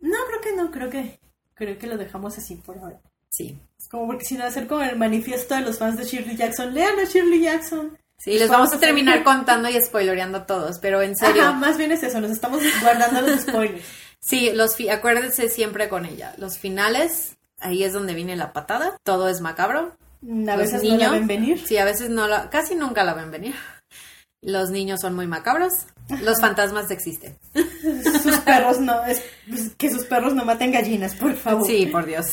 No, 0.00 0.16
creo 0.28 0.40
que 0.40 0.56
no, 0.56 0.70
creo 0.70 0.88
que, 0.88 1.20
creo 1.52 1.78
que 1.78 1.86
lo 1.86 1.98
dejamos 1.98 2.38
así 2.38 2.56
por 2.56 2.78
ahora. 2.78 3.00
Sí. 3.28 3.58
Es 3.78 3.88
como 3.88 4.06
porque 4.06 4.24
si 4.24 4.36
no 4.36 4.50
ser 4.50 4.66
como 4.66 4.82
el 4.82 4.96
manifiesto 4.96 5.54
de 5.56 5.62
los 5.62 5.78
fans 5.78 5.98
de 5.98 6.04
Shirley 6.04 6.36
Jackson. 6.36 6.72
Lean 6.72 6.98
a 6.98 7.04
Shirley 7.04 7.42
Jackson. 7.42 7.98
Sí, 8.18 8.38
les 8.38 8.48
Vamos 8.48 8.72
a 8.72 8.78
terminar 8.80 9.22
contando 9.22 9.68
y 9.68 9.74
spoiloreando 9.80 10.42
todos, 10.44 10.78
pero 10.78 11.02
en 11.02 11.16
serio. 11.16 11.42
Ajá, 11.42 11.52
más 11.52 11.76
bien 11.76 11.92
es 11.92 12.02
eso, 12.02 12.20
nos 12.20 12.30
estamos 12.30 12.62
guardando 12.82 13.20
los 13.22 13.40
spoilers. 13.40 13.84
Sí, 14.26 14.52
los 14.54 14.74
fi- 14.74 14.88
acuérdense 14.88 15.50
siempre 15.50 15.90
con 15.90 16.06
ella. 16.06 16.34
Los 16.38 16.56
finales, 16.56 17.36
ahí 17.58 17.84
es 17.84 17.92
donde 17.92 18.14
viene 18.14 18.36
la 18.36 18.54
patada. 18.54 18.96
Todo 19.02 19.28
es 19.28 19.42
macabro. 19.42 19.98
A 20.48 20.56
veces 20.56 20.82
no 20.82 20.96
la 20.96 21.10
ven 21.10 21.26
venir. 21.26 21.62
Sí, 21.66 21.76
a 21.76 21.84
veces 21.84 22.08
no 22.08 22.26
la, 22.26 22.48
casi 22.48 22.74
nunca 22.74 23.04
la 23.04 23.12
ven 23.12 23.30
venir. 23.30 23.54
Los 24.40 24.70
niños 24.70 25.00
son 25.02 25.14
muy 25.14 25.26
macabros. 25.26 25.74
Los 26.22 26.40
fantasmas 26.40 26.90
existen. 26.90 27.36
Sus 28.22 28.38
perros 28.46 28.80
no, 28.80 29.04
es, 29.04 29.22
que 29.76 29.90
sus 29.90 30.04
perros 30.06 30.32
no 30.34 30.46
maten 30.46 30.72
gallinas, 30.72 31.14
por 31.14 31.34
favor. 31.36 31.66
Sí, 31.66 31.84
por 31.84 32.06
Dios. 32.06 32.24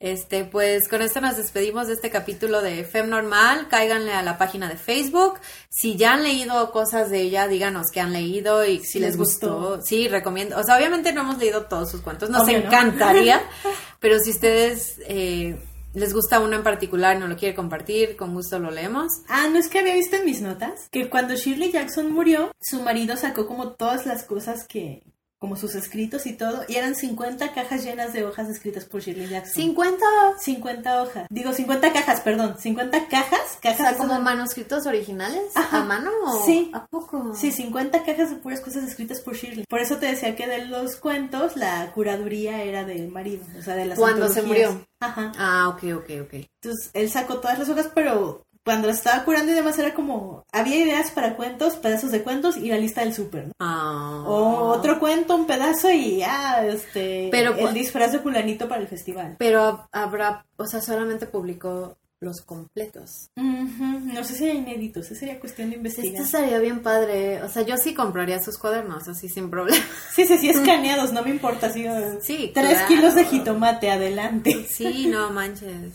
Este, 0.00 0.44
pues 0.44 0.86
con 0.88 1.02
esto 1.02 1.20
nos 1.20 1.36
despedimos 1.36 1.88
de 1.88 1.94
este 1.94 2.10
capítulo 2.10 2.62
de 2.62 2.84
Fem 2.84 3.08
Normal. 3.08 3.66
Cáiganle 3.68 4.12
a 4.12 4.22
la 4.22 4.38
página 4.38 4.68
de 4.68 4.76
Facebook. 4.76 5.40
Si 5.70 5.96
ya 5.96 6.14
han 6.14 6.22
leído 6.22 6.70
cosas 6.70 7.10
de 7.10 7.20
ella, 7.22 7.48
díganos 7.48 7.88
qué 7.92 8.00
han 8.00 8.12
leído 8.12 8.64
y 8.64 8.78
si, 8.80 8.86
Si 8.86 9.00
les 9.00 9.16
gustó. 9.16 9.58
gustó. 9.58 9.82
Sí, 9.82 10.06
recomiendo. 10.06 10.56
O 10.56 10.62
sea, 10.62 10.76
obviamente 10.76 11.12
no 11.12 11.22
hemos 11.22 11.38
leído 11.38 11.66
todos 11.66 11.90
sus 11.90 12.00
cuentos. 12.00 12.30
Nos 12.30 12.42
Obvio, 12.44 12.60
¿no? 12.60 12.64
encantaría. 12.66 13.42
pero 14.00 14.20
si 14.20 14.30
ustedes 14.30 15.00
eh, 15.08 15.58
les 15.94 16.14
gusta 16.14 16.38
uno 16.38 16.54
en 16.54 16.62
particular 16.62 17.16
y 17.16 17.18
no 17.18 17.26
lo 17.26 17.36
quiere 17.36 17.56
compartir, 17.56 18.14
con 18.16 18.34
gusto 18.34 18.60
lo 18.60 18.70
leemos. 18.70 19.08
Ah, 19.28 19.48
no 19.50 19.58
es 19.58 19.68
que 19.68 19.80
había 19.80 19.94
visto 19.94 20.14
en 20.14 20.24
mis 20.26 20.40
notas 20.40 20.88
que 20.92 21.10
cuando 21.10 21.34
Shirley 21.34 21.72
Jackson 21.72 22.12
murió, 22.12 22.52
su 22.60 22.80
marido 22.82 23.16
sacó 23.16 23.48
como 23.48 23.72
todas 23.72 24.06
las 24.06 24.22
cosas 24.22 24.64
que, 24.68 25.02
como 25.38 25.56
sus 25.56 25.74
escritos 25.74 26.26
y 26.26 26.32
todo, 26.32 26.64
y 26.68 26.76
eran 26.76 26.94
50 26.94 27.52
cajas 27.52 27.84
llenas 27.84 28.12
de 28.12 28.24
hojas 28.24 28.48
escritas 28.48 28.84
por 28.84 29.00
Shirley 29.00 29.28
Jackson. 29.28 29.54
50. 29.54 30.04
50 30.40 31.02
hojas. 31.02 31.26
Digo, 31.30 31.52
50 31.52 31.92
cajas, 31.92 32.20
perdón. 32.20 32.56
50 32.58 33.08
cajas. 33.08 33.40
O 33.58 33.60
Cajas 33.60 33.76
sea, 33.78 33.92
de 33.92 33.98
como 33.98 34.18
manuscritos 34.20 34.86
originales 34.86 35.42
Ajá. 35.54 35.78
a 35.80 35.84
mano 35.84 36.10
o 36.24 36.44
Sí. 36.44 36.70
a 36.74 36.86
poco. 36.86 37.34
Sí, 37.34 37.50
50 37.52 38.02
cajas 38.04 38.30
de 38.30 38.36
puras 38.36 38.60
cosas 38.60 38.84
escritas 38.84 39.20
por 39.20 39.34
Shirley. 39.36 39.64
Por 39.68 39.80
eso 39.80 39.96
te 39.96 40.06
decía 40.06 40.36
que 40.36 40.46
de 40.46 40.66
los 40.66 40.96
cuentos 40.96 41.56
la 41.56 41.90
curaduría 41.92 42.62
era 42.62 42.84
del 42.84 43.08
marido, 43.08 43.44
o 43.58 43.62
sea, 43.62 43.74
de 43.74 43.84
las 43.86 43.98
Cuando 43.98 44.28
se 44.28 44.42
murió. 44.42 44.86
Ajá. 45.00 45.32
Ah, 45.38 45.68
ok, 45.68 45.84
ok, 45.98 46.10
ok. 46.22 46.34
Entonces, 46.60 46.90
él 46.92 47.08
sacó 47.10 47.38
todas 47.38 47.58
las 47.58 47.68
hojas, 47.68 47.88
pero 47.94 48.42
cuando 48.68 48.86
las 48.88 48.98
estaba 48.98 49.24
curando 49.24 49.50
y 49.50 49.54
demás 49.54 49.78
era 49.78 49.94
como, 49.94 50.44
había 50.52 50.76
ideas 50.76 51.10
para 51.10 51.36
cuentos, 51.36 51.76
pedazos 51.76 52.10
de 52.10 52.22
cuentos 52.22 52.58
y 52.58 52.68
la 52.68 52.76
lista 52.76 53.00
del 53.00 53.14
súper, 53.14 53.46
¿no? 53.46 53.52
Ah. 53.58 54.24
O 54.26 54.66
otro 54.68 54.98
cuento, 54.98 55.34
un 55.34 55.46
pedazo 55.46 55.90
y 55.90 56.18
ya, 56.18 56.66
este, 56.66 57.28
Pero 57.30 57.54
el 57.56 57.72
disfraz 57.72 58.12
de 58.12 58.18
fulanito 58.18 58.68
para 58.68 58.82
el 58.82 58.86
festival. 58.88 59.36
Pero 59.38 59.88
habrá, 59.90 60.44
o 60.58 60.66
sea, 60.66 60.82
solamente 60.82 61.24
publicó 61.26 61.96
los 62.20 62.42
completos. 62.42 63.30
No 63.36 64.22
sé 64.24 64.34
si 64.34 64.44
hay 64.50 64.58
inéditos, 64.58 65.06
esa 65.06 65.14
sería 65.20 65.40
cuestión 65.40 65.70
de 65.70 65.76
Esto 65.76 65.88
investigar. 66.02 66.22
estaría 66.24 66.58
bien 66.58 66.82
padre. 66.82 67.42
O 67.42 67.48
sea, 67.48 67.62
yo 67.62 67.76
sí 67.78 67.94
compraría 67.94 68.42
sus 68.42 68.58
cuadernos, 68.58 69.08
así 69.08 69.30
sin 69.30 69.48
problema. 69.48 69.82
Sí, 70.14 70.26
sí, 70.26 70.36
sí, 70.36 70.50
escaneados, 70.50 71.12
no 71.14 71.22
me 71.22 71.30
importa. 71.30 71.72
Sí, 71.72 71.86
Sí, 72.20 72.50
Tres 72.52 72.72
claro. 72.72 72.88
kilos 72.88 73.14
de 73.14 73.24
jitomate, 73.24 73.90
adelante. 73.90 74.66
Sí, 74.68 75.06
no 75.06 75.30
manches. 75.30 75.94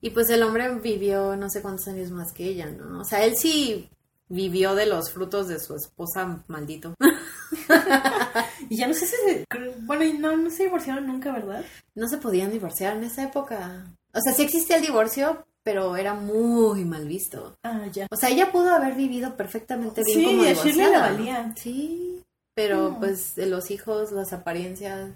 Y 0.00 0.10
pues 0.10 0.30
el 0.30 0.42
hombre 0.42 0.72
vivió 0.78 1.34
no 1.36 1.50
sé 1.50 1.60
cuántos 1.62 1.88
años 1.88 2.10
más 2.10 2.32
que 2.32 2.44
ella, 2.44 2.66
¿no? 2.66 3.00
O 3.00 3.04
sea, 3.04 3.24
él 3.24 3.36
sí 3.36 3.88
vivió 4.28 4.74
de 4.74 4.86
los 4.86 5.10
frutos 5.10 5.48
de 5.48 5.58
su 5.58 5.74
esposa 5.74 6.44
maldito. 6.48 6.94
y 8.68 8.76
ya 8.76 8.86
no 8.86 8.94
sé 8.94 9.06
si 9.06 9.16
se, 9.16 9.46
bueno, 9.82 10.04
no, 10.18 10.36
no 10.36 10.50
se 10.50 10.64
divorciaron 10.64 11.06
nunca, 11.06 11.32
¿verdad? 11.32 11.64
No 11.94 12.08
se 12.08 12.18
podían 12.18 12.50
divorciar 12.50 12.96
en 12.96 13.04
esa 13.04 13.24
época. 13.24 13.86
O 14.12 14.20
sea, 14.20 14.32
sí 14.32 14.42
existía 14.42 14.76
el 14.76 14.82
divorcio, 14.82 15.46
pero 15.62 15.96
era 15.96 16.14
muy 16.14 16.84
mal 16.84 17.06
visto. 17.06 17.56
Ah, 17.62 17.86
ya. 17.92 18.06
O 18.10 18.16
sea, 18.16 18.28
ella 18.30 18.52
pudo 18.52 18.74
haber 18.74 18.94
vivido 18.94 19.36
perfectamente 19.36 20.02
bien 20.04 20.18
Sí, 20.20 20.24
como 20.24 20.44
divorciada. 20.44 21.00
valía. 21.00 21.54
Sí, 21.56 22.22
pero 22.54 22.90
Mm. 22.92 22.98
pues 23.00 23.34
de 23.34 23.46
los 23.46 23.70
hijos, 23.70 24.12
las 24.12 24.32
apariencias, 24.32 25.10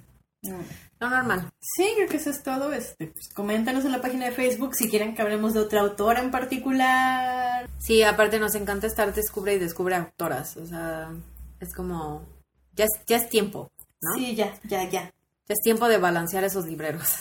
lo 1.02 1.10
normal. 1.10 1.50
Sí, 1.60 1.92
creo 1.96 2.08
que 2.08 2.16
eso 2.16 2.30
es 2.30 2.42
todo. 2.42 2.72
Este, 2.72 3.08
pues, 3.08 3.28
coméntanos 3.34 3.84
en 3.84 3.92
la 3.92 4.00
página 4.00 4.26
de 4.26 4.32
Facebook 4.32 4.74
si 4.74 4.88
quieren 4.88 5.14
que 5.14 5.22
hablemos 5.22 5.52
de 5.52 5.60
otra 5.60 5.80
autora 5.80 6.20
en 6.20 6.30
particular. 6.30 7.68
Sí, 7.78 8.02
aparte 8.02 8.38
nos 8.38 8.54
encanta 8.54 8.86
estar 8.86 9.12
descubre 9.12 9.54
y 9.54 9.58
descubre 9.58 9.96
autoras. 9.96 10.56
O 10.56 10.64
sea, 10.64 11.12
es 11.60 11.74
como, 11.74 12.24
ya 12.74 12.84
es, 12.84 12.90
ya 13.06 13.16
es 13.16 13.28
tiempo, 13.28 13.70
¿no? 14.00 14.14
Sí, 14.16 14.34
ya, 14.34 14.54
ya, 14.64 14.88
ya. 14.88 15.02
Ya 15.48 15.54
es 15.54 15.60
tiempo 15.62 15.88
de 15.88 15.98
balancear 15.98 16.44
esos 16.44 16.66
libreros. 16.66 17.18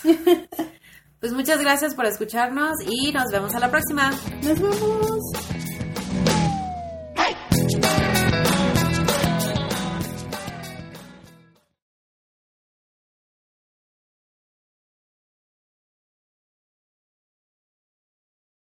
pues 1.19 1.33
muchas 1.33 1.59
gracias 1.59 1.95
por 1.95 2.05
escucharnos 2.05 2.77
y 2.85 3.11
nos 3.11 3.31
vemos 3.31 3.55
a 3.55 3.59
la 3.59 3.71
próxima. 3.71 4.11
Nos 4.43 4.59
vemos. 4.59 5.20